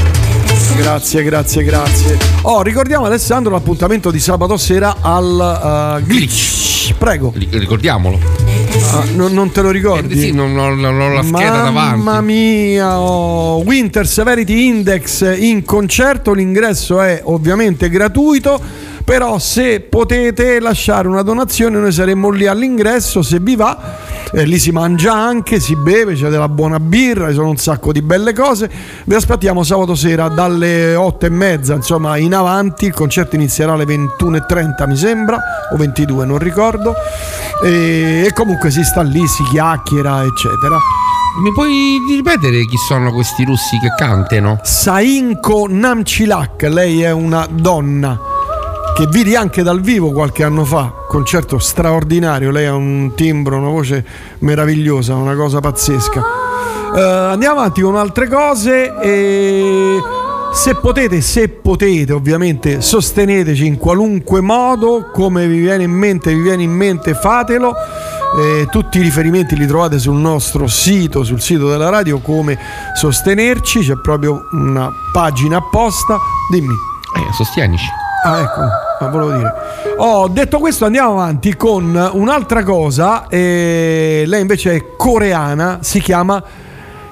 [0.77, 2.17] Grazie, grazie, grazie.
[2.41, 6.95] Oh, ricordiamo Alessandro l'appuntamento di sabato sera al uh, Glitch.
[6.97, 7.33] Prego.
[7.35, 8.44] Ricordiamolo.
[8.91, 10.13] Ah, non, non te lo ricordi?
[10.13, 11.97] Eh, sì, non, non- non ho la scheda davanti.
[12.01, 13.61] Mamma mia, oh.
[13.63, 18.59] Winter Severity Index in concerto, l'ingresso è ovviamente gratuito,
[19.03, 23.94] però se potete lasciare una donazione noi saremmo lì all'ingresso, se vi va,
[24.35, 27.93] eh, lì si mangia anche, si beve, c'è della buona birra, ci sono un sacco
[27.93, 28.69] di belle cose,
[29.05, 33.85] vi aspettiamo sabato sera dalle 8 e mezza, insomma in avanti, il concerto inizierà alle
[33.85, 35.39] 21.30 mi sembra,
[35.71, 36.93] o 22 non ricordo,
[37.63, 40.77] e, e comunque si sta lì, si chiacchiera eccetera.
[41.41, 44.59] Mi puoi ripetere chi sono questi russi che cantano?
[44.63, 48.34] Sainko Namcilak, lei è una donna
[48.95, 53.67] che vidi anche dal vivo qualche anno fa, concerto straordinario, lei ha un timbro, una
[53.67, 54.05] voce
[54.39, 56.23] meravigliosa, una cosa pazzesca.
[56.95, 59.99] Eh, andiamo avanti con altre cose e
[60.53, 66.41] se potete, se potete ovviamente sosteneteci in qualunque modo, come vi viene in mente, vi
[66.41, 67.73] viene in mente fatelo.
[68.39, 72.57] Eh, tutti i riferimenti li trovate sul nostro sito, sul sito della radio, come
[72.95, 76.17] sostenerci, c'è proprio una pagina apposta.
[76.49, 76.73] Dimmi.
[77.17, 77.87] Eh, sostienici.
[78.25, 78.61] Ah, ecco,
[78.99, 79.53] ah, volevo dire.
[79.97, 83.27] Oh, detto questo, andiamo avanti con un'altra cosa.
[83.27, 86.43] eh, lei invece è coreana, si chiama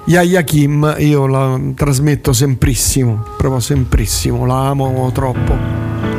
[0.04, 0.94] Yaya Kim.
[0.98, 6.13] Io la trasmetto semprissimo, proprio semprissimo, la amo troppo.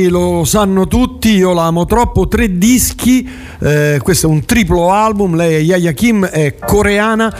[0.00, 3.28] Ormai lo sanno tutti, io la amo troppo, tre dischi,
[3.60, 7.32] eh, questo è un triplo album, lei è Yaya Kim, è coreana,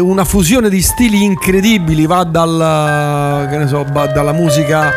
[0.00, 4.90] una fusione di stili incredibili, va dalla, che ne so, dalla musica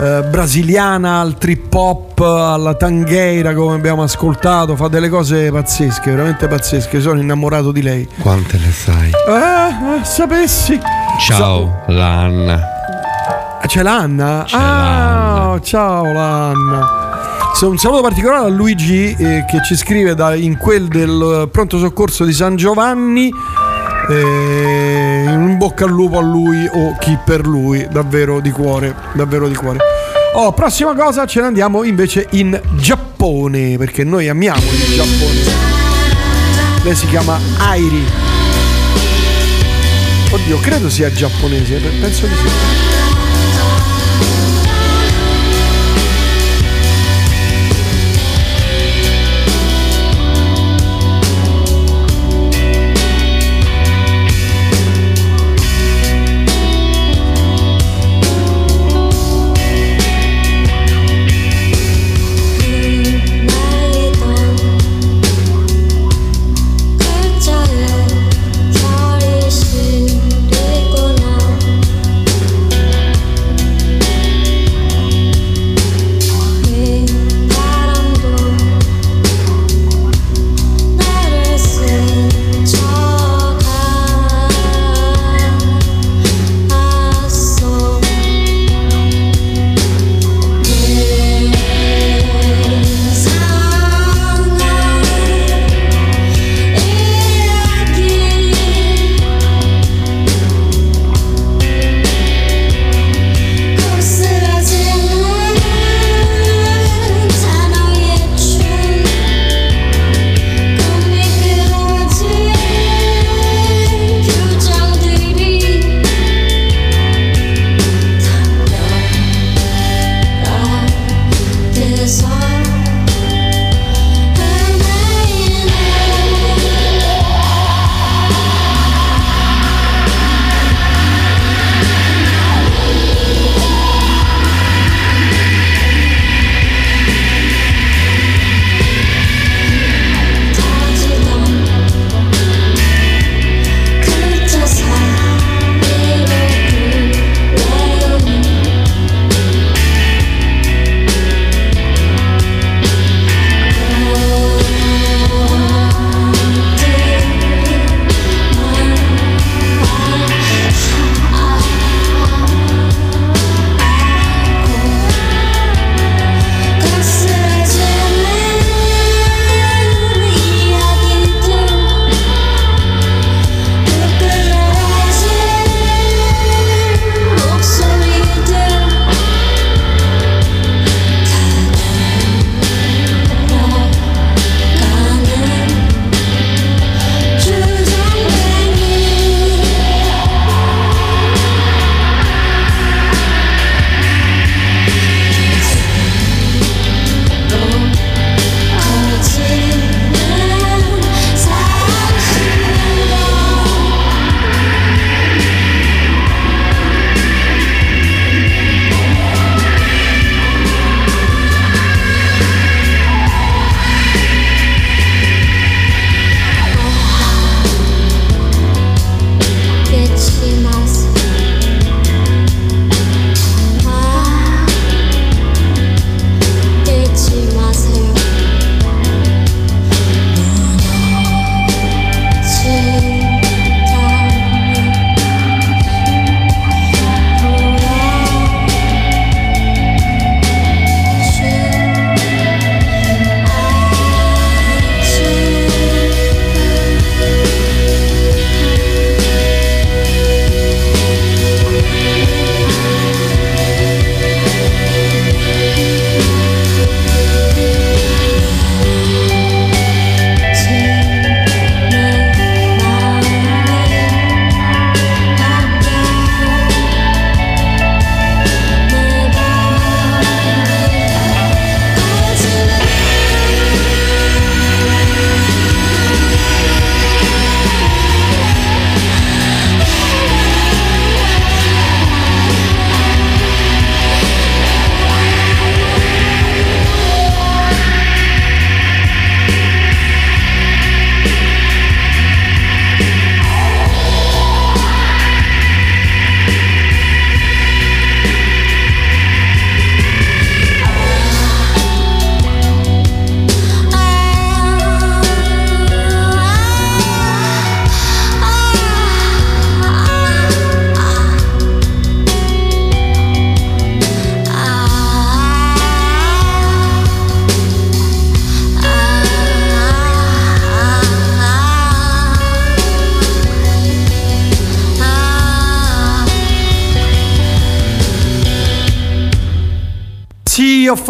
[0.00, 6.48] eh, brasiliana al trip hop, alla tangueira come abbiamo ascoltato, fa delle cose pazzesche, veramente
[6.48, 8.08] pazzesche, sono innamorato di lei.
[8.20, 9.10] Quante ne sai?
[9.10, 10.78] Eh, eh, sapessi.
[11.20, 12.76] Ciao, Lanna.
[13.60, 14.46] Ah, C'è l'Anna?
[14.50, 17.06] ah, ciao l'Anna.
[17.60, 21.78] Un saluto particolare a Luigi eh, che ci scrive da- in quel del eh, pronto
[21.78, 23.30] soccorso di San Giovanni.
[24.10, 29.48] Eh, in bocca al lupo a lui o chi per lui, davvero di cuore, davvero
[29.48, 29.78] di cuore.
[30.34, 35.66] Oh, prossima cosa, ce ne andiamo invece in Giappone, perché noi amiamo il Giappone.
[36.84, 38.04] Lei si chiama Airi.
[40.30, 42.97] Oddio, credo sia giapponese, pe- penso di sì.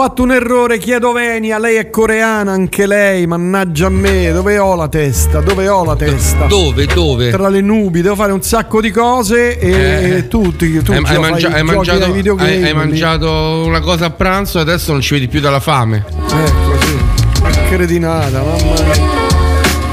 [0.08, 4.74] Fatto un errore, chiedo Venia, lei è coreana anche lei, mannaggia a me, dove ho
[4.74, 5.40] la testa?
[5.40, 6.46] Dove ho la testa?
[6.46, 6.86] Dove?
[6.86, 7.30] Dove?
[7.30, 9.70] Tra le nubi, devo fare un sacco di cose e
[10.16, 10.28] Eh.
[10.28, 12.04] tutti, tutti Hai, hai io mangia- hai mangiato,
[12.38, 16.04] hai- hai mangiato una cosa a pranzo e adesso non ci vedi più dalla fame.
[16.08, 17.50] Ecco, sì.
[17.50, 19.16] Che cretinata, mamma mia.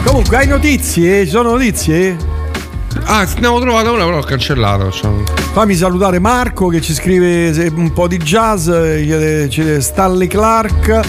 [0.06, 1.26] Comunque, hai notizie?
[1.26, 2.16] Ci sono notizie?
[3.04, 4.92] Ah, ne avevo trovato una, però l'ho cancellato.
[4.92, 5.12] cioè.
[5.54, 11.00] Fammi salutare Marco che ci scrive un po' di jazz, eh, chiede, chiede Stanley Clark.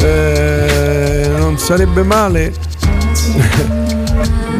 [0.00, 2.52] Eh, non sarebbe male.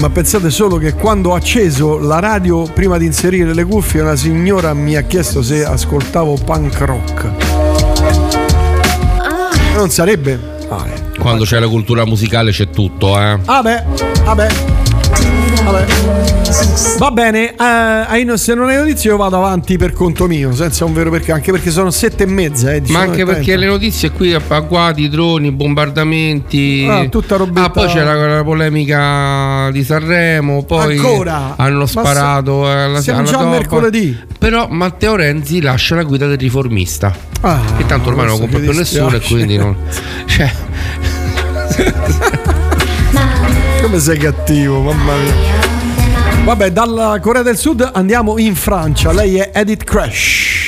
[0.01, 4.17] Ma pensate solo che quando ho acceso la radio prima di inserire le cuffie, una
[4.17, 7.29] signora mi ha chiesto se ascoltavo punk rock.
[9.75, 10.39] Non sarebbe
[10.69, 11.09] male.
[11.19, 13.39] Quando c'è la cultura musicale c'è tutto, eh.
[13.45, 13.85] Vabbè,
[14.25, 14.25] vabbè.
[14.25, 14.49] Vabbè.
[16.99, 20.93] Va bene, eh, se non hai notizie io vado avanti per conto mio, senza un
[20.93, 22.73] vero perché, anche perché sono sette e mezza.
[22.73, 23.27] Eh, Ma anche 19:30.
[23.27, 26.87] perché le notizie qui agguati, droni, bombardamenti.
[26.89, 30.65] Ah, tutta robetta- Ah, poi c'era la polemica di Sanremo.
[30.65, 31.55] Poi Ancora?
[31.57, 33.51] hanno Ma sparato se- alla siamo alla già a dopa.
[33.57, 34.19] mercoledì.
[34.39, 37.15] Però Matteo Renzi lascia la guida del riformista.
[37.43, 39.77] Ah, che tanto ormai non lo compra più nessuno e quindi non.
[40.27, 40.51] Cioè,
[43.81, 45.35] Come sei cattivo, mamma mia.
[46.45, 49.13] Vabbè, dalla Corea del Sud andiamo in Francia.
[49.13, 50.60] Lei è Edith Crash.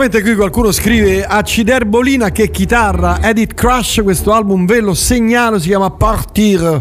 [0.00, 5.68] Giustamente qui qualcuno scrive Acciderbolina che chitarra Edith Crush, questo album ve lo segnalo, si
[5.68, 6.80] chiama Partir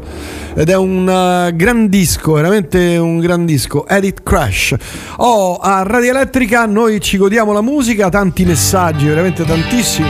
[0.56, 4.74] ed è un eh, gran disco, veramente un gran disco, Edith Crush.
[5.18, 10.10] Oh, a Radio Elettrica noi ci godiamo la musica, tanti messaggi, veramente tantissimi.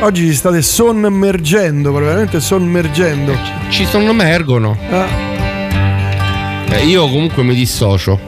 [0.00, 3.36] Oggi ci state sommergendo, veramente sommergendo.
[3.68, 4.78] ci sommergono.
[4.88, 5.04] Eh.
[6.70, 8.18] Eh, io comunque mi dissocio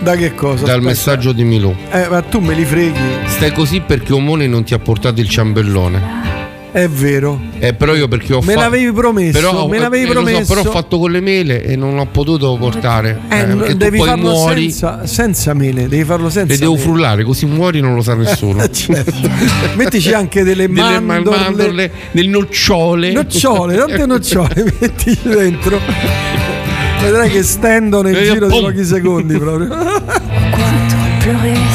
[0.00, 0.64] Da che cosa?
[0.64, 0.88] dal Aspetta.
[0.88, 1.72] messaggio di Milù.
[1.92, 3.17] Eh, ma tu me li freghi.
[3.38, 6.36] Stai così perché Omone non ti ha portato il ciambellone.
[6.72, 7.40] È vero.
[7.60, 8.58] Eh, però io perché ho Me fatto.
[8.58, 10.54] l'avevi promesso, Però, me l'avevi eh, lo so, promesso.
[10.54, 13.20] però ho fatto con le mele e non ho potuto portare.
[13.28, 13.40] Eh,
[13.70, 14.70] Eh, devi poi farlo muori.
[14.70, 16.82] senza, senza mele, devi farlo senza Le devo mele.
[16.84, 18.68] frullare, così muori non lo sa nessuno.
[18.68, 19.12] Certo.
[19.76, 23.12] Mettici anche delle, Delle mandorle, mandorle, delle nocciole.
[23.12, 25.80] nocciole, tante nocciole, mettici dentro.
[27.00, 29.68] Vedrai che stendono nel E io, giro di pochi secondi proprio.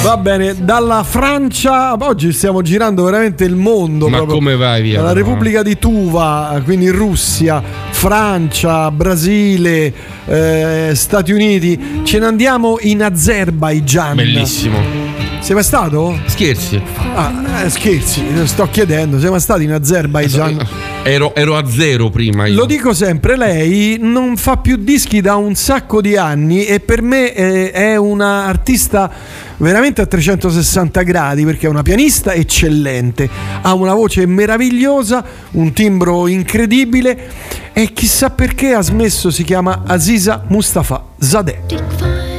[0.01, 4.09] Va bene, dalla Francia, oggi stiamo girando veramente il mondo.
[4.09, 4.37] Ma proprio.
[4.37, 4.97] come vai via?
[4.97, 5.25] Dalla però?
[5.25, 7.61] Repubblica di Tuva, quindi Russia,
[7.91, 9.93] Francia, Brasile,
[10.25, 12.01] eh, Stati Uniti.
[12.03, 14.15] Ce ne andiamo in Azerbaijan.
[14.15, 15.02] Bellissimo.
[15.43, 16.17] Sei mai stato?
[16.27, 16.81] Scherzi.
[17.15, 20.65] Ah, eh, scherzi, sto chiedendo, sei mai stato in Azerbaijan?
[21.03, 22.55] Ero, ero a zero prima io.
[22.55, 27.01] Lo dico sempre, lei non fa più dischi da un sacco di anni e per
[27.01, 29.11] me eh, è una artista
[29.57, 33.29] veramente a 360 gradi perché è una pianista eccellente,
[33.63, 37.31] ha una voce meravigliosa, un timbro incredibile
[37.73, 42.32] e chissà perché ha smesso, si chiama Aziza Mustafa Zadeh.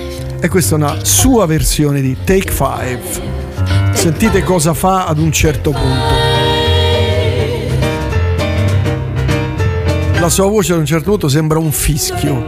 [0.45, 3.01] E questa è una sua versione di Take 5.
[3.95, 6.15] Sentite cosa fa ad un certo punto.
[10.21, 12.47] La sua voce ad un certo punto sembra un fischio.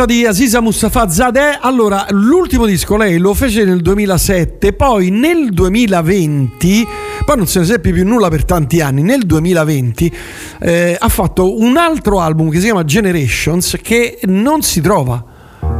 [0.00, 1.58] tratta di Aziza Mustafa Zadeh.
[1.60, 6.86] Allora, l'ultimo disco lei lo fece nel 2007, poi nel 2020,
[7.24, 9.02] poi non se ne seppe più nulla per tanti anni.
[9.02, 10.16] Nel 2020
[10.60, 15.22] eh, ha fatto un altro album che si chiama Generations che non si trova.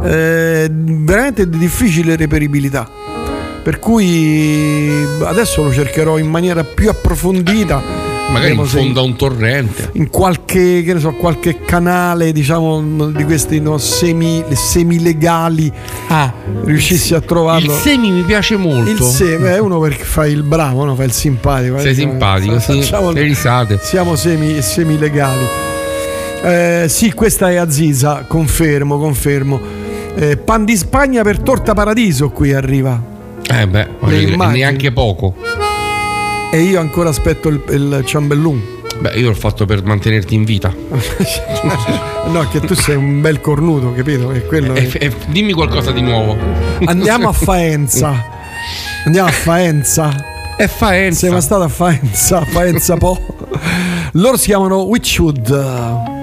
[0.03, 2.89] Eh, veramente di difficile reperibilità.
[3.63, 4.89] Per cui
[5.23, 8.10] adesso lo cercherò in maniera più approfondita.
[8.31, 9.89] Magari in fondo a un torrente.
[9.93, 15.71] in qualche, che ne so, qualche canale, diciamo, di questi no, semi, semilegali,
[16.63, 17.73] riuscissi a trovarlo.
[17.73, 18.89] Il semi mi piace molto.
[18.89, 20.95] Il seme è uno perché fai il bravo, no?
[20.95, 21.79] fai il simpatico.
[21.79, 22.81] Sei eh, simpatico, sì.
[22.81, 23.79] facciamo- Le risate.
[23.81, 25.45] Siamo semi, semilegali.
[26.43, 29.59] Eh, sì, questa è Aziza, confermo, confermo.
[30.15, 33.01] Eh, pan di Spagna per torta paradiso qui arriva.
[33.49, 33.87] Eh beh,
[34.51, 35.35] neanche poco.
[36.51, 38.61] E io ancora aspetto il, il ciambellum.
[38.99, 40.71] Beh, io l'ho fatto per mantenerti in vita.
[42.27, 44.31] no, che tu sei un bel cornuto, capito?
[44.31, 46.37] E quello E- e- dimmi qualcosa di nuovo.
[46.85, 48.27] Andiamo a Faenza.
[49.05, 50.13] Andiamo a Faenza.
[50.57, 51.19] È Faenza.
[51.19, 52.41] Sei mai stato a Faenza?
[52.45, 53.17] Faenza Po.
[54.13, 56.20] Loro si chiamano Witchwood.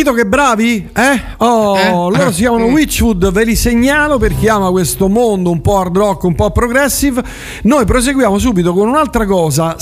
[0.00, 0.88] sentito che bravi?
[0.94, 1.20] Eh?
[1.38, 1.90] Oh, eh?
[1.90, 2.70] loro si chiamano eh.
[2.70, 6.50] Witchwood, ve li segnalo per chi ama questo mondo un po' hard rock, un po'
[6.50, 7.22] progressive.
[7.62, 9.76] Noi proseguiamo subito con un'altra cosa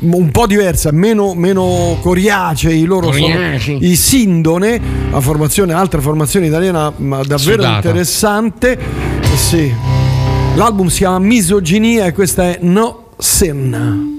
[0.00, 3.58] un po' diversa, meno, meno coriacei, loro Coriace.
[3.58, 4.80] sono i Sindone,
[5.10, 7.76] la formazione, altra formazione italiana ma davvero Sudata.
[7.76, 8.78] interessante.
[9.22, 9.72] Eh sì.
[10.56, 14.17] L'album si chiama Misoginia e questa è No Sin.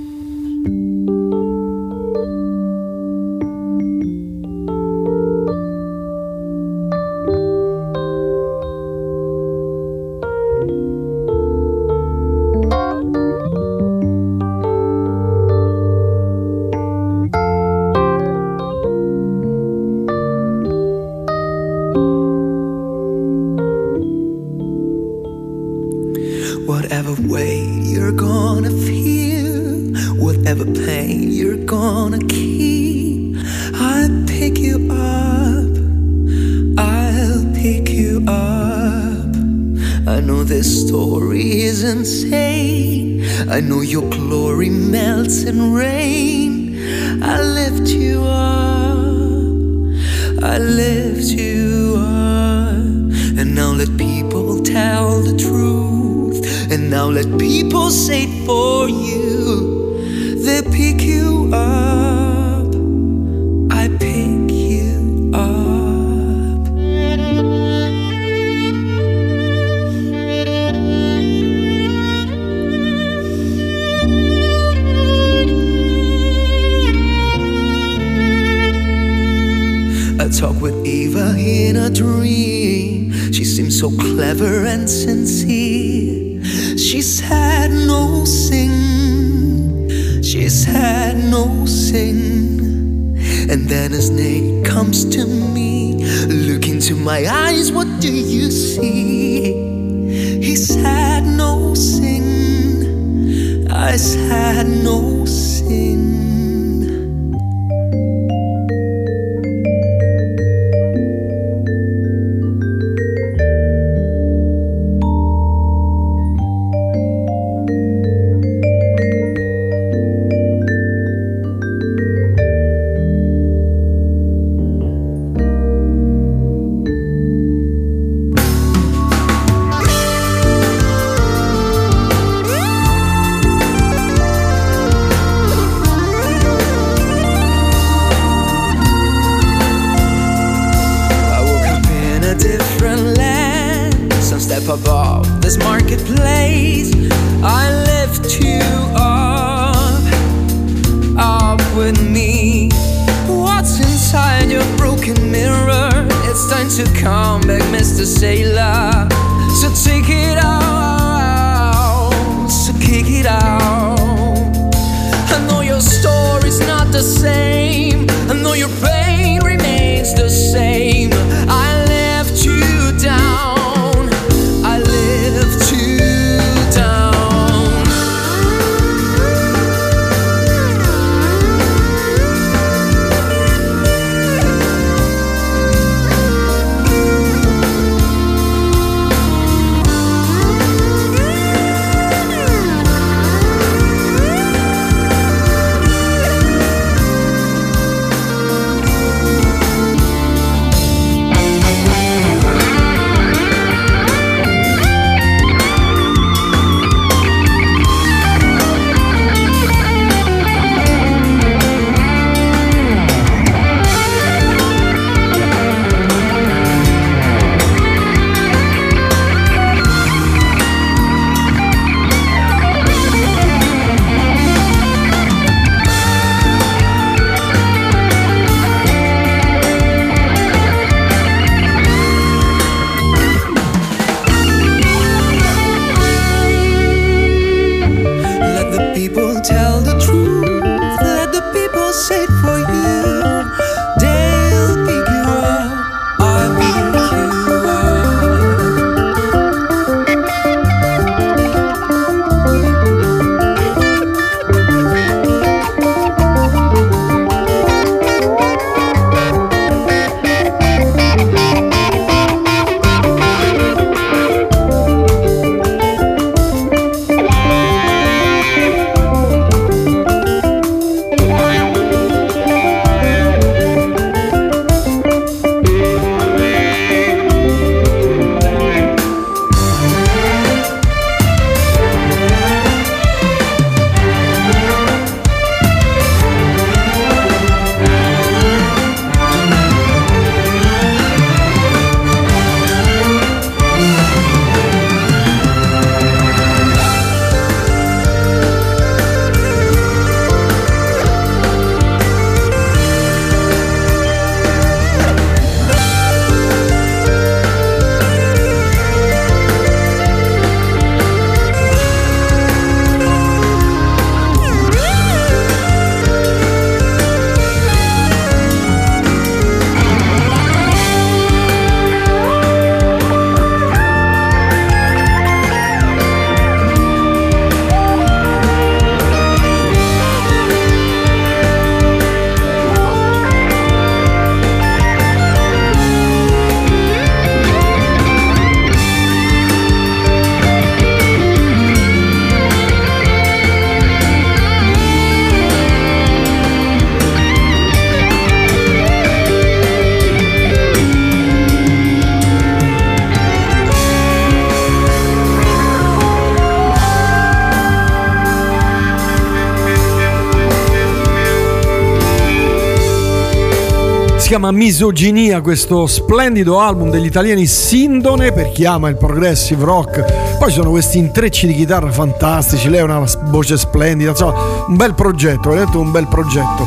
[364.39, 370.37] Chiama Misoginia, questo splendido album degli italiani Sindone per chi ama il progressive rock.
[370.37, 374.77] Poi ci sono questi intrecci di chitarra fantastici, lei ha una voce splendida, insomma, un
[374.77, 376.65] bel progetto, vedete un bel progetto.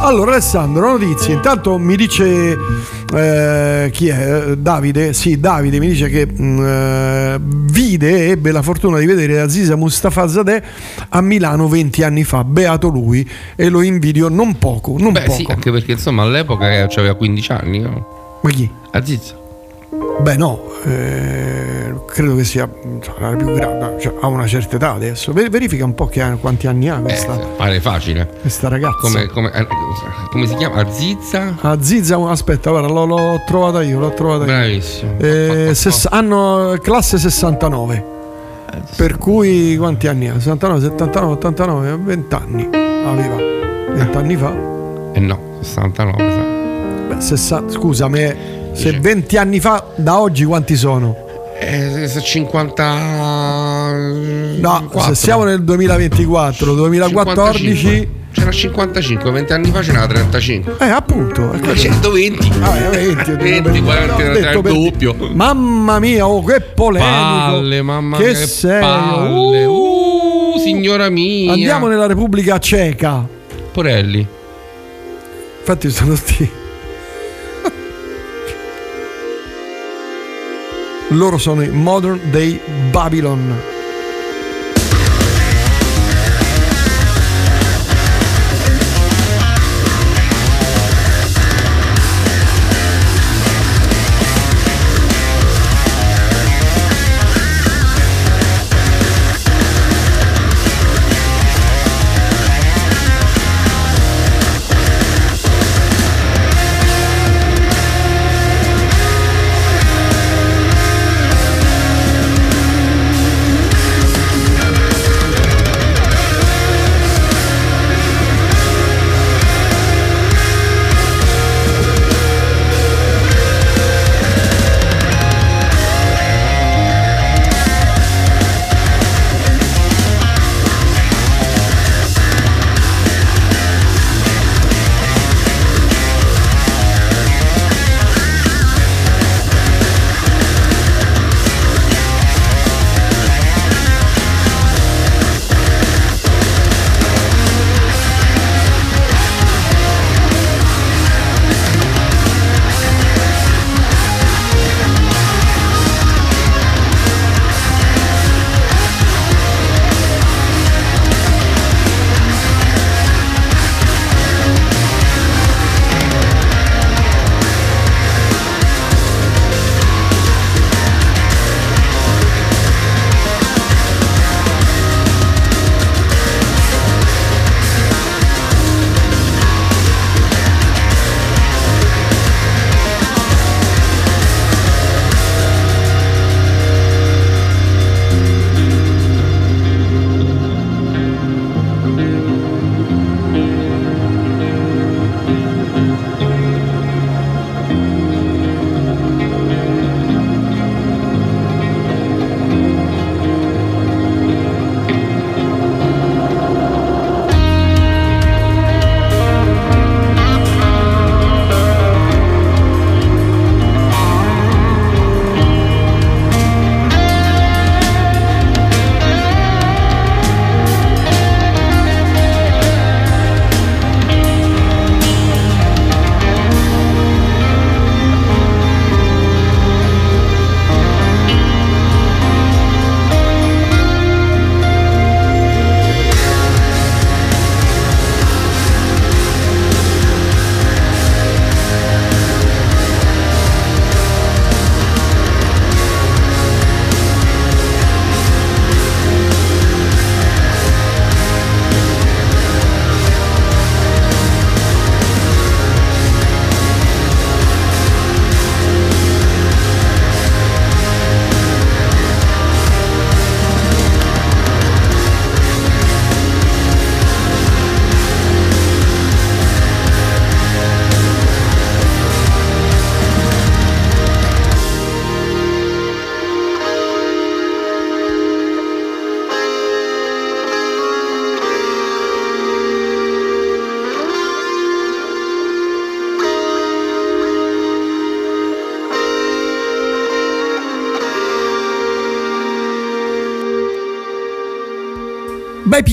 [0.00, 1.34] Allora Alessandro, notizie.
[1.34, 2.58] Intanto mi dice
[3.14, 4.48] eh, chi è?
[4.48, 5.12] Eh, Davide?
[5.12, 7.40] Sì, Davide mi dice che mh, eh,
[7.72, 10.62] vide, ebbe la fortuna di vedere Aziza Mustafazadeh
[11.08, 12.44] a Milano 20 anni fa.
[12.44, 15.38] Beato lui e lo invidio non poco, non Beh, poco.
[15.38, 18.40] sì, anche perché insomma all'epoca eh, aveva 15 anni, no?
[18.42, 18.70] Ma chi?
[18.92, 19.34] Aziz.
[20.20, 22.68] Beh no, eh, credo che sia
[23.02, 25.32] sarà più grande, cioè, ha una certa età adesso.
[25.32, 28.28] Ver- verifica un po' che ha- quanti anni ha questa, Pare facile.
[28.40, 28.96] questa ragazza.
[29.00, 29.66] Come, come, eh,
[30.32, 30.76] come si chiama?
[30.80, 31.56] Azizza?
[31.60, 34.50] Aziza, aspetta, guarda, l'ho, l'ho trovata io, l'ho trovata io.
[34.50, 35.14] Bravissimo.
[35.18, 38.10] Eh, ses- hanno classe 69.
[38.96, 40.32] Per cui quanti anni ha?
[40.34, 43.36] 69, 79, 89, 20 anni aveva.
[43.94, 44.52] 20 anni fa.
[45.12, 46.30] Eh no, 69.
[46.30, 47.14] sa.
[47.14, 48.34] Beh, sessa- scusami,
[48.72, 51.14] se 20 anni fa da oggi quanti sono?
[51.60, 53.92] Eh, se 50.
[54.58, 58.20] No, se siamo nel 2024, 2014 55.
[58.52, 60.76] C'era 55, 20 anni fa c'era 35.
[60.78, 61.58] Eh, appunto.
[61.64, 62.52] Ma 120.
[62.60, 65.16] Ah, eh, 20, 20, 40, ho era il doppio.
[65.32, 67.10] Mamma mia, oh, che polemico.
[67.10, 68.80] Palle, mamma che mia, che serio.
[68.80, 69.64] palle.
[69.64, 71.52] Uh, signora mia.
[71.52, 73.26] Andiamo nella Repubblica Ceca.
[73.72, 74.26] Porelli.
[75.58, 76.50] Infatti sono sti.
[81.08, 82.60] Loro sono i Modern Day
[82.90, 83.71] Babylon.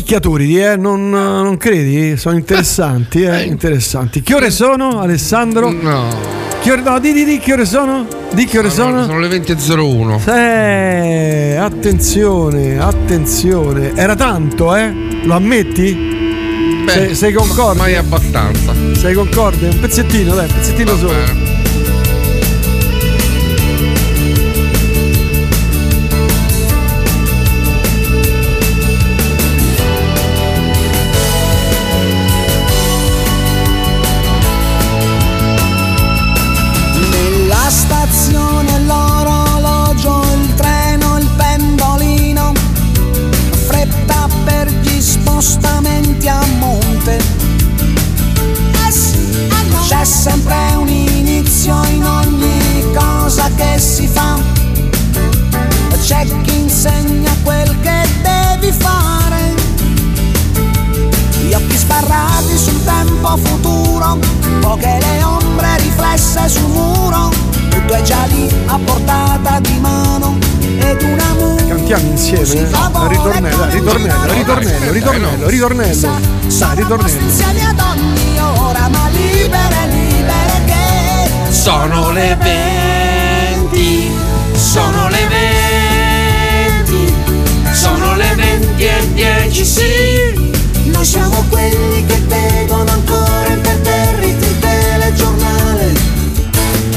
[0.10, 0.76] Picchiatori, eh?
[0.76, 2.18] non, non credi?
[2.18, 3.44] Sono interessanti, eh?
[3.44, 4.24] interessanti.
[4.24, 5.72] Che ore sono, Alessandro?
[5.72, 6.08] No.
[6.60, 8.08] Che ore, no, di, di, di che ore sono?
[8.34, 8.96] Di che ore No, sono?
[9.02, 10.34] no, sono le 20.01.
[10.34, 13.92] Eh, attenzione, attenzione.
[13.94, 14.92] Era tanto, eh?
[15.26, 16.18] Lo ammetti?
[16.88, 17.78] sei, sei concorde?
[17.78, 18.74] Mai abbastanza.
[18.94, 19.68] Sei concorde?
[19.68, 21.12] Un pezzettino, dai, un pezzettino solo.
[21.12, 21.49] Nella
[75.20, 76.00] ritornello, ritornello.
[76.00, 77.32] Dai, ritornello.
[81.50, 84.12] Sono le 20,
[84.54, 85.28] sono le
[86.78, 87.14] 20,
[87.74, 90.52] sono le 20 e 10, sì.
[90.86, 95.94] Noi siamo quelli che vedono ancora imperterriti il telegiornale.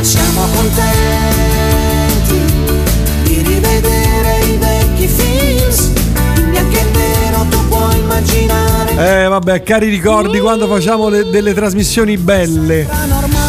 [0.00, 1.51] Siamo contenti
[8.96, 12.86] Eh vabbè, cari ricordi quando facciamo le- delle trasmissioni belle.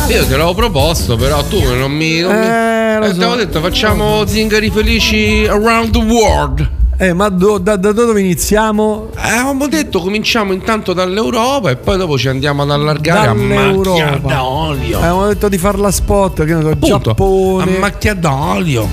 [0.08, 2.20] Io te l'avevo proposto, però tu non mi.
[2.22, 2.46] Non mi...
[2.46, 3.36] Eh, lo Eh, so.
[3.36, 6.70] Detto facciamo zingari felici around the world.
[6.98, 9.10] Eh, ma do- da, da dove iniziamo?
[9.16, 13.56] Eh, avevamo detto cominciamo intanto dall'Europa e poi dopo ci andiamo ad allargare a macchia
[13.66, 14.34] Dall'Europa.
[14.34, 14.98] d'olio.
[15.00, 17.76] Eh, Avevamo detto di farla spot, che ne so, Appunto, Giappone.
[17.76, 18.88] a macchia d'olio.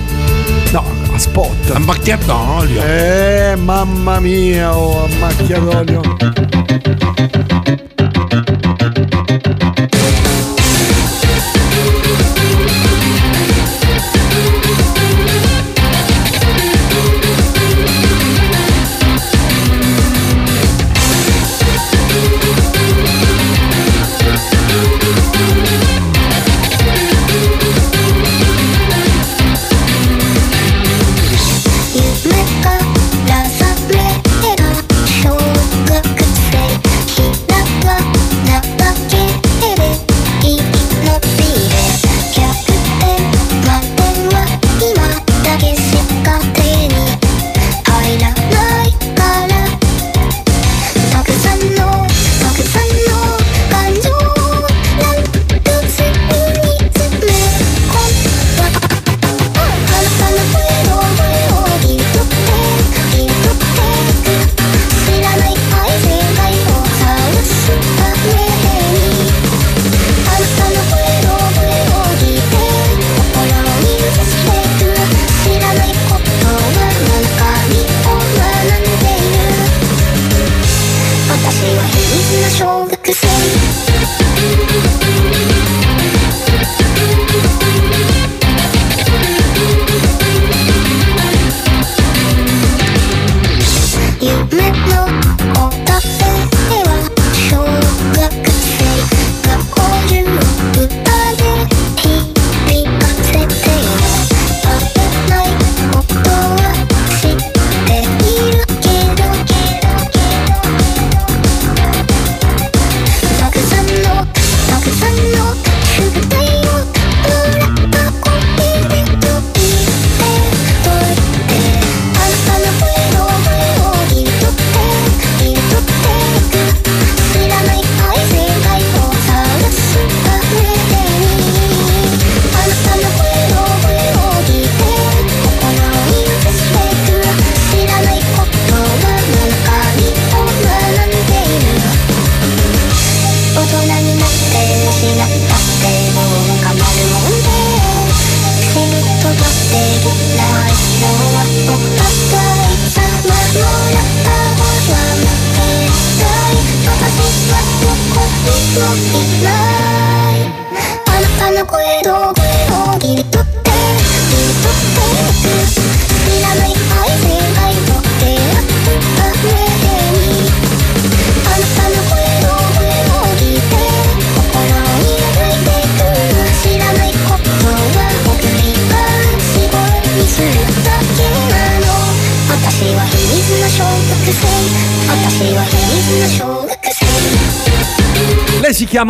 [1.21, 1.71] Spot.
[1.75, 2.81] A macchia d'olio.
[2.81, 5.59] Eh, mamma mia, oh, a macchia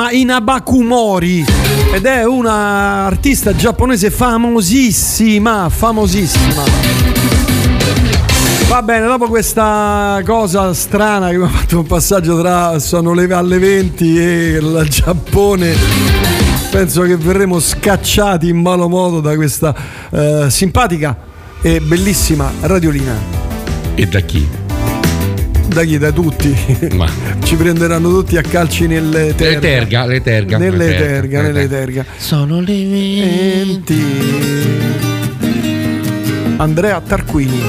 [0.01, 1.45] chiama Inabakumori
[1.93, 6.63] ed è una artista giapponese famosissima, famosissima.
[8.67, 13.31] Va bene, dopo questa cosa strana che mi ha fatto un passaggio tra sono le
[13.31, 15.75] alle 20 e il Giappone,
[16.71, 19.75] penso che verremo scacciati in malo modo da questa
[20.09, 21.15] eh, simpatica
[21.61, 23.13] e bellissima radiolina.
[23.93, 24.60] E da chi?
[25.73, 25.97] Da chi?
[25.97, 26.53] Da tutti.
[26.95, 27.07] Ma.
[27.43, 29.59] Ci prenderanno tutti a calci nelle Le terga.
[29.59, 30.57] terga, le terga.
[30.57, 32.03] Nelle le terga, le nelle terga.
[32.03, 32.05] terga.
[32.17, 34.03] Sono le venti.
[36.57, 37.61] Andrea Tarquini.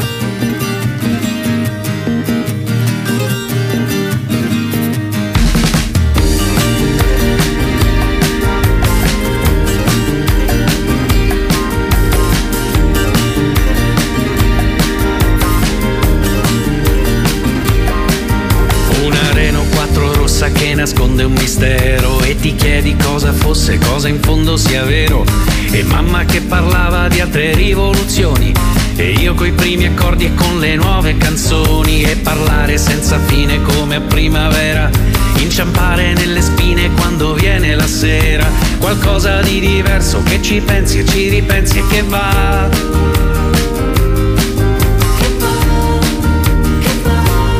[21.12, 25.24] Nasconde un mistero e ti chiedi cosa fosse, cosa in fondo sia vero.
[25.70, 28.52] E mamma che parlava di altre rivoluzioni.
[28.97, 32.02] E io coi primi accordi e con le nuove canzoni.
[32.02, 34.90] E parlare senza fine come a primavera.
[35.36, 38.48] Inciampare nelle spine quando viene la sera.
[38.78, 42.68] Qualcosa di diverso che ci pensi e ci ripensi e che va.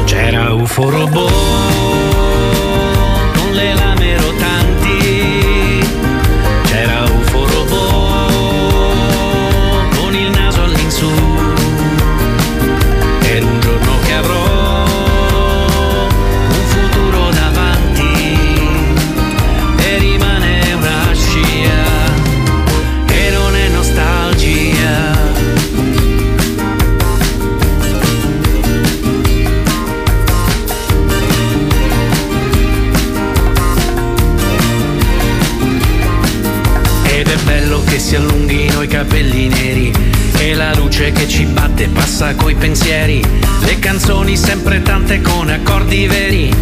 [0.05, 1.72] C'era UFO robot
[39.23, 39.93] capelli neri
[40.39, 43.25] e la luce che ci batte passa coi pensieri.
[43.61, 46.53] Le canzoni sempre tante con accordi veri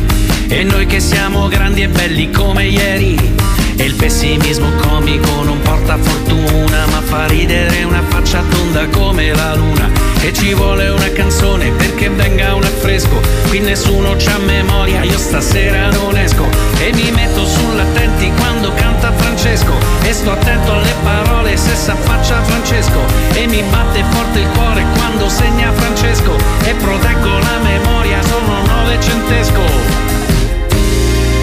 [0.47, 3.50] e noi che siamo grandi e belli come ieri.
[3.81, 9.55] E il pessimismo comico non porta fortuna, ma fa ridere una faccia tonda come la
[9.55, 9.91] luna.
[10.21, 13.19] E ci vuole una canzone perché venga un affresco.
[13.49, 16.47] Qui nessuno c'ha memoria, io stasera non esco.
[16.79, 19.73] E mi metto sull'attenti quando canta Francesco.
[20.03, 23.01] E sto attento alle parole se s'affaccia Francesco.
[23.33, 26.37] E mi batte forte il cuore quando segna Francesco.
[26.65, 29.63] E proteggo la memoria, sono novecentesco.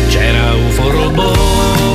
[0.08, 1.87] C'era UFO robot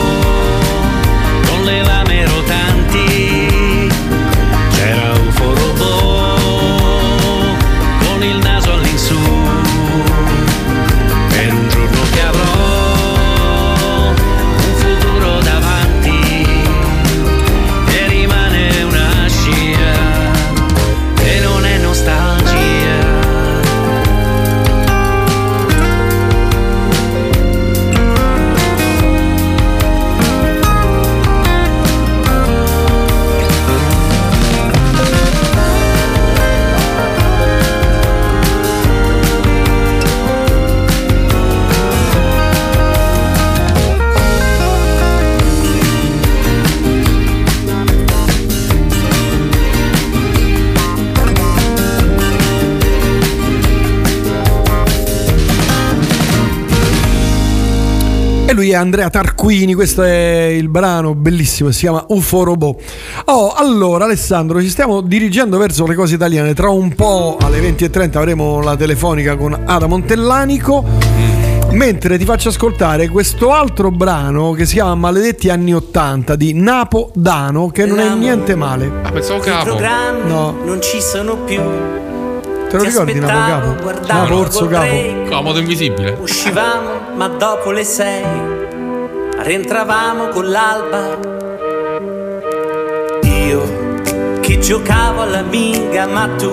[58.73, 62.83] è Andrea Tarquini, questo è il brano bellissimo, si chiama UFO Robot.
[63.27, 66.55] Oh, allora Alessandro, ci stiamo dirigendo verso le cose italiane.
[66.55, 70.85] Tra un po' alle 20.30 avremo la telefonica con Ada Montellanico.
[71.71, 77.11] Mentre ti faccio ascoltare questo altro brano che si chiama Maledetti anni 80 di Napo
[77.15, 78.91] Dano, che non è niente male.
[79.03, 79.65] Ah, pensavo I capo.
[79.65, 80.55] programmi No.
[80.65, 81.61] non ci sono più.
[82.69, 84.07] Te lo Ti ricordi Napo Capo?
[84.07, 85.29] Napo Orso Capo.
[85.29, 86.17] Comodo invisibile.
[86.21, 88.61] Uscivamo, ma dopo le sei
[89.43, 91.19] rientravamo con l'alba.
[93.23, 96.53] Io che giocavo all'amiga, ma tu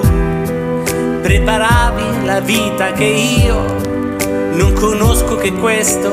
[1.22, 3.76] preparavi la vita che io
[4.54, 6.12] non conosco che questo.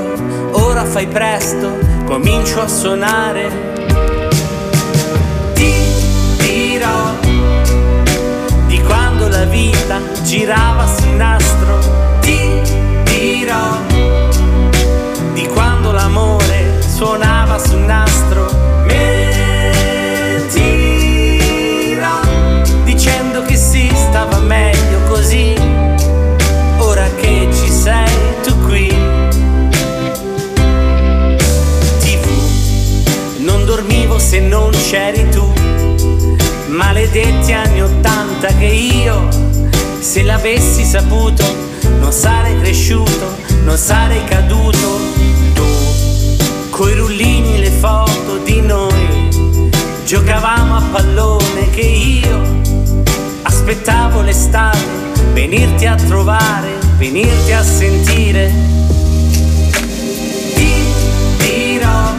[0.52, 3.50] Ora fai presto, comincio a suonare.
[5.54, 5.74] Ti
[6.38, 7.14] dirò
[8.66, 11.78] di quando la vita girava sul nastro.
[12.20, 12.60] Ti
[13.04, 13.78] dirò
[15.32, 16.55] di quando l'amore
[16.96, 18.46] suonava sul nastro.
[18.86, 19.04] Mentira
[22.84, 25.54] dicendo che si stava meglio così.
[26.78, 28.08] Ora che ci sei
[28.42, 28.88] tu qui.
[31.98, 32.26] Tv
[33.40, 35.52] non dormivo se non c'eri tu.
[36.68, 39.28] Maledetti anni 80 che io
[39.98, 41.44] se l'avessi saputo
[42.00, 45.15] non sarei cresciuto non sarei caduto.
[46.76, 49.30] Coi rullini le foto di noi,
[50.04, 52.42] giocavamo a pallone che io
[53.44, 54.84] aspettavo l'estate,
[55.32, 58.52] venirti a trovare, venirti a sentire.
[60.54, 60.72] Ti
[61.38, 62.12] dirò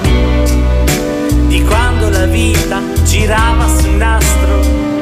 [1.46, 4.97] di quando la vita girava sul nastro.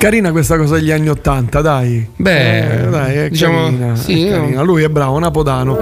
[0.00, 2.08] Carina questa cosa degli anni Ottanta, dai.
[2.16, 4.62] Beh, Eh, dai, è diciamo, carina, sì, è carina.
[4.62, 5.76] Lui è bravo, Napodano.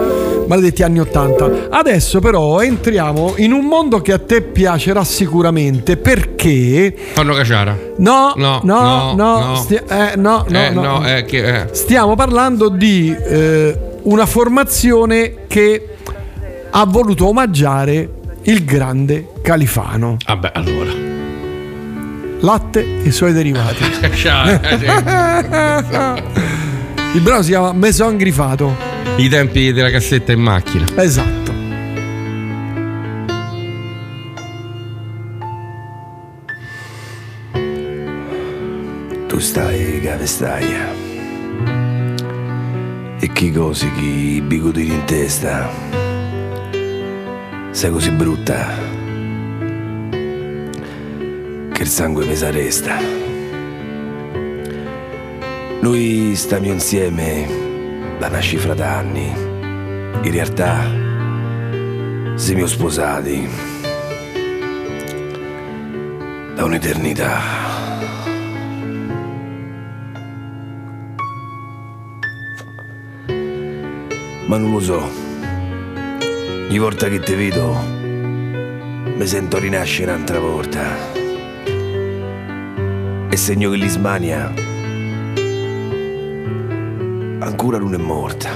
[0.49, 1.69] Maledetti anni Ottanta.
[1.71, 6.93] Adesso però entriamo in un mondo che a te piacerà sicuramente perché...
[7.13, 7.79] Fanno caciara.
[7.99, 9.55] No, No, no, no, no, no.
[9.55, 11.07] stia- eh, no, no, eh, no, no, no.
[11.17, 11.67] eh, che, eh.
[11.71, 15.91] Stiamo parlando di eh, una formazione che
[16.71, 18.09] ha voluto omaggiare
[18.43, 20.17] il grande Califano.
[20.27, 20.98] Vabbè, allora.
[22.41, 23.85] Latte e i suoi derivati.
[24.01, 24.67] Eh,
[27.15, 28.77] Il brano si chiama Maison Grifato.
[29.17, 30.85] I tempi della cassetta in macchina.
[30.97, 31.53] Esatto.
[39.27, 40.77] Tu stai, cave stai.
[43.21, 45.69] E chi cosi chi i bigotini in testa.
[47.71, 48.98] Sei così brutta.
[51.79, 52.99] Che il sangue mi s'arresta.
[55.81, 59.33] Noi stiamo insieme da una cifra d'anni.
[60.23, 60.91] In realtà
[62.35, 63.49] siamo sposati
[66.57, 67.39] da un'eternità.
[74.47, 75.09] Ma non lo so.
[76.67, 77.73] Ogni volta che ti vedo
[79.15, 81.27] mi sento rinascere un'altra volta.
[83.31, 84.53] E segno che l'Ismania
[87.41, 88.51] ancora non è morta.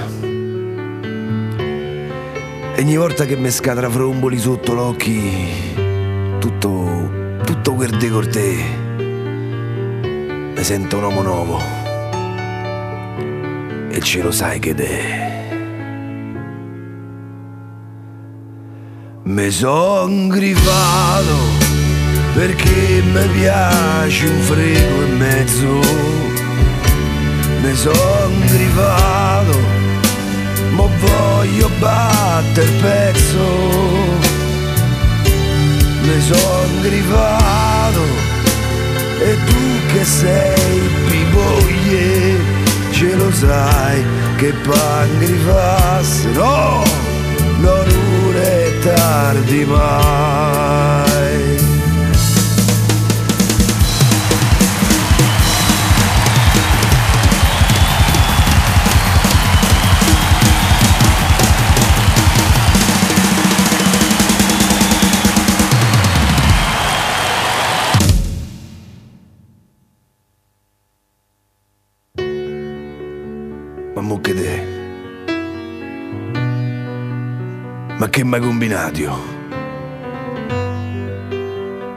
[2.75, 5.75] E ogni volta che mi scadra fromboli sotto l'occhi,
[6.39, 8.55] tutto, tutto quel decortè,
[10.55, 11.61] mi sento un uomo nuovo.
[13.89, 15.31] E ce lo sai che è.
[19.25, 21.72] Mi son grifato
[22.33, 25.79] perché mi piace un frego e mezzo.
[27.61, 29.57] Mi son grifato,
[30.75, 33.45] ma voglio battere il pezzo.
[36.01, 38.03] Mi son grifato
[39.19, 42.37] e tu che sei pipoglie,
[42.91, 44.03] ce lo sai
[44.37, 46.27] che pan grifasse.
[46.31, 47.03] No!
[47.63, 51.12] non è tardi mai.
[78.39, 79.31] Combinato?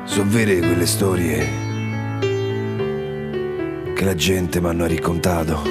[0.04, 1.64] So vere quelle storie
[3.94, 5.62] che la gente mi hanno raccontato.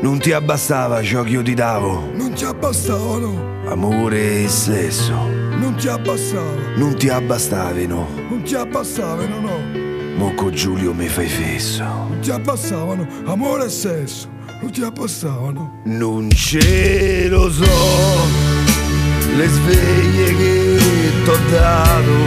[0.00, 5.12] Non ti abbastava ciò che io ti davo, Non ti abbastavano, amore e sesso.
[5.58, 8.06] non ti abbastava, Non ti abbastavano.
[8.28, 9.82] non ti abbastavano, no.
[10.16, 11.82] Mo con Giulio mi fai fesso.
[11.82, 14.28] Non ti abbassavano, amore e sesso,
[14.64, 15.80] non ti abbassavano.
[15.84, 18.26] Non ce lo so,
[19.36, 22.18] le sveglie che t'ho dato.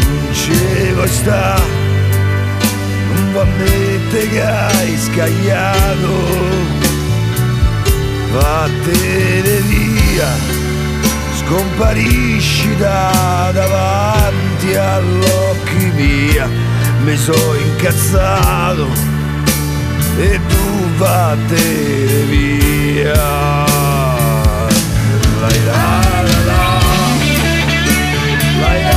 [0.00, 1.60] Non ce lo sta,
[3.12, 6.14] non va a mettere che hai scagliato.
[8.32, 10.28] Vattene via,
[11.44, 16.48] scomparisci da davanti all'occhi mia.
[17.04, 19.15] Mi sono incazzato
[20.18, 23.64] e tu vattene via.
[25.40, 26.64] Lai la la la.
[28.60, 28.96] Lai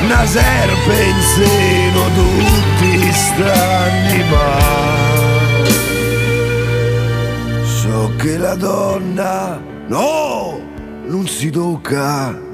[0.00, 2.77] una serpe in seno tutti
[3.24, 4.48] stanni ma
[7.64, 10.60] So che la donna no
[11.06, 12.46] non si tocca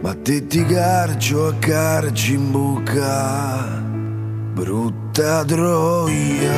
[0.00, 3.82] ma te ti carcio a carci in bocca.
[4.52, 6.52] Brutta troia.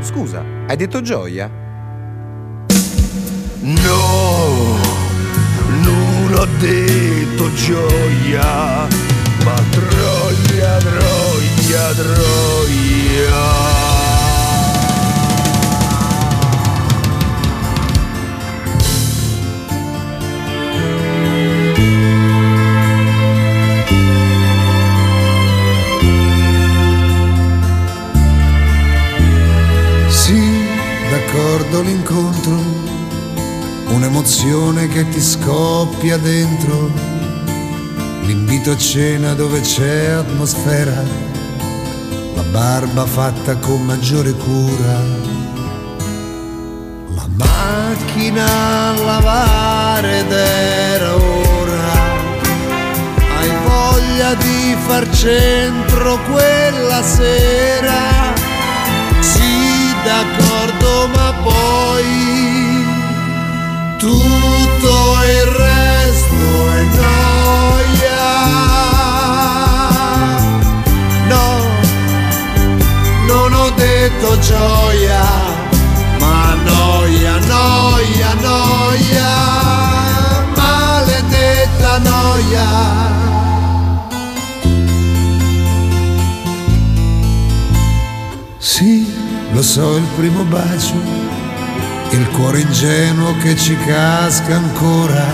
[0.00, 1.50] Scusa, hai detto gioia?
[3.60, 4.76] No,
[5.82, 8.86] non ho detto gioia,
[9.44, 10.07] ma troia,
[34.98, 36.90] che ti scoppia dentro,
[38.24, 41.27] l'invito a cena dove c'è atmosfera,
[42.50, 45.00] barba fatta con maggiore cura,
[47.14, 51.92] la macchina a lavare ed era ora,
[53.38, 58.32] hai voglia di far centro quella sera?
[59.20, 62.86] Sì d'accordo ma poi
[63.98, 68.97] tutto il resto è noia
[73.78, 75.22] detto gioia
[76.18, 79.32] ma noia noia noia
[80.56, 83.16] maledetta noia
[88.78, 89.12] Sì,
[89.50, 90.94] lo so, il primo bacio,
[92.10, 95.24] il cuore ingenuo che ci casca ancora,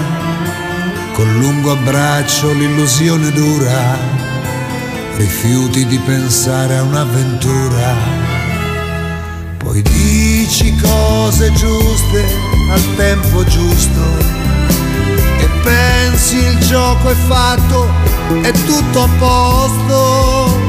[1.12, 3.98] col lungo abbraccio l'illusione dura,
[5.16, 8.23] rifiuti di pensare a un'avventura.
[9.74, 12.24] Poi dici cose giuste
[12.70, 14.18] al tempo giusto
[15.40, 17.88] e pensi il gioco è fatto,
[18.42, 20.60] è tutto a posto.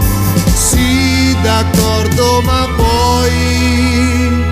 [0.56, 4.44] Sì, d'accordo, ma poi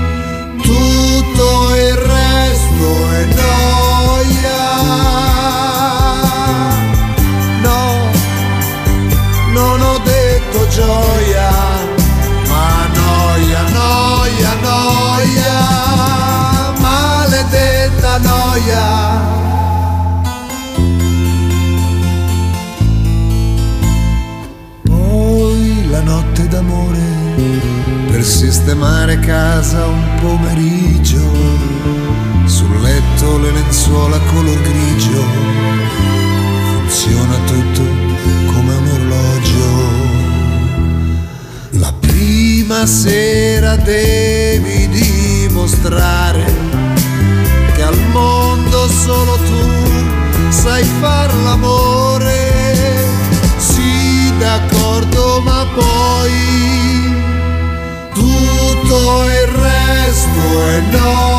[0.62, 4.62] tutto il resto è noia.
[7.60, 8.12] No,
[9.52, 11.50] non ho detto gioia,
[18.18, 19.22] noia.
[24.84, 27.00] Poi la notte d'amore
[28.12, 31.22] per sistemare casa un pomeriggio.
[32.46, 35.24] Sul letto le lenzuola color grigio.
[36.72, 37.82] Funziona tutto
[38.52, 40.12] come un orologio.
[41.80, 46.53] La prima sera devi dimostrare
[48.14, 52.52] mondo solo tu sai far l'amore.
[53.58, 56.32] Sì, d'accordo, ma poi
[58.14, 61.33] tutto il resto è noia.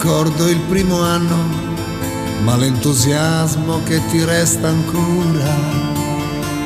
[0.00, 1.36] D'accordo il primo anno,
[2.42, 5.54] ma l'entusiasmo che ti resta ancora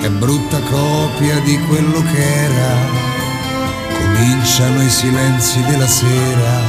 [0.00, 2.76] è brutta copia di quello che era.
[3.98, 6.60] Cominciano i silenzi della sera.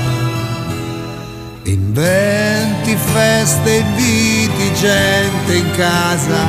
[1.66, 6.48] Inventi feste, inviti gente in casa,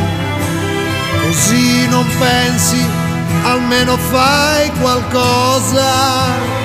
[1.25, 2.83] così non pensi,
[3.43, 6.56] almeno fai qualcosa.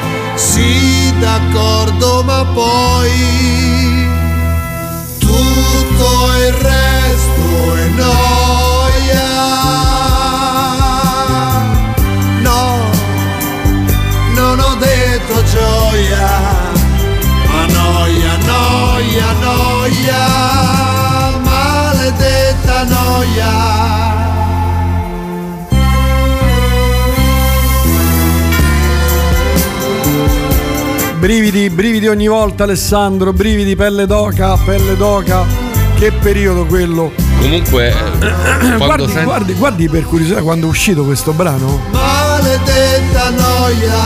[0.41, 4.09] Sì, d'accordo, ma poi
[5.19, 9.29] tutto il resto è noia.
[12.41, 12.79] No,
[14.33, 16.29] non ho detto gioia,
[17.45, 20.27] ma noia, noia, noia,
[21.43, 24.10] maledetta noia.
[31.21, 35.45] Brividi, brividi ogni volta Alessandro, brividi, pelle d'oca, pelle d'oca.
[35.95, 37.11] Che periodo quello.
[37.39, 41.79] Comunque, eh, Guardi, senti- guardi, guardi per curiosità quando è uscito questo brano.
[41.91, 43.99] Maledetta noia.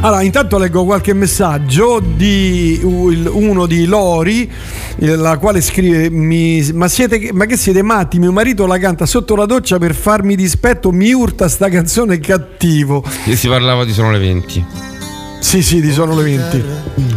[0.00, 4.50] Allora, intanto leggo qualche messaggio di uno di Lori,
[4.98, 8.18] eh, la quale scrive: mi- ma, siete, ma che siete matti?
[8.18, 10.90] Mio marito la canta sotto la doccia per farmi dispetto.
[10.90, 13.04] Mi urta sta canzone cattivo.
[13.24, 14.94] E si parlava di Sono le 20.
[15.40, 16.64] Sì, sì, di sono le 20.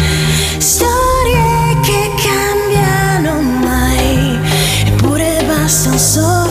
[0.58, 4.40] storie che cambiano mai,
[4.88, 6.50] eppure basta un soffio,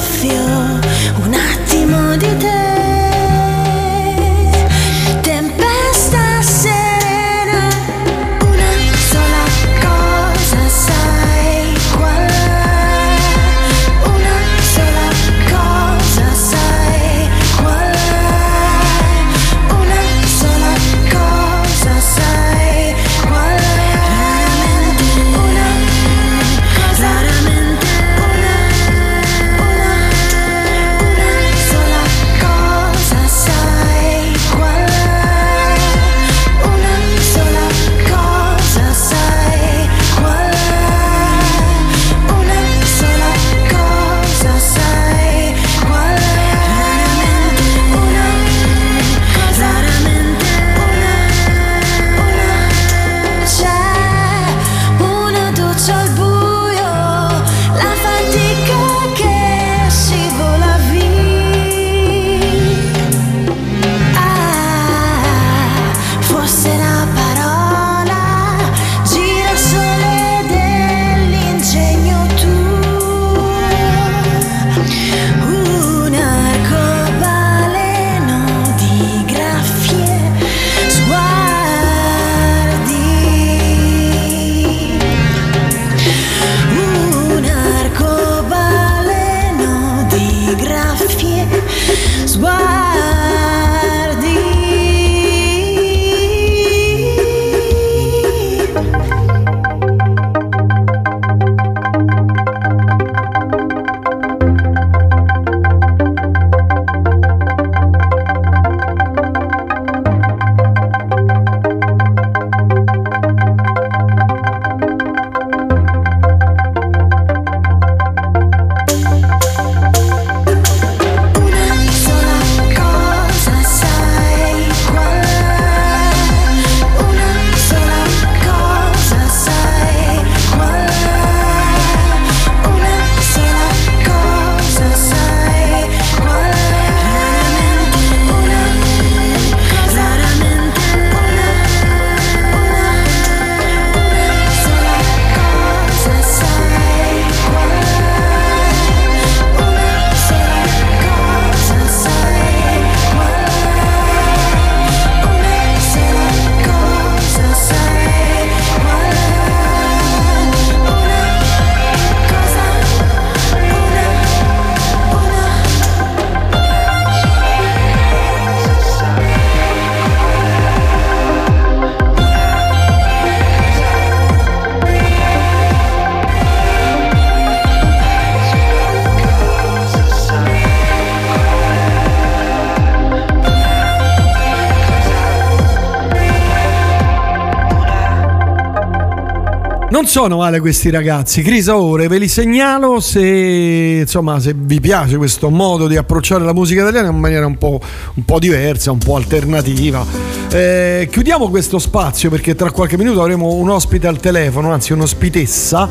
[190.00, 195.18] Non sono male questi ragazzi, Crisa ore, ve li segnalo se, insomma, se vi piace
[195.18, 197.78] questo modo di approcciare la musica italiana in maniera un po',
[198.14, 200.02] un po' diversa, un po' alternativa.
[200.50, 205.86] Eh, chiudiamo questo spazio perché tra qualche minuto avremo un ospite al telefono, anzi un'ospitessa,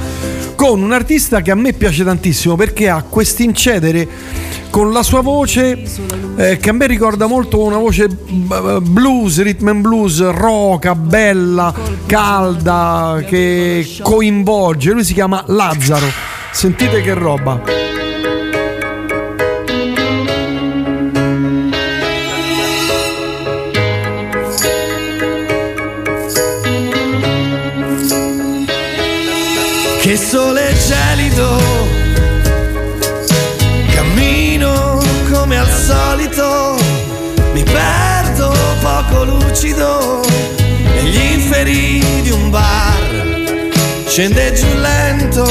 [0.59, 4.05] con un artista che a me piace tantissimo perché ha quest'incedere
[4.69, 5.81] con la sua voce
[6.35, 11.73] eh, che a me ricorda molto una voce b- blues, rhythm and blues, roca, bella,
[12.05, 14.91] calda, che coinvolge.
[14.91, 16.07] Lui si chiama Lazzaro.
[16.51, 17.88] Sentite che roba.
[30.09, 31.61] Che sole gelido,
[33.93, 34.99] cammino
[35.31, 36.79] come al solito,
[37.53, 40.25] mi perdo poco lucido
[40.95, 43.69] negli inferi di un bar,
[44.07, 45.47] scende giù lento,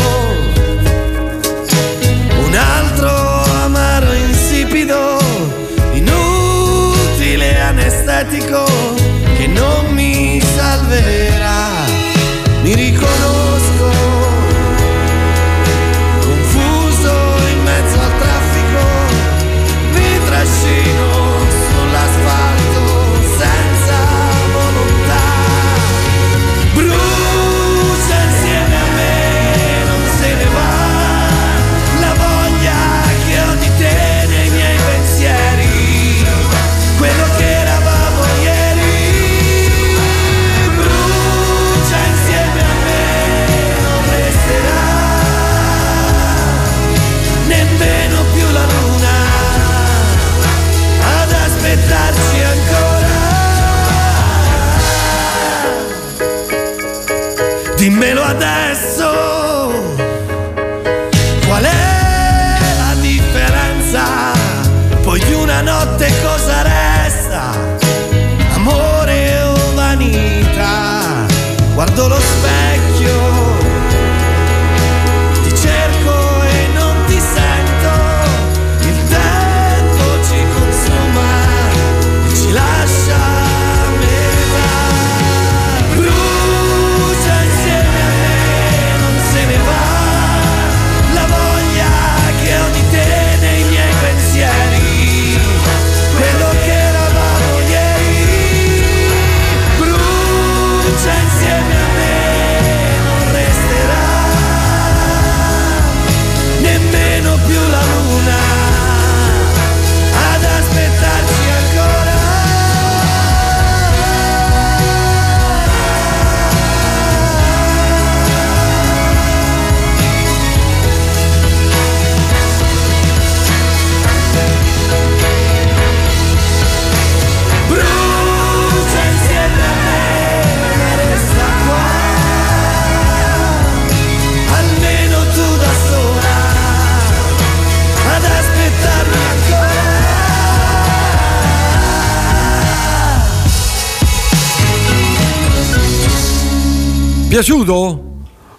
[147.29, 148.08] Piaciuto?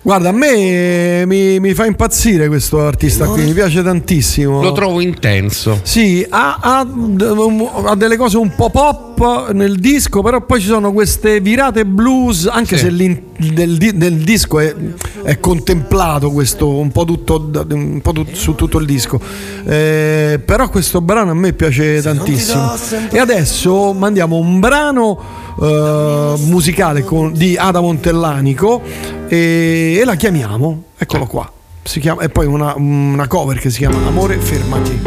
[0.09, 4.59] Guarda, a me mi, mi fa impazzire questo artista qui, mi piace tantissimo.
[4.59, 5.81] Lo trovo intenso.
[5.83, 10.93] Sì, ha, ha ha delle cose un po' pop nel disco, però poi ci sono
[10.93, 12.85] queste virate blues, anche Sì.
[12.85, 13.21] se l'in-
[13.53, 14.73] del, di- del disco è,
[15.21, 19.19] è contemplato questo un po', tutto, un po' tut- su tutto il disco.
[19.63, 22.73] Eh, però questo brano a me piace tantissimo.
[23.11, 25.19] E adesso mandiamo un brano
[25.61, 28.81] eh, musicale con- di Ada Montellanico
[29.30, 31.49] e, e la chiamiamo, eccolo qua.
[31.83, 35.01] Si chiama, e poi una, una cover che si chiama Amore fermati.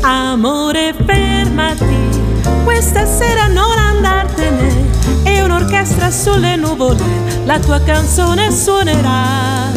[0.00, 1.96] Amore, fermati,
[2.64, 4.92] questa sera non andartene.
[5.22, 7.02] È un'orchestra sulle nuvole,
[7.44, 9.72] la tua canzone suonerà.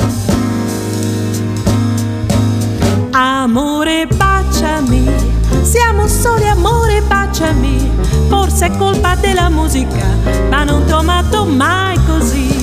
[3.11, 5.26] Amore, baciami,
[5.61, 7.91] siamo soli, amore, baciami.
[8.27, 10.05] Forse è colpa della musica,
[10.49, 12.55] ma non ti ho amato mai così.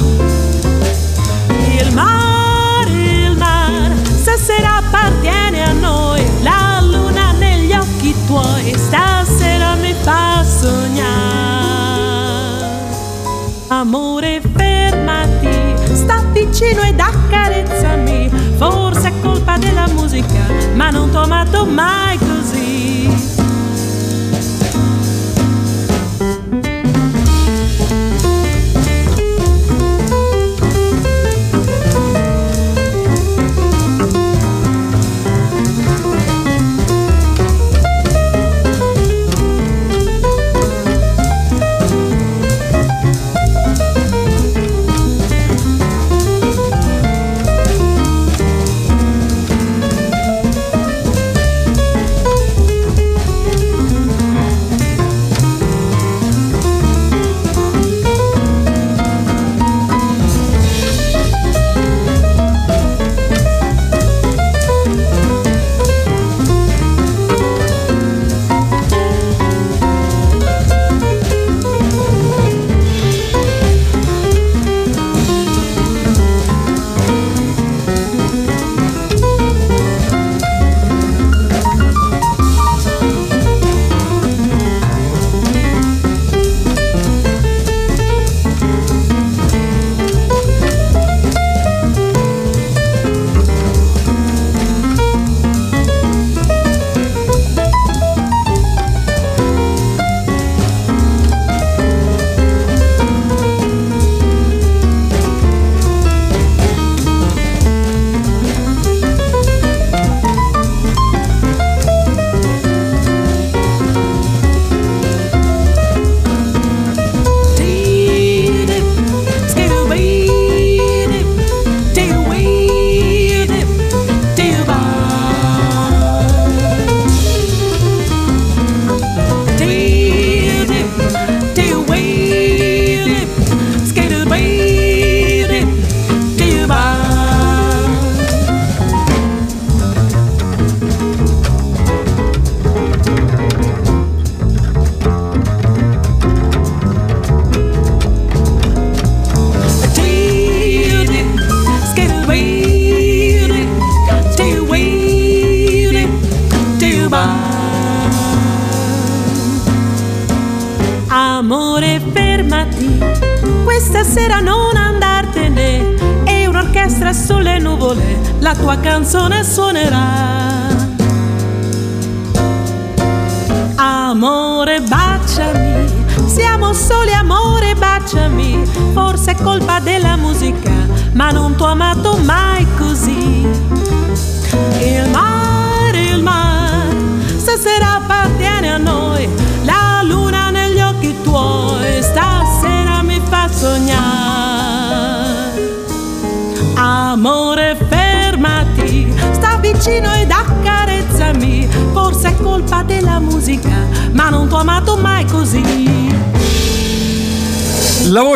[1.79, 6.23] Il mare, il mare, stasera appartiene a noi.
[6.43, 11.63] La luna negli occhi tuoi, stasera mi fa sognare.
[13.69, 18.31] Amore, fermati, sta vicino ed accarezzami.
[18.57, 22.44] Forse è colpa della musica, ma non t'ho amato mai così.
[23.07, 23.44] Amore,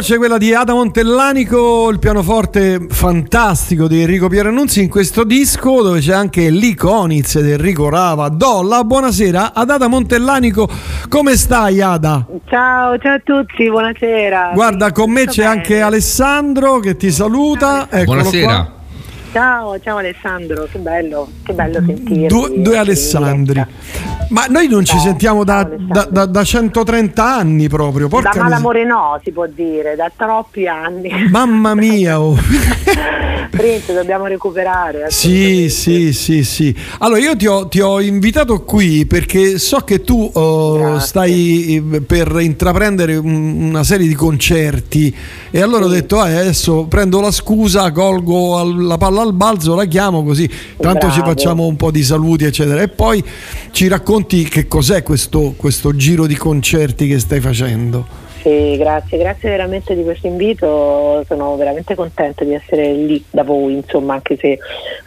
[0.08, 6.00] voce quella di Ada Montellanico, il pianoforte fantastico di Enrico Pierannunzi in questo disco dove
[6.00, 8.28] c'è anche l'Iconiz ed Enrico Rava.
[8.30, 10.66] Do la buonasera ad Ada Montellanico.
[11.10, 12.26] Come stai Ada?
[12.48, 14.52] Ciao, ciao a tutti, buonasera.
[14.54, 17.88] Guarda, con me c'è anche Alessandro che ti saluta.
[17.90, 18.76] Eccolo qua.
[19.30, 22.26] Ciao, ciao Alessandro, che bello, che bello sentirti.
[22.28, 23.66] Due, due Alessandri.
[24.31, 28.08] Ma noi non ci sentiamo da, da- da- da 130 anni proprio.
[28.08, 31.10] Porca da malamore no, si può dire, da troppi anni.
[31.31, 32.36] Mamma mia, oh.
[33.58, 35.06] Prince, dobbiamo recuperare.
[35.10, 36.72] Sì, sì, sì, sì.
[36.98, 42.00] Allora io ti ho, ti ho invitato qui perché so che tu oh, stai eh,
[42.00, 45.12] per intraprendere un- una serie di concerti
[45.50, 49.86] e allora ho detto "Ah, adesso prendo la scusa, colgo la palla al balzo, la
[49.86, 51.30] chiamo così, tanto ci Bravo.
[51.30, 53.22] facciamo un po' di saluti eccetera e poi
[53.72, 58.26] ci racconti che cos'è questo, questo giro di concerti che stai facendo.
[58.48, 63.74] Sì, grazie, grazie veramente di questo invito, sono veramente contenta di essere lì da voi,
[63.74, 64.58] insomma, anche se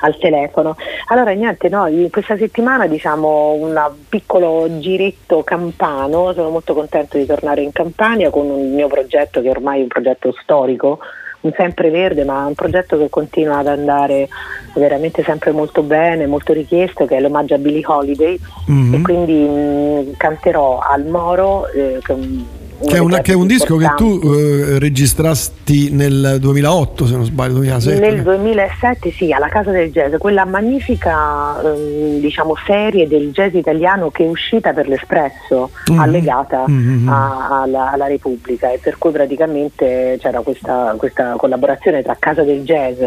[0.01, 0.75] al telefono.
[1.07, 7.25] Allora, niente, no, in questa settimana diciamo un piccolo giretto campano, sono molto contenta di
[7.25, 10.99] tornare in Campania con un mio progetto che ormai è un progetto storico,
[11.39, 14.29] un sempreverde, ma un progetto che continua ad andare
[14.75, 18.93] veramente sempre molto bene, molto richiesto, che è l'omaggio a Billie Holiday Mhm.
[18.93, 23.77] e quindi mh, canterò al Moro, eh, che Che è, una- che è un disco
[23.77, 28.00] che tu eh, registrasti nel 2008, se non sbaglio, 2007.
[28.00, 34.10] Nel 2007 sì, alla Casa del Jazz, quella magnifica ehm, diciamo, serie del jazz italiano
[34.10, 36.00] che è uscita per l'Espresso, Mhm.
[36.00, 37.08] allegata Mhm.
[37.08, 42.64] a- alla, alla Repubblica e per cui praticamente c'era questa, questa collaborazione tra Casa del
[42.64, 43.00] Jazz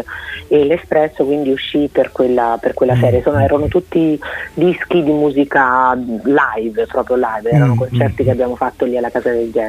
[0.47, 3.21] e l'Espresso, quindi uscì per quella, per quella serie.
[3.21, 4.17] Sono- erano tutti
[4.53, 7.77] dischi di musica live, proprio live, erano Mhm.
[7.79, 9.63] concerti che abbiamo fatto lì alla Casa del Jazz.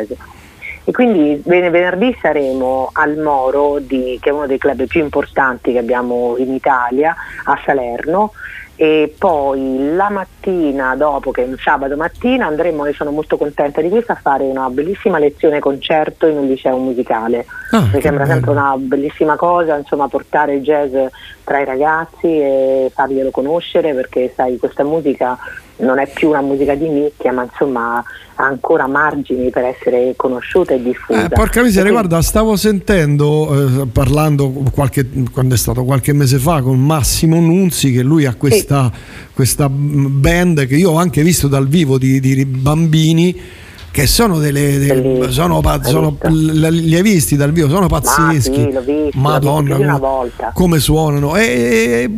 [0.88, 5.72] E quindi ven- venerdì saremo al Moro, di- che è uno dei club più importanti
[5.72, 8.32] che abbiamo in Italia, a Salerno.
[8.78, 13.80] E poi la mattina dopo, che è un sabato mattina, andremo, e sono molto contenta
[13.80, 17.46] di questo, a fare una bellissima lezione concerto in un liceo musicale.
[17.70, 18.32] Ah, Mi sembra bello.
[18.34, 20.94] sempre una bellissima cosa, insomma, portare il jazz
[21.42, 25.38] tra i ragazzi e farglielo conoscere perché sai, questa musica
[25.78, 28.02] non è più una musica di nicchia, ma insomma
[28.38, 31.24] ha ancora margini per essere conosciuta e diffusa.
[31.24, 36.38] Eh, porca miseria, quindi- guarda, stavo sentendo, eh, parlando qualche, quando è stato qualche mese
[36.38, 38.90] fa con Massimo Nunzi, che lui ha questa,
[39.32, 43.40] questa mm, band che io ho anche visto dal vivo di, di bambini.
[43.96, 44.76] Che sono delle.
[44.78, 47.70] delle- sono, pa- sono- li hai visti dal vivo?
[47.70, 48.54] Sono pazzeschi.
[48.54, 51.34] sì, l'ho visto, Madonna, l'ho visto come- come suonano.
[51.34, 51.42] E,
[52.12, 52.14] e-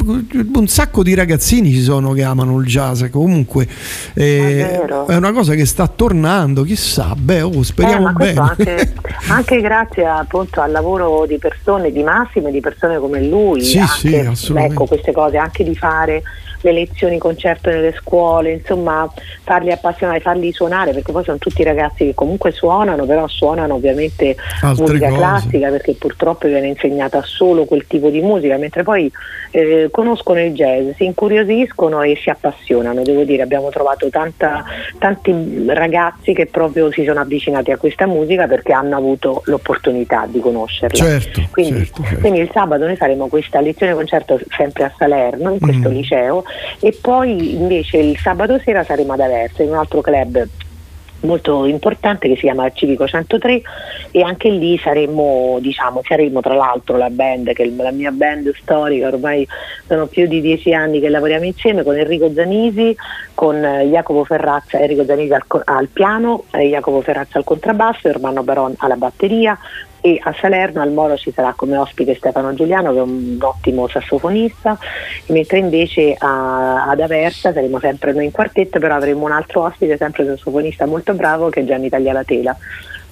[0.55, 3.05] un sacco di ragazzini ci sono che amano il jazz.
[3.13, 3.69] Comunque
[4.15, 5.07] eh, vero.
[5.07, 6.65] è una cosa che sta tornando.
[6.65, 8.71] Chissà, beh, oh, Eh, speriamo ma questo bene.
[8.81, 8.93] anche,
[9.31, 13.79] anche grazie appunto al lavoro di persone, di Massimo e di persone come lui, Sì,
[13.79, 16.25] anche, sì, ecco, queste cose, anche di fare
[16.63, 19.11] le lezioni concerto nelle scuole, insomma
[19.45, 24.37] farli appassionare, farli suonare, perché poi sono tutti ragazzi che comunque suonano, però suonano ovviamente
[24.63, 25.19] Altre musica cose.
[25.21, 29.11] classica perché purtroppo viene insegnata solo quel tipo di musica, mentre poi
[29.51, 34.65] eh, conoscono il jazz, si incuriosiscono e si appassionano, devo dire, abbiamo trovato tanta-
[34.99, 40.41] tanti ragazzi che proprio si sono avvicinati a questa musica perché hanno avuto l'opportunità di
[40.41, 40.97] conoscerla.
[41.05, 42.21] Certo, Quindi, certo, certo.
[42.21, 45.93] quindi il sabato noi faremo questa lezione concerto sempre a Salerno, in questo Mm.
[45.93, 46.45] liceo,
[46.81, 50.47] e poi invece il sabato sera saremo ad Aversa, in un altro club
[51.21, 53.63] molto importante che si chiama Civico 103
[54.11, 58.53] e anche lì saremo, diciamo, saremo tra l'altro la band, che è la mia band
[58.55, 59.47] storica, ormai
[59.87, 62.97] sono più di dieci anni che lavoriamo insieme con Enrico Zanisi,
[63.35, 68.43] con eh, Jacopo Ferrazza, Enrico Zanisi al, al piano, eh, Jacopo Ferrazza al contrabbasso, Ermanno
[68.43, 69.59] Baron alla batteria
[70.15, 73.87] e a Salerno al Moro ci sarà come ospite Stefano Giuliano che è un ottimo
[73.89, 74.79] sassofonista,
[75.27, 79.97] mentre invece a- ad Aversa saremo sempre noi in quartetto, però avremo un altro ospite,
[79.97, 82.57] sempre un sassofonista molto bravo che è Gianni Taglialatela.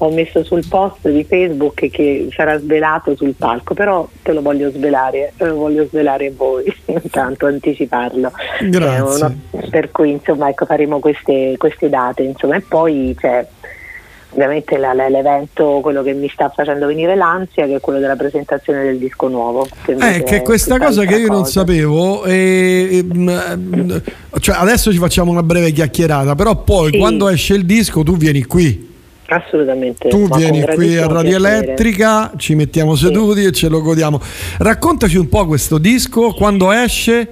[0.00, 4.70] Ho messo sul post di Facebook che sarà svelato sul palco, però te lo voglio
[4.70, 8.30] svelare, eh, lo voglio svelare voi, intanto anticiparlo.
[8.60, 8.96] Grazie.
[8.96, 13.46] Eh, uno- per cui insomma ecco, faremo queste, queste date insomma, e poi c'è
[14.30, 18.16] ovviamente la- la- l'evento, quello che mi sta facendo venire l'ansia, che è quello della
[18.16, 19.66] presentazione del disco nuovo.
[19.84, 21.60] Che Eh, che è questa cosa che io non cosa.
[21.60, 23.96] sapevo, e, e, mm,
[24.40, 26.98] cioè adesso ci facciamo una breve chiacchierata, però poi Sì.
[26.98, 28.94] quando esce il disco tu vieni qui,
[29.28, 30.08] Assolutamente.
[30.08, 31.36] tu vieni qui a Radio.
[31.36, 34.20] Elettrica, ci mettiamo seduti e ce lo godiamo.
[34.58, 37.26] Raccontaci un po' questo disco, quando esce.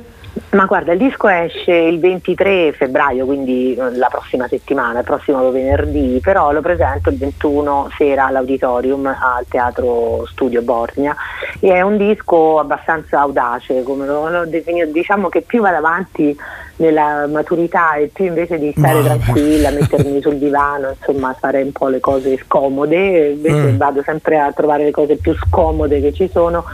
[0.51, 5.51] Ma guarda, il disco esce il 23 febbraio, quindi eh, la prossima settimana, il prossimo
[5.51, 11.15] venerdì, però lo presento il 21 sera all'auditorium al Teatro Studio Borgna.
[11.61, 16.37] E è un disco abbastanza audace, come lo, lo definito, diciamo che più vado avanti
[16.77, 21.71] nella maturità e più invece di stare Ma- tranquilla, mettermi sul divano, insomma fare un
[21.71, 23.77] po' le cose scomode, invece Mm.
[23.77, 26.65] vado sempre a trovare le cose più scomode che ci sono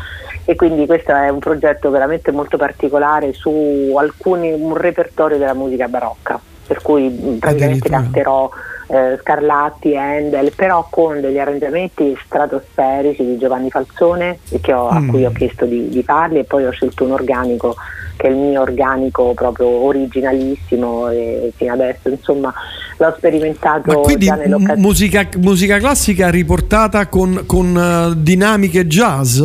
[0.51, 5.87] e quindi questo è un progetto veramente molto particolare su alcuni, un repertorio della musica
[5.87, 8.51] barocca, per cui praticamente canterò
[8.89, 15.09] eh, Scarlatti, Handel, però con degli arrangiamenti stratosferici di Giovanni Falzone che ho- a Mm.
[15.11, 17.77] cui ho chiesto di, di farli e poi ho scelto un organico
[18.21, 22.53] che è il mio organico proprio originalissimo e fino adesso insomma
[22.99, 24.79] l'ho sperimentato Ma quindi già nell'occasione.
[24.79, 29.43] musica, musica classica riportata con, con, eh, dinamiche jazz?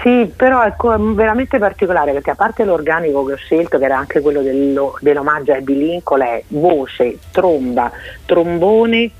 [0.00, 3.98] Sì, però è co- veramente particolare perché a parte l'organico che ho scelto, che era
[3.98, 7.90] anche quello dello- dell'omaggio a Eddie Lincoln, è voce, tromba,
[8.26, 9.10] trombone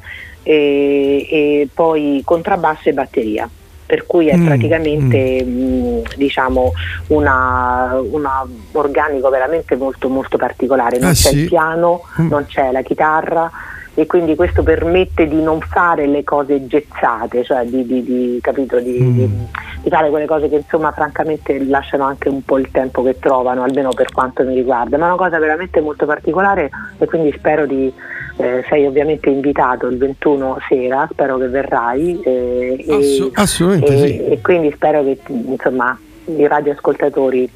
[0.45, 3.49] e, e poi contrabbasso e batteria.
[3.87, 6.73] Per cui è Mm, praticamente mh, diciamo
[7.09, 10.99] una, una organico veramente molto molto particolare.
[10.99, 11.39] Non Eh c'è sì.
[11.41, 12.29] il piano, Mm.
[12.29, 13.51] non c'è la chitarra
[13.97, 18.79] e quindi questo permette di non fare le cose gezzate, cioè di, di- di- capito,
[18.81, 19.13] di, Mm.
[19.17, 19.47] di-
[19.83, 23.63] di fare quelle cose che insomma francamente lasciano anche un po' il tempo che trovano,
[23.63, 27.67] almeno per quanto mi riguarda, ma è una cosa veramente molto particolare e quindi spero
[27.67, 27.93] di,
[28.37, 34.09] eh, sei ovviamente invitato il 21 sera, spero che verrai eh, e, Assu- assolutamente e-
[34.09, 34.25] sì.
[34.27, 35.97] e quindi spero che insomma
[36.27, 37.49] i radioascoltatori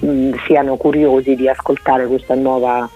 [0.00, 2.88] mh, siano curiosi di ascoltare questa nuova,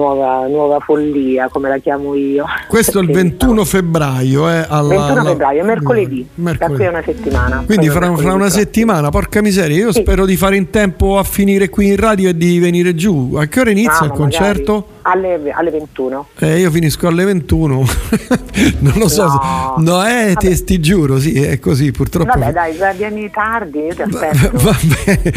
[0.00, 2.44] nuova, nuova follia, come la chiamo io.
[2.68, 4.48] Questo è il Sì, 21 febbraio.
[4.48, 6.74] Eh, alla, 21 alla- febbraio, mercoledì, da mercoledì.
[6.76, 7.62] qui a una settimana.
[7.66, 10.00] Quindi fra, fra una settimana, porca miseria, io Sì.
[10.02, 13.34] spero di fare in tempo a finire qui in radio e di venire giù.
[13.36, 14.88] A che ora inizia Ah, il concerto?
[15.02, 16.26] Alle, alle 21.
[16.40, 17.84] Eh, io finisco alle 21.
[18.80, 19.28] non lo so.
[19.28, 19.74] se- No.
[19.78, 22.38] No, eh, ti, ti giuro, sì, è così, purtroppo.
[22.38, 24.50] Vabbè dai, vieni tardi, io ti aspetto.
[24.58, 25.30] Va bene,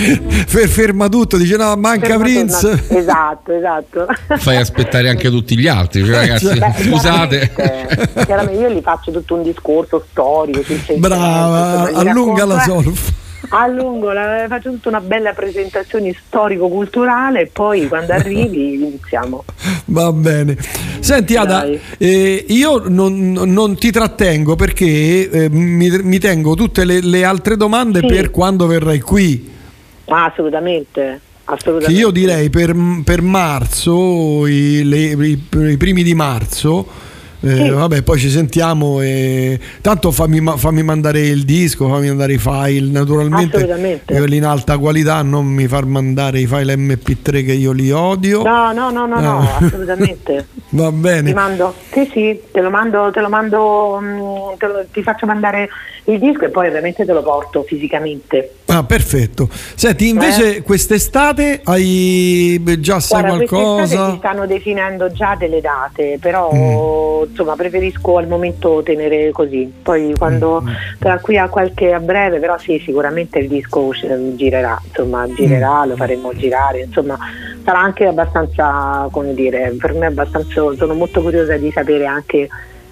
[0.48, 2.84] Fer- ferma tutto, dice no, manca Ferma Prince.
[2.90, 4.08] Esatto, esatto.
[4.50, 6.58] Fai aspettare anche tutti gli altri, cioè, ragazzi.
[6.58, 7.52] Beh, Scusate.
[7.54, 10.62] chiaramente, chiaramente io gli faccio tutto un discorso storico
[10.98, 13.12] Brava, allunga la eh, solfa.
[13.52, 19.44] Allungo, la- faccio tutta una bella presentazione storico-culturale e poi quando arrivi iniziamo.
[19.86, 20.58] Va bene.
[21.00, 21.66] Senti Ada,
[21.98, 27.56] eh, io non, non ti trattengo perché eh, mi, mi tengo tutte le, le altre
[27.56, 28.08] domande Sì.
[28.08, 29.50] per quando verrai qui.
[30.06, 32.00] Ah, assolutamente, Che assolutamente.
[32.02, 36.86] io direi per, per marzo, i, le- i- i primi di marzo.
[37.42, 37.70] eh, Sì.
[37.70, 42.90] Vabbè, poi ci sentiamo e tanto fammi, fammi mandare il disco, fammi mandare i file,
[42.92, 43.66] naturalmente
[44.06, 48.44] quelli in alta qualità, non mi far mandare i file MP3 che io li odio.
[48.44, 49.58] No, no, no, no, no, Ah.
[49.62, 50.48] assolutamente.
[50.72, 51.34] Va Ti bene.
[51.34, 55.70] mando, sì, sì, te lo mando, te lo mando, mm, te lo- ti faccio mandare
[56.12, 58.56] il disco e poi ovviamente te lo porto fisicamente.
[58.68, 59.48] Ah, perfetto.
[59.76, 63.28] Senti, invece quest'estate hai già sai Eh?
[63.28, 64.10] Guarda, qualcosa?
[64.12, 67.30] si stanno definendo già delle date, però Mm.
[67.30, 69.72] insomma preferisco al momento tenere così.
[69.82, 70.68] Poi quando Mm,
[71.00, 75.86] tra qui a qualche a breve, però sì, sicuramente il disco usci- girerà, insomma, girerà,
[75.86, 75.90] Mm.
[75.90, 77.18] lo faremo girare, insomma,
[77.64, 82.48] sarà anche abbastanza, come dire, per me abbastanza sono molto curiosa di sapere anche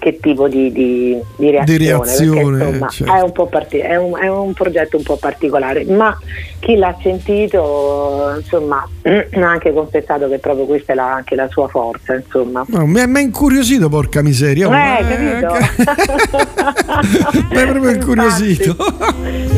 [0.08, 3.14] che tipo di, di, di reazione, reazione, perché insomma certo.
[3.14, 6.16] è, un po parti- è, un, è un progetto un po' particolare, ma
[6.60, 11.68] chi l'ha sentito insomma ha anche confessato che proprio questa è la- anche la sua
[11.68, 12.64] forza, insomma.
[12.68, 14.66] No, mi ha incuriosito, porca miseria.
[14.66, 15.56] Eh, ma- capito?
[17.50, 18.76] Mi hai proprio incuriosito.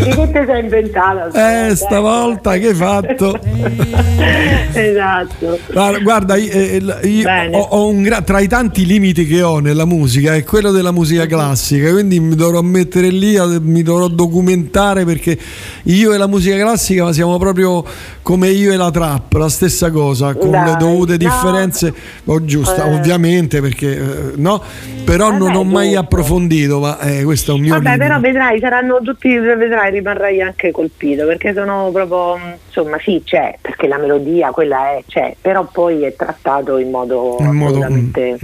[0.03, 1.69] Di che te sei inventata?
[1.69, 3.39] Eh, stavolta che hai fatto?
[4.73, 5.59] esatto.
[5.71, 9.59] Guarda, guarda, io, eh, io ho, ho un gra- tra i tanti limiti che ho
[9.61, 15.05] nella musica è quello della musica classica, quindi mi dovrò mettere lì, mi dovrò documentare
[15.05, 15.39] perché
[15.85, 17.85] io e la musica classica siamo proprio
[18.23, 21.17] come io e la trap, la stessa cosa, con le Dai, dovute no.
[21.19, 21.93] differenze,
[22.25, 22.95] oh, giusta, Eh.
[22.95, 24.63] ovviamente perché eh, no,
[25.05, 26.01] però non Vabbè, ho mai giusto.
[26.01, 28.05] approfondito, ma eh, questo è un mio Vabbè, limite.
[28.07, 33.87] però vedrai, saranno tutti, vedrai, rimarrai anche colpito perché sono proprio, insomma, sì, c'è, perché
[33.89, 38.39] la melodia, quella è, c'è, però poi è trattato in modo, In modo- assolutamente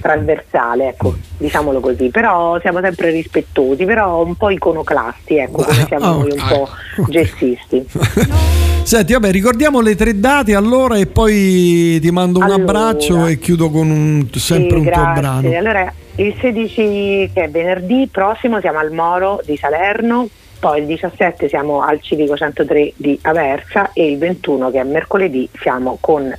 [0.00, 2.08] trasversale, ecco, diciamolo così.
[2.08, 6.48] Però siamo sempre rispettosi, però un po' iconoclasti, ecco, come siamo ah, noi un ok.
[6.48, 6.68] po'
[7.08, 7.86] gessisti.
[8.82, 12.62] Senti, vabbè, ricordiamo le tre date allora e poi ti mando un Allora.
[12.62, 15.20] abbraccio e chiudo con un, sempre Sì, un tuo grazie.
[15.20, 15.56] brano.
[15.56, 20.28] Allora, il 16 che è venerdì prossimo siamo al Moro di Salerno,
[20.62, 25.48] poi il 17 siamo al Civico 103 di Aversa e il 21 che è mercoledì
[25.60, 26.32] siamo con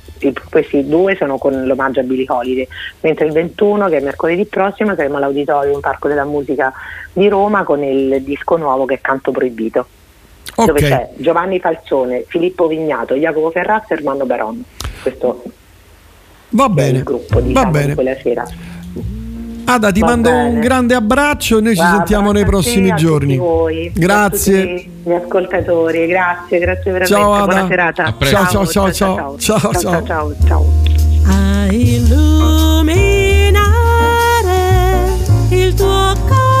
[0.48, 2.66] questi due sono con l'omaggio a Billy Holiday,
[3.00, 6.72] mentre il 21 che è mercoledì prossimo saremo all'Auditorium Parco della Musica
[7.12, 9.86] di Roma con il disco nuovo che è Canto Proibito.
[10.54, 10.78] Dove Ok.
[10.88, 14.64] c'è Giovanni Falzone, Filippo Vignato, Jacopo Ferrazzo e Armando Baron.
[15.02, 15.42] Questo
[16.48, 16.96] Va bene.
[16.96, 17.86] il gruppo Va diciamo, bene.
[17.88, 18.46] di quella sera.
[19.66, 20.60] Ada, ti Va mando un bene.
[20.60, 23.36] grande abbraccio e noi ci Guarda, sentiamo nei prossimi tutti giorni.
[23.36, 24.86] voi, Grazie.
[25.02, 27.14] gli ascoltatori, grazie, grazie veramente.
[27.14, 27.44] Ciao, Ada.
[27.46, 28.04] Buona serata.
[28.04, 28.36] A presto.
[28.36, 29.36] Ciao, ciao, ciao, ciao.
[29.38, 30.64] ciao, Ciao, ciao, ciao, ciao.
[31.26, 33.62] a illuminare
[35.50, 36.53] il tuo colore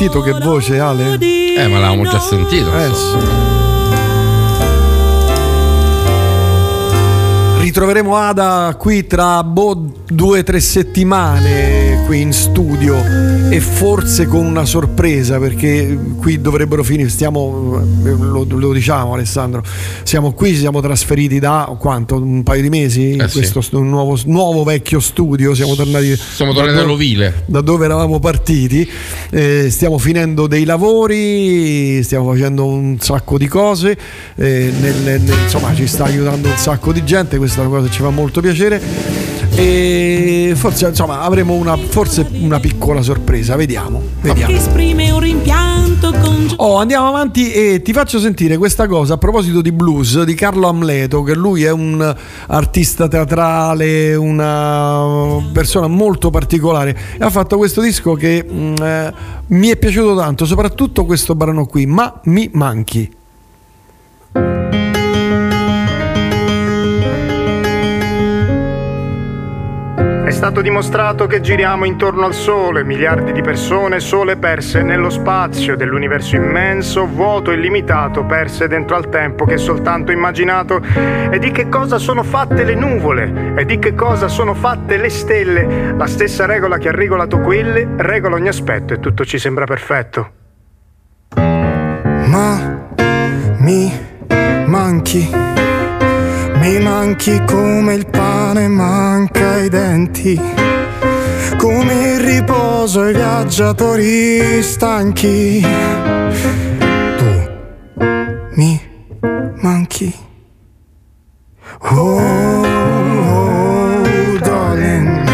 [0.00, 1.18] Sentito che voce, Ale?
[1.18, 2.74] Eh, ma l'avevamo già sentito.
[2.74, 3.18] Eh, sì.
[7.60, 12.96] Ritroveremo Ada qui tra boh, due o tre settimane qui in studio
[13.50, 19.62] e forse con una sorpresa perché qui dovrebbero finire, stiamo, lo, lo diciamo Alessandro,
[20.02, 22.16] siamo qui, ci siamo trasferiti da quanto?
[22.16, 23.12] Un paio di mesi?
[23.12, 23.38] in Eh, sì.
[23.38, 26.16] questo stu- nuovo, nuovo vecchio studio, siamo tornati...
[26.16, 27.42] Siamo tornati da dove- all'ovile.
[27.46, 28.88] da dove eravamo partiti.
[29.32, 33.96] Eh, stiamo finendo dei lavori, stiamo facendo un sacco di cose.
[34.36, 37.36] eh, nel- nel- insomma, ci sta aiutando un sacco di gente.
[37.38, 38.80] Questa è una cosa che ci fa molto piacere.
[39.54, 43.56] E forse insomma avremo una, forse una piccola sorpresa.
[43.56, 44.00] Vediamo.
[44.20, 44.52] vediamo.
[46.56, 50.68] Oh, andiamo avanti e ti faccio sentire questa cosa a proposito di blues di Carlo
[50.68, 52.14] Amleto, che lui è un
[52.48, 59.14] artista teatrale, una persona molto particolare e ha fatto questo disco che mm, eh,
[59.48, 63.18] mi è piaciuto tanto, soprattutto questo brano qui, Ma mi manchi.
[70.40, 76.34] Stato dimostrato che giriamo intorno al Sole, miliardi di persone sole perse nello spazio dell'universo
[76.34, 80.80] immenso, vuoto illimitato, perse dentro al tempo che è soltanto immaginato.
[81.30, 83.52] E di che cosa sono fatte le nuvole?
[83.54, 85.92] E di che cosa sono fatte le stelle?
[85.94, 90.30] La stessa regola che ha regolato quelle regola ogni aspetto e tutto ci sembra perfetto.
[91.34, 92.88] Ma
[93.58, 93.92] mi
[94.64, 95.28] manchi,
[96.60, 100.38] mi manchi come il pane manca i denti,
[101.56, 105.66] come il riposo ai viaggiatori stanchi.
[107.16, 107.50] Tu
[108.56, 108.80] mi
[109.62, 110.14] manchi.
[111.82, 112.62] Oh,
[113.22, 115.24] oh darling,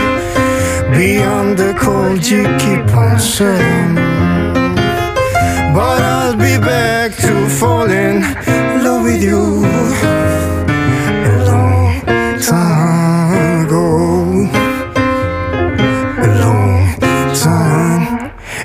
[0.93, 3.95] beyond the cold you keep on saying.
[5.75, 8.23] But I'll be back to fall in
[8.83, 9.76] love with you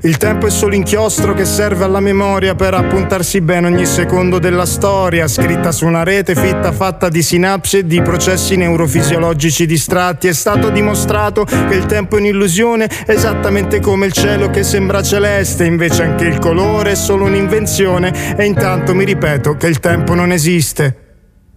[0.04, 4.66] Il tempo è solo inchiostro che serve alla memoria per appuntarsi bene ogni secondo della
[4.66, 10.28] storia, scritta su una rete fitta fatta di sinapsi e di processi neurofisiologici distratti.
[10.28, 15.66] È stato dimostrato che il tempo è un'illusione, esattamente come il cielo che sembra celeste,
[15.66, 18.36] invece anche il colore è solo un'invenzione.
[18.36, 20.96] E intanto mi ripeto che il tempo non esiste.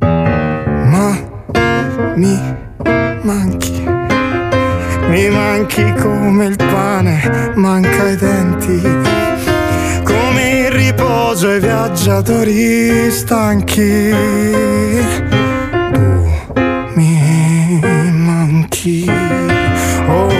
[0.00, 1.18] Ma
[2.14, 2.38] mi
[3.22, 3.73] manchi.
[5.14, 8.82] Mi manchi come il pane manca i denti.
[10.02, 14.12] Come il riposo ai viaggiatori stanchi.
[15.92, 16.32] Tu
[16.94, 19.08] mi manchi.
[20.08, 20.32] Oh,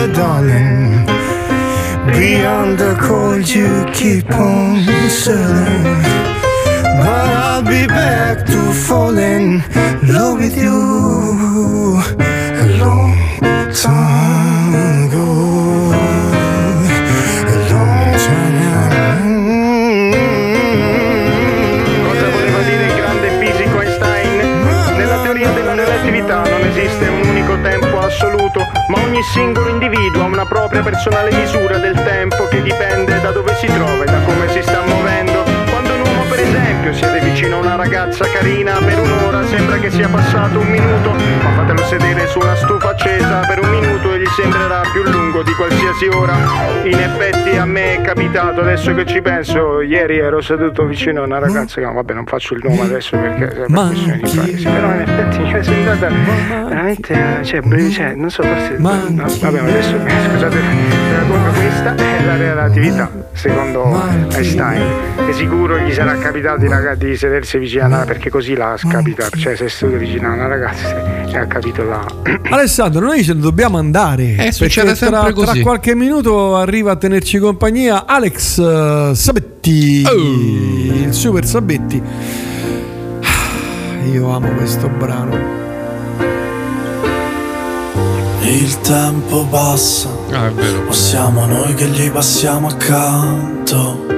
[0.00, 1.08] oh, darling.
[2.06, 6.02] Beyond the cold you keep on sailing.
[6.82, 9.62] But I'll be back to fall in
[10.02, 11.07] love with you
[29.18, 33.66] ogni singolo individuo ha una propria personale misura del tempo che dipende da dove si
[33.66, 34.57] trova e da come si
[37.38, 41.10] esempio, siede vicino a una ragazza carina per un'ora, sembra che sia passato un minuto,
[41.10, 45.42] ma fatelo sedere su una stufa accesa per un minuto e gli sembrerà più lungo
[45.42, 46.34] di qualsiasi ora.
[46.84, 51.26] In effetti a me è capitato, adesso che ci penso, ieri ero seduto vicino a
[51.26, 54.30] una ragazza che no, vabbè non faccio il nome adesso perché è per questione di
[54.30, 59.60] privacy, però in effetti mi è sembrata veramente, cioè, cioè, non so, forse, no, vabbè
[59.60, 60.60] ma adesso, eh, scusate,
[61.28, 64.02] comunque questa è la relatività, secondo
[64.32, 64.82] Einstein,
[65.28, 68.74] e sicuro gli sarà capitato di, raga- di sedersi vicino a una, perché così l'ha
[68.88, 72.04] capitato, cioè se è seduto vicino a una ragazza e ha capito la...
[72.50, 74.34] Alessandro, noi ce ne dobbiamo andare.
[74.36, 75.52] Eh, succede perché tra, sempre così.
[75.52, 80.14] tra qualche minuto arriva a tenerci compagnia Alex eh, Sabetti, Oh.
[80.14, 82.02] il super Sabetti.
[83.22, 85.56] Ah, Io amo questo brano.
[88.42, 90.86] Il tempo passa, Ah, è vero.
[90.88, 94.17] o siamo noi che gli passiamo accanto.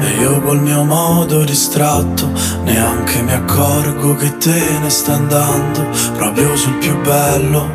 [0.00, 2.30] E io col mio modo distratto,
[2.64, 5.84] neanche mi accorgo che te ne stai andando,
[6.16, 7.68] proprio sul più bello.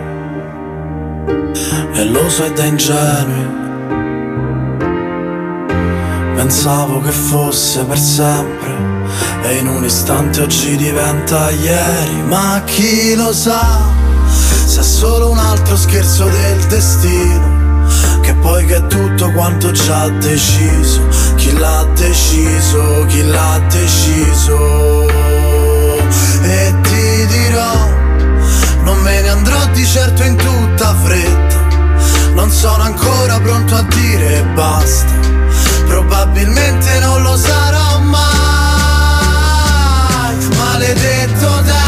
[1.94, 3.62] E lo so è da ingenui.
[6.36, 8.76] Pensavo che fosse per sempre,
[9.44, 14.02] e in un istante oggi diventa ieri, ma chi lo sa?
[14.66, 17.88] Se è solo un altro scherzo del destino
[18.22, 21.02] Che poi che è tutto quanto già deciso
[21.64, 25.08] l'ha deciso, chi l'ha deciso?
[26.42, 27.74] E ti dirò
[28.84, 31.62] Non me ne andrò di certo in tutta fretta.
[32.34, 35.14] Non sono ancora pronto a dire basta.
[35.88, 39.16] Probabilmente non lo sarò mai.
[40.58, 41.83] Maledetto tempo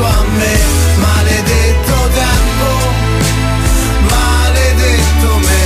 [0.00, 0.58] preso a me
[0.96, 2.68] maledetto tempo
[4.08, 5.62] maledetto me.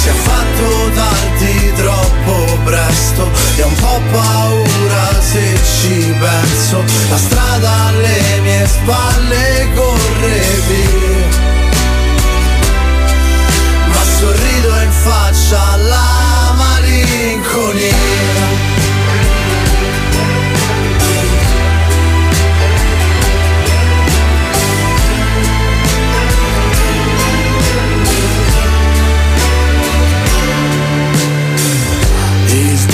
[0.00, 6.84] Si è fatto tardi troppo presto e ho un po' paura se ci penso.
[7.10, 9.95] La strada alle mie spalle corre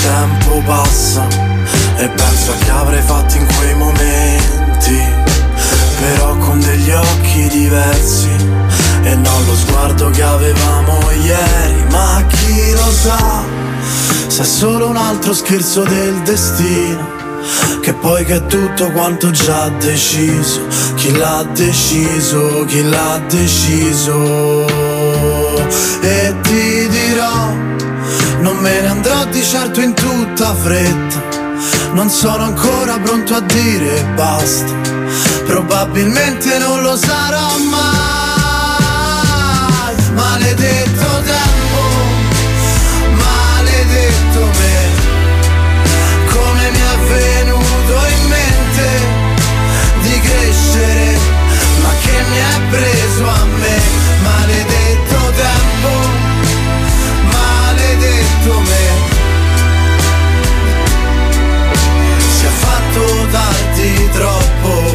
[0.03, 1.25] tempo passa
[1.95, 5.01] e penso a che avrei fatto in quei momenti,
[5.99, 8.29] però con degli occhi diversi
[9.03, 13.43] e non lo sguardo che avevamo ieri, ma chi lo sa
[14.27, 17.21] se è solo un altro scherzo del destino.
[17.81, 20.61] Che poi che è tutto quanto già deciso
[20.95, 24.65] Chi l'ha deciso, chi l'ha deciso
[25.99, 27.52] E ti dirò
[28.43, 31.21] non me ne andrò di certo in tutta fretta.
[31.93, 34.73] Non sono ancora pronto a dire basta.
[35.45, 37.95] Probabilmente non lo sarò mai.
[40.13, 40.82] Maledetto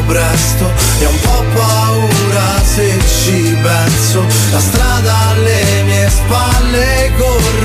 [0.09, 0.65] presto.
[0.99, 4.25] E ho un po' paura se ci penso.
[4.51, 7.58] La strada alle mie spalle corre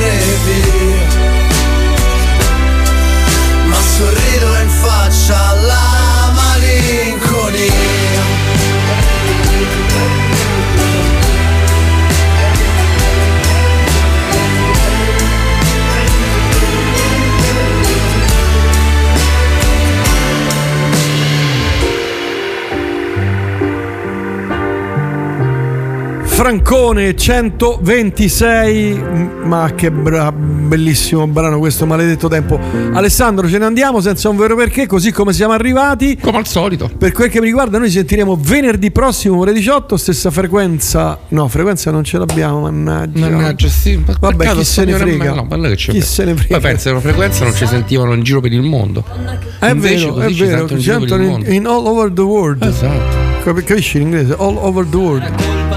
[26.35, 32.59] Francone 126, m- ma che bra- bellissimo brano questo maledetto tempo.
[32.93, 36.19] Alessandro, ce ne andiamo senza un vero perché, così come siamo arrivati.
[36.21, 36.91] Come al solito.
[36.99, 41.17] Per quel che mi riguarda, noi ci sentiremo venerdì prossimo ore 18, stessa frequenza.
[41.29, 43.29] No, frequenza non ce l'abbiamo, mannaggia.
[43.29, 44.03] Mannaggia, sì.
[44.05, 45.35] ma Vabbè, chi se ne frega.
[45.35, 46.57] no, lei che ci Chi se ne frega.
[46.57, 49.05] Ma pensa, una frequenza non ci sentivano in giro per il mondo.
[49.61, 52.61] È Invece vero, è vero, ci sentono in, in all over the world.
[52.65, 53.24] Esatto.
[53.45, 54.35] Capi- Capisci in inglese?
[54.39, 55.33] All over the world.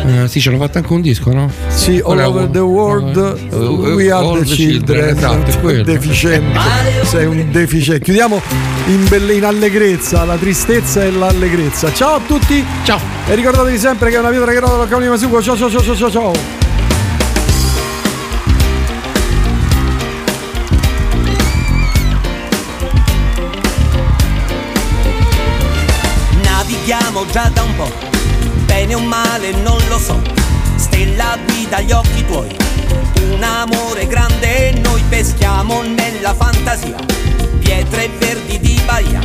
[0.05, 1.51] Eh, sì, ci hanno fatto anche un disco, no?
[1.67, 3.17] Sì, all over the world
[3.51, 5.09] Eh, we are the children.
[5.09, 5.83] Esatto, è quello.
[5.83, 6.57] Deficiente.
[7.03, 8.03] Sei un deficiente.
[8.03, 8.41] Chiudiamo
[8.87, 11.91] in, belle- in allegrezza, la tristezza e l'allegrezza.
[11.91, 12.63] Ciao a tutti.
[12.83, 12.99] Ciao.
[13.27, 15.41] E ricordatevi sempre che è una pietra che rotola cavolo di Masuko.
[15.41, 16.66] Ciao ciao ciao ciao ciao ciao.
[27.17, 27.91] Navighiamo già da un po',
[28.65, 30.21] bene o male non lo so.
[30.75, 32.55] Stella guida gli occhi tuoi,
[33.31, 36.97] un amore grande e noi peschiamo nella fantasia.
[37.59, 39.21] Pietre verdi di Bahia,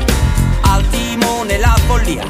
[0.62, 2.26] al timone la follia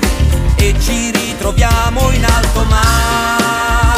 [0.56, 3.91] e ci ritroviamo in alto mare.